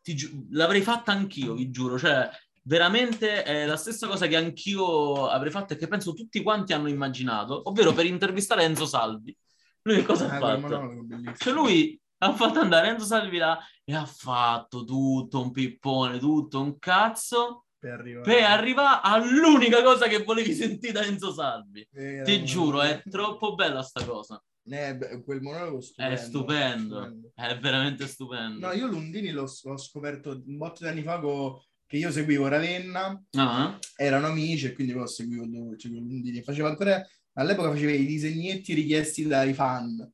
[0.02, 1.98] Gi- l'avrei fatta anch'io, vi giuro.
[1.98, 2.30] Cioè,
[2.64, 6.90] veramente è la stessa cosa che anch'io avrei fatto e che penso tutti quanti hanno
[6.90, 9.36] immaginato, ovvero per intervistare Enzo Salvi.
[9.84, 11.06] Lui che cosa ha ah, fatto?
[11.38, 16.62] Cioè lui ha fatto andare Enzo Salvi là e ha fatto tutto un pippone, tutto
[16.62, 21.88] un cazzo per arrivare, per arrivare all'unica cosa che volevi sentire da Enzo Salvi.
[21.92, 24.42] Era Ti giuro, è troppo bella sta cosa.
[24.64, 28.68] Eh, quel monologo stupendo, è stupendo, stupendo, è veramente stupendo.
[28.68, 31.60] No, io Lundini l'ho, l'ho scoperto un botto di anni fa con
[31.92, 33.78] che io seguivo Ravenna, uh-huh.
[33.98, 35.44] erano amici e quindi poi seguivo,
[35.78, 36.42] seguivo Lundini.
[36.42, 40.10] Faceva ancora, all'epoca faceva i disegnetti richiesti dai fan.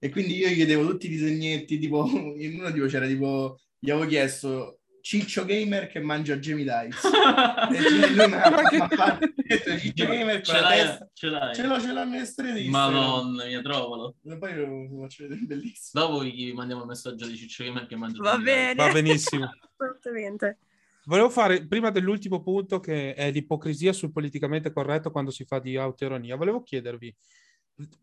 [0.00, 3.90] E quindi io gli chiedevo tutti i disegnetti, tipo, in uno tipo c'era tipo, gli
[3.90, 8.12] avevo chiesto Ciccio Gamer che mangia Jamie Dice.
[8.12, 11.10] lui mi ha detto Ciccio Gamer ce l'hai, testa.
[11.12, 11.54] ce l'hai.
[11.54, 14.16] Ce l'ho, ce l'ho nelle storie Madonna mia, trovalo.
[14.24, 16.04] E poi lo faccio vedere, bellissimo.
[16.04, 18.74] Dopo gli mandiamo il messaggio di Ciccio Gamer che mangia Va bene.
[18.74, 19.44] Va benissimo.
[19.78, 20.58] Assolutamente.
[21.04, 25.76] Volevo fare, prima dell'ultimo punto, che è l'ipocrisia sul politicamente corretto quando si fa di
[25.76, 27.14] autoironia, volevo chiedervi,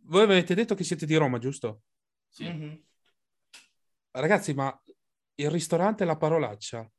[0.03, 1.81] voi avete detto che siete di Roma, giusto?
[2.29, 2.45] Sì.
[2.45, 2.73] Mm-hmm.
[4.11, 4.79] Ragazzi, ma
[5.35, 6.89] il ristorante La Parolaccia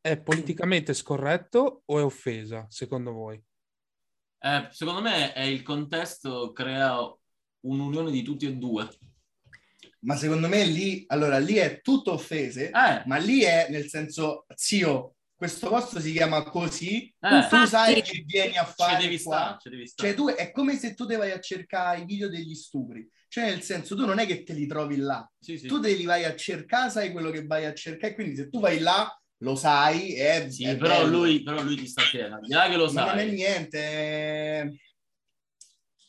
[0.00, 3.42] è politicamente scorretto o è offesa, secondo voi?
[4.38, 6.98] Eh, secondo me è il contesto crea
[7.60, 8.88] un'unione di tutti e due.
[10.00, 13.02] Ma secondo me lì, allora lì è tutto offese, eh.
[13.06, 17.46] ma lì è nel senso, zio, questo posto si chiama così, eh.
[17.50, 19.56] tu sai che vieni a fare ci devi qua.
[19.58, 22.54] Sta, devi cioè tu è come se tu te vai a cercare i video degli
[22.54, 23.10] stupri.
[23.26, 25.66] Cioè, nel senso, tu non è che te li trovi là, sì, sì.
[25.66, 28.60] tu te li vai a cercare, sai quello che vai a cercare, quindi se tu
[28.60, 32.70] vai là, lo sai, è, sì, è però, lui, però lui ti sta chiedendo, al
[32.70, 33.06] che lo sai.
[33.08, 34.68] non è niente, è...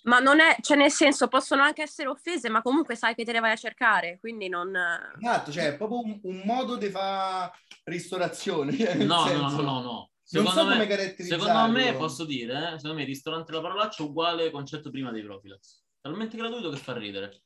[0.03, 3.31] Ma non è, cioè nel senso, possono anche essere offese, ma comunque sai che te
[3.31, 4.75] le vai a cercare, quindi non...
[5.17, 7.51] Esatto, cioè è proprio un, un modo di fare
[7.85, 8.75] ristorazione.
[8.75, 10.11] Cioè, no, no, no, no, no.
[10.21, 14.05] Secondo so me, secondo me, posso dire, eh, secondo me il ristorante La Parolaccia è
[14.05, 17.43] uguale concetto prima dei Profilax talmente gratuito che fa ridere.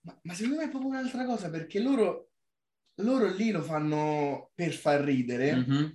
[0.00, 2.30] Ma, ma secondo me è proprio un'altra cosa, perché loro,
[3.00, 5.90] loro lì lo fanno per far ridere, mm-hmm.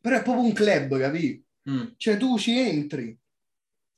[0.00, 1.44] però è proprio un club, capi?
[1.70, 1.86] Mm.
[1.96, 3.16] Cioè tu ci entri,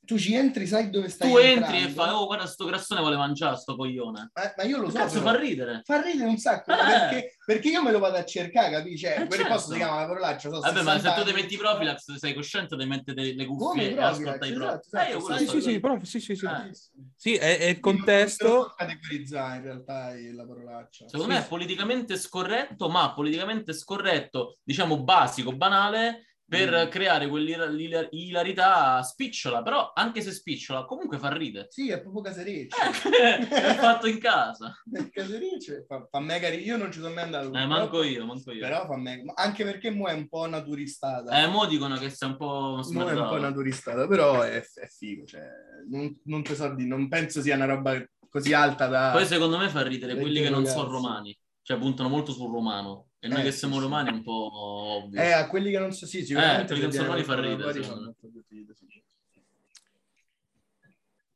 [0.05, 1.87] tu ci entri, sai dove stai Tu entri entrando.
[1.87, 4.31] e fai, oh guarda sto grassone vuole mangiare sto coglione.
[4.33, 4.97] Ma, ma io lo so.
[4.97, 5.81] Cazzo però, fa ridere.
[5.83, 6.75] Fa ridere un sacco, eh.
[6.75, 9.05] perché, perché, io me lo vado a cercare, capisci?
[9.05, 9.53] Cioè, eh, quel certo.
[9.53, 10.49] posto si chiama la parolaccia.
[10.49, 14.01] So, Vabbè, ma se tu ti metti Profilax, sei cosciente di mettere le cuffie e
[14.01, 14.87] ascolta i Profilax.
[14.87, 15.33] Esatto, esatto.
[15.33, 16.45] Eh, sì, sì, sì, prof, sì, sì, sì.
[16.45, 16.71] Eh.
[17.15, 18.73] Sì, è, è il contesto...
[18.75, 21.07] categorizzare in realtà la parolaccia.
[21.07, 21.39] Secondo sì.
[21.39, 26.89] me è politicamente scorretto, ma politicamente scorretto, diciamo basico, banale, per mm.
[26.89, 31.67] creare quell'ilarità spicciola, però anche se spicciola, comunque fa ridere.
[31.71, 32.77] Sì, è proprio casereccio.
[32.79, 34.71] è fatto in casa.
[34.93, 36.67] È casereccio, fa, fa mega ridere.
[36.67, 37.47] Io non ci sono mai andato.
[37.47, 38.59] Eh, manco io, manco io.
[38.59, 39.33] Però fa mega...
[39.35, 41.43] Anche perché mo è un po' naturistata.
[41.43, 43.15] Eh, mo dicono che sia un po' smerdato.
[43.15, 45.41] Mo è un po' naturistata, però è, è figo, cioè...
[45.89, 49.09] Non, non te so di, non penso sia una roba così alta da...
[49.11, 51.35] Poi secondo me fa ridere quelli che non sono romani.
[51.63, 53.07] Cioè puntano molto sul romano.
[53.23, 55.21] E noi eh, che siamo sì, romani è un po' ovvio.
[55.21, 56.63] Eh, a quelli che non so, sì, sicuramente.
[56.63, 58.15] Eh, quelli che non sono romani fa ridere.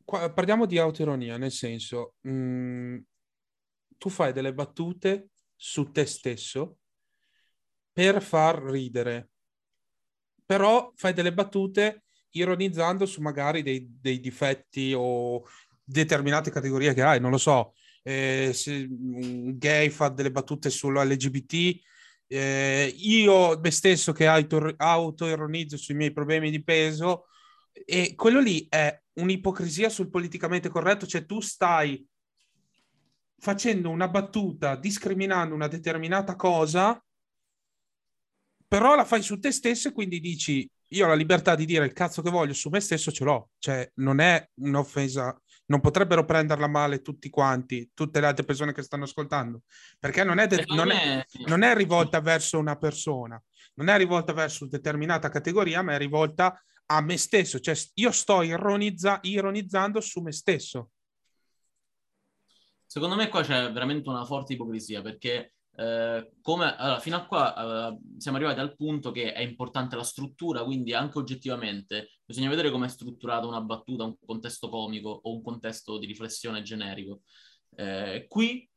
[0.03, 2.97] Qua, parliamo di autoironia, nel senso, mh, mm,
[3.97, 6.80] tu fai delle battute su te stesso
[7.93, 9.30] per far ridere,
[10.45, 15.41] però fai delle battute ironizzando su magari dei, dei difetti o
[15.81, 17.73] determinate categorie che hai, non lo so,
[18.07, 21.81] eh, se un gay fa delle battute sull'LGBT,
[22.27, 27.25] eh, io me stesso che auto, autoironizzo sui miei problemi di peso,
[27.73, 32.07] e quello lì è un'ipocrisia sul politicamente corretto, cioè tu stai
[33.39, 37.03] facendo una battuta discriminando una determinata cosa,
[38.69, 41.85] però la fai su te stesso e quindi dici io ho la libertà di dire
[41.85, 45.38] il cazzo che voglio su me stesso ce l'ho, cioè non è un'offesa
[45.68, 49.64] non potrebbero prenderla male tutti quanti, tutte le altre persone che stanno ascoltando,
[49.99, 53.41] perché non è, de- non è, non è rivolta verso una persona,
[53.76, 58.11] non è rivolta verso una determinata categoria, ma è rivolta a me stesso, cioè io
[58.11, 60.91] sto ironizza- ironizzando su me stesso.
[62.85, 67.91] Secondo me qua c'è veramente una forte ipocrisia perché eh, come, allora, fino a qua
[67.91, 72.72] eh, siamo arrivati al punto che è importante la struttura, quindi anche oggettivamente bisogna vedere
[72.72, 77.22] come è strutturata una battuta, un contesto comico o un contesto di riflessione generico.
[77.76, 78.68] Eh, qui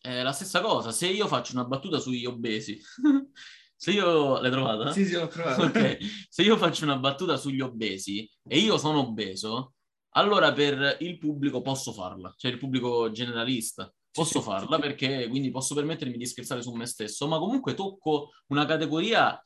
[0.00, 2.80] è la stessa cosa, se io faccio una battuta sugli obesi,
[3.76, 4.90] se io l'hai trovata?
[4.90, 5.62] Sì, sì, l'ho trovata.
[5.62, 5.98] ok,
[6.28, 9.74] se io faccio una battuta sugli obesi e io sono obeso,
[10.14, 15.74] allora per il pubblico posso farla, cioè il pubblico generalista posso farla perché quindi posso
[15.74, 19.40] permettermi di scherzare su me stesso, ma comunque tocco una categoria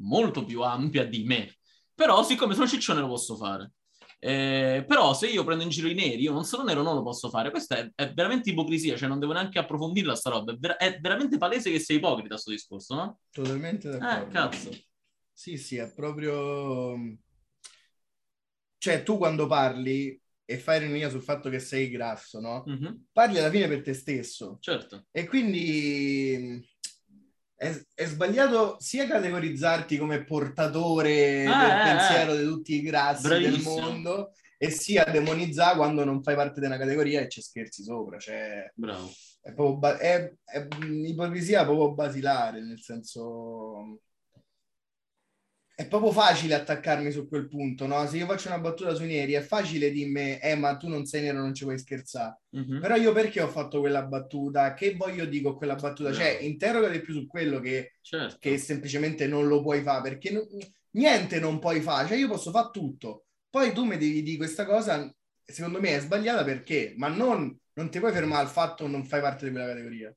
[0.00, 1.56] molto più ampia di me.
[1.94, 3.72] Però, siccome sono ciccione, lo posso fare.
[4.18, 7.02] Eh, però se io prendo in giro i neri, io non sono nero, non lo
[7.02, 7.50] posso fare.
[7.50, 10.52] Questa è, è veramente ipocrisia, cioè non devo neanche approfondirla sta roba.
[10.52, 13.18] È, ver- è veramente palese che sei ipocrita sto discorso, no?
[13.30, 14.26] Totalmente d'accordo.
[14.26, 14.70] Eh, cazzo.
[15.30, 16.96] Sì, sì, è proprio...
[18.78, 22.64] Cioè, tu quando parli e fai ironia sul fatto che sei grasso, no?
[22.68, 22.92] Mm-hmm.
[23.12, 24.58] Parli alla fine per te stesso.
[24.60, 25.06] Certo.
[25.10, 26.62] E quindi
[27.56, 32.38] è, è, sbagliato sia categorizzarti come portatore ah, del eh, pensiero eh.
[32.38, 33.74] di tutti i grassi Bravissimo.
[33.74, 37.82] del mondo e sia demonizzare quando non fai parte di una categoria e ci scherzi
[37.82, 38.18] sopra.
[38.18, 39.10] Cioè, Bravo.
[39.40, 44.00] È, proprio ba- è, è ipocrisia proprio basilare, nel senso
[45.76, 48.06] è proprio facile attaccarmi su quel punto, no?
[48.06, 51.22] Se io faccio una battuta sui neri, è facile dirmi, eh, ma tu non sei
[51.22, 52.42] nero, non ci puoi scherzare.
[52.56, 52.80] Mm-hmm.
[52.80, 54.72] Però io perché ho fatto quella battuta?
[54.72, 56.10] Che voglio dire con quella battuta?
[56.10, 56.14] No.
[56.14, 58.36] Cioè, interroga di più su quello che, certo.
[58.38, 60.46] che semplicemente non lo puoi fare, perché no,
[60.92, 62.06] niente non puoi fare.
[62.06, 63.24] Cioè, io posso fare tutto.
[63.50, 65.12] Poi tu mi devi dire questa cosa,
[65.44, 66.94] secondo me è sbagliata perché?
[66.96, 70.14] Ma non, non ti puoi fermare al fatto che non fai parte di quella categoria.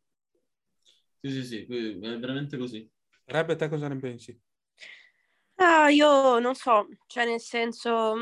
[1.20, 2.88] Sì, sì, sì, è veramente così.
[3.26, 4.40] Rebbe, te cosa ne pensi?
[5.60, 8.16] Ah, io non so, cioè nel senso,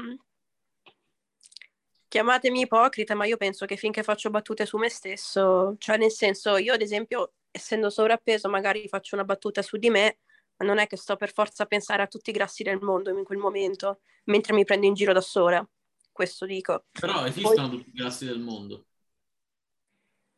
[2.08, 6.56] chiamatemi ipocrita, ma io penso che finché faccio battute su me stesso, cioè nel senso,
[6.56, 10.20] io ad esempio, essendo sovrappeso, magari faccio una battuta su di me,
[10.56, 13.10] ma non è che sto per forza a pensare a tutti i grassi del mondo
[13.10, 15.68] in quel momento, mentre mi prendo in giro da sola.
[16.14, 16.86] Questo dico.
[16.94, 17.78] Però esistono Poi...
[17.80, 18.86] tutti i grassi del mondo.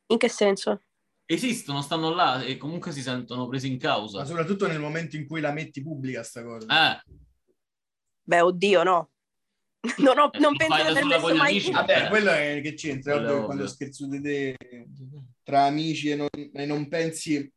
[0.07, 0.81] In che senso?
[1.27, 4.19] Esistono, stanno là e comunque si sentono presi in causa.
[4.19, 6.95] Ma soprattutto nel momento in cui la metti pubblica sta cosa.
[6.95, 7.13] Eh.
[8.23, 9.11] Beh, oddio, no.
[9.97, 11.51] Non, ho, eh, non penso di aver messo mai...
[11.51, 13.45] Amici, Vabbè, quello è che c'entra, ovvio.
[13.45, 14.55] quando scherzo di te
[15.43, 17.49] tra amici e non, e non, pensi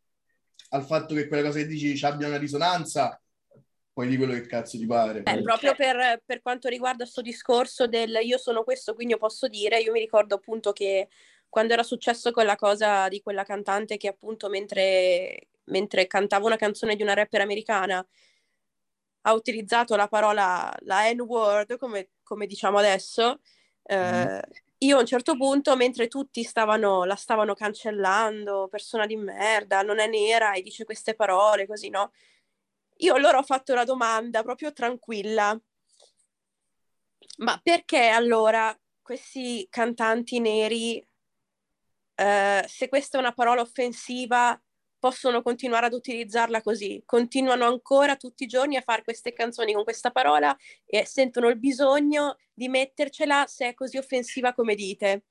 [0.71, 3.21] al fatto che quelle cose che dici abbia una risonanza,
[3.93, 5.23] poi di quello che cazzo ti pare.
[5.25, 9.49] Eh, proprio per, per quanto riguarda questo discorso del io sono questo, quindi io posso
[9.49, 11.09] dire, io mi ricordo appunto che
[11.51, 16.97] quando era successo quella cosa di quella cantante che appunto mentre, mentre cantava una canzone
[16.97, 18.07] di una rapper americana
[19.23, 23.41] ha utilizzato la parola, la N-word, come, come diciamo adesso,
[23.83, 24.39] eh, mm.
[24.79, 29.99] io a un certo punto, mentre tutti stavano, la stavano cancellando, persona di merda, non
[29.99, 32.13] è nera e dice queste parole, così, no?
[32.99, 35.59] Io loro ho fatto la domanda proprio tranquilla.
[37.39, 41.05] Ma perché allora questi cantanti neri
[42.21, 44.61] eh, se questa è una parola offensiva,
[44.99, 47.03] possono continuare ad utilizzarla così.
[47.07, 51.59] Continuano ancora tutti i giorni a fare queste canzoni con questa parola e sentono il
[51.59, 55.25] bisogno di mettercela se è così offensiva come dite.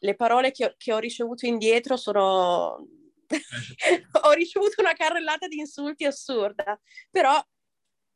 [0.00, 2.86] Le parole che ho, che ho ricevuto indietro sono...
[4.22, 6.78] ho ricevuto una carrellata di insulti assurda,
[7.10, 7.42] però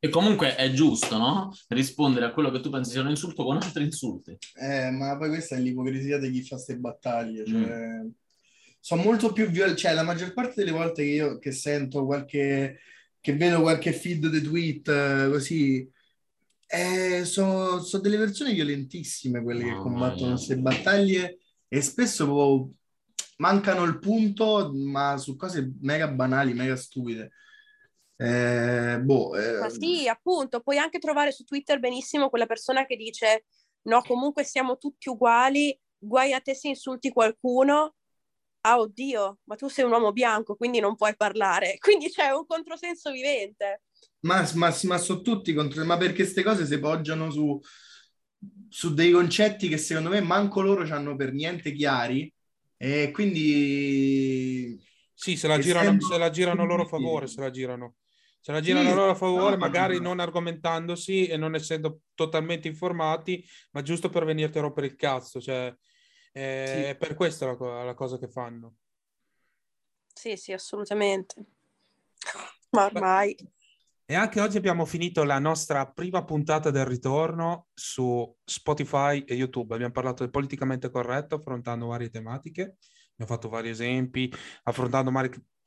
[0.03, 1.55] e comunque è giusto, no?
[1.67, 4.35] Rispondere a quello che tu pensi sia un insulto con altri insulti.
[4.55, 7.45] Eh, ma poi questa è l'ipocrisia di chi fa queste battaglie.
[7.45, 8.09] Cioè, mm.
[8.79, 9.81] Sono molto più violenti.
[9.81, 12.79] Cioè, la maggior parte delle volte che io che sento qualche...
[13.19, 15.87] che vedo qualche feed di tweet eh, così...
[16.65, 21.37] Eh, sono, sono, delle persone violentissime quelle che combattono queste battaglie
[21.67, 22.71] e spesso proprio
[23.37, 27.33] mancano il punto, ma su cose mega banali, mega stupide.
[28.21, 29.57] Eh, boh, eh...
[29.57, 33.45] Ma sì, appunto, puoi anche trovare su Twitter benissimo quella persona che dice
[33.83, 37.95] no, comunque siamo tutti uguali, guai a te se insulti qualcuno.
[38.61, 41.77] Ah, oddio, ma tu sei un uomo bianco, quindi non puoi parlare.
[41.81, 43.81] Quindi c'è un controsenso vivente.
[44.19, 45.83] Ma, ma, ma sono tutti contro...
[45.83, 47.59] Ma perché queste cose si poggiano su,
[48.69, 52.31] su dei concetti che secondo me manco loro hanno per niente chiari
[52.77, 54.79] e quindi...
[55.11, 57.95] Sì, se la girano, se la girano a loro favore, se la girano
[58.41, 60.09] se la girano sì, a loro a favore, no, magari no.
[60.09, 65.39] non argomentandosi e non essendo totalmente informati, ma giusto per venirti a rompere il cazzo.
[65.39, 65.73] Cioè,
[66.31, 66.97] è sì.
[66.97, 68.77] per questo la, la, cosa che fanno.
[70.11, 71.35] Sì, sì, assolutamente.
[72.71, 73.35] Ma ormai.
[74.05, 79.75] E anche oggi abbiamo finito la nostra prima puntata del ritorno su Spotify e YouTube.
[79.75, 82.77] Abbiamo parlato del politicamente corretto, affrontando varie tematiche.
[83.13, 85.11] Abbiamo fatto vari esempi, affrontando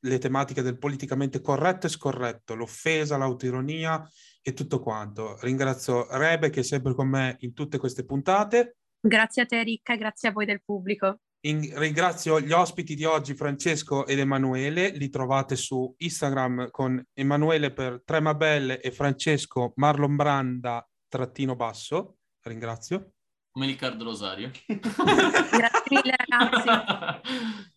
[0.04, 4.02] le tematiche del politicamente corretto e scorretto, l'offesa, l'autironia
[4.42, 5.38] e tutto quanto.
[5.40, 8.76] Ringrazio Rebe che è sempre con me in tutte queste puntate.
[9.00, 11.20] Grazie a te Ricca e grazie a voi del pubblico.
[11.46, 14.88] In, ringrazio gli ospiti di oggi, Francesco ed Emanuele.
[14.90, 22.16] Li trovate su Instagram con Emanuele per Tremabelle e Francesco Marlon Branda trattino basso.
[22.42, 23.12] Ringrazio.
[23.50, 24.50] Come Riccardo Rosario.
[24.66, 27.68] Grazie mille ragazzi.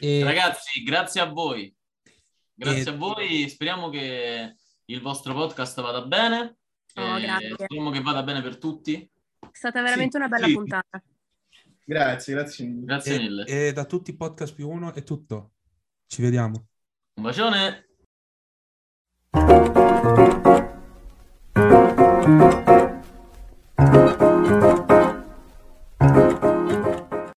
[0.00, 0.24] E...
[0.24, 1.72] Ragazzi, grazie a voi.
[2.54, 2.94] Grazie e...
[2.94, 3.48] a voi.
[3.48, 4.56] Speriamo che
[4.86, 6.56] il vostro podcast vada bene.
[6.94, 7.52] Oh, grazie.
[7.52, 9.08] Speriamo che vada bene per tutti.
[9.38, 10.52] È stata veramente sì, una bella sì.
[10.54, 11.02] puntata.
[11.84, 12.84] Grazie, grazie mille.
[12.86, 13.44] Grazie e, mille.
[13.44, 15.52] E da tutti i podcast più uno è tutto.
[16.06, 16.66] Ci vediamo.
[17.14, 17.88] Un bacione.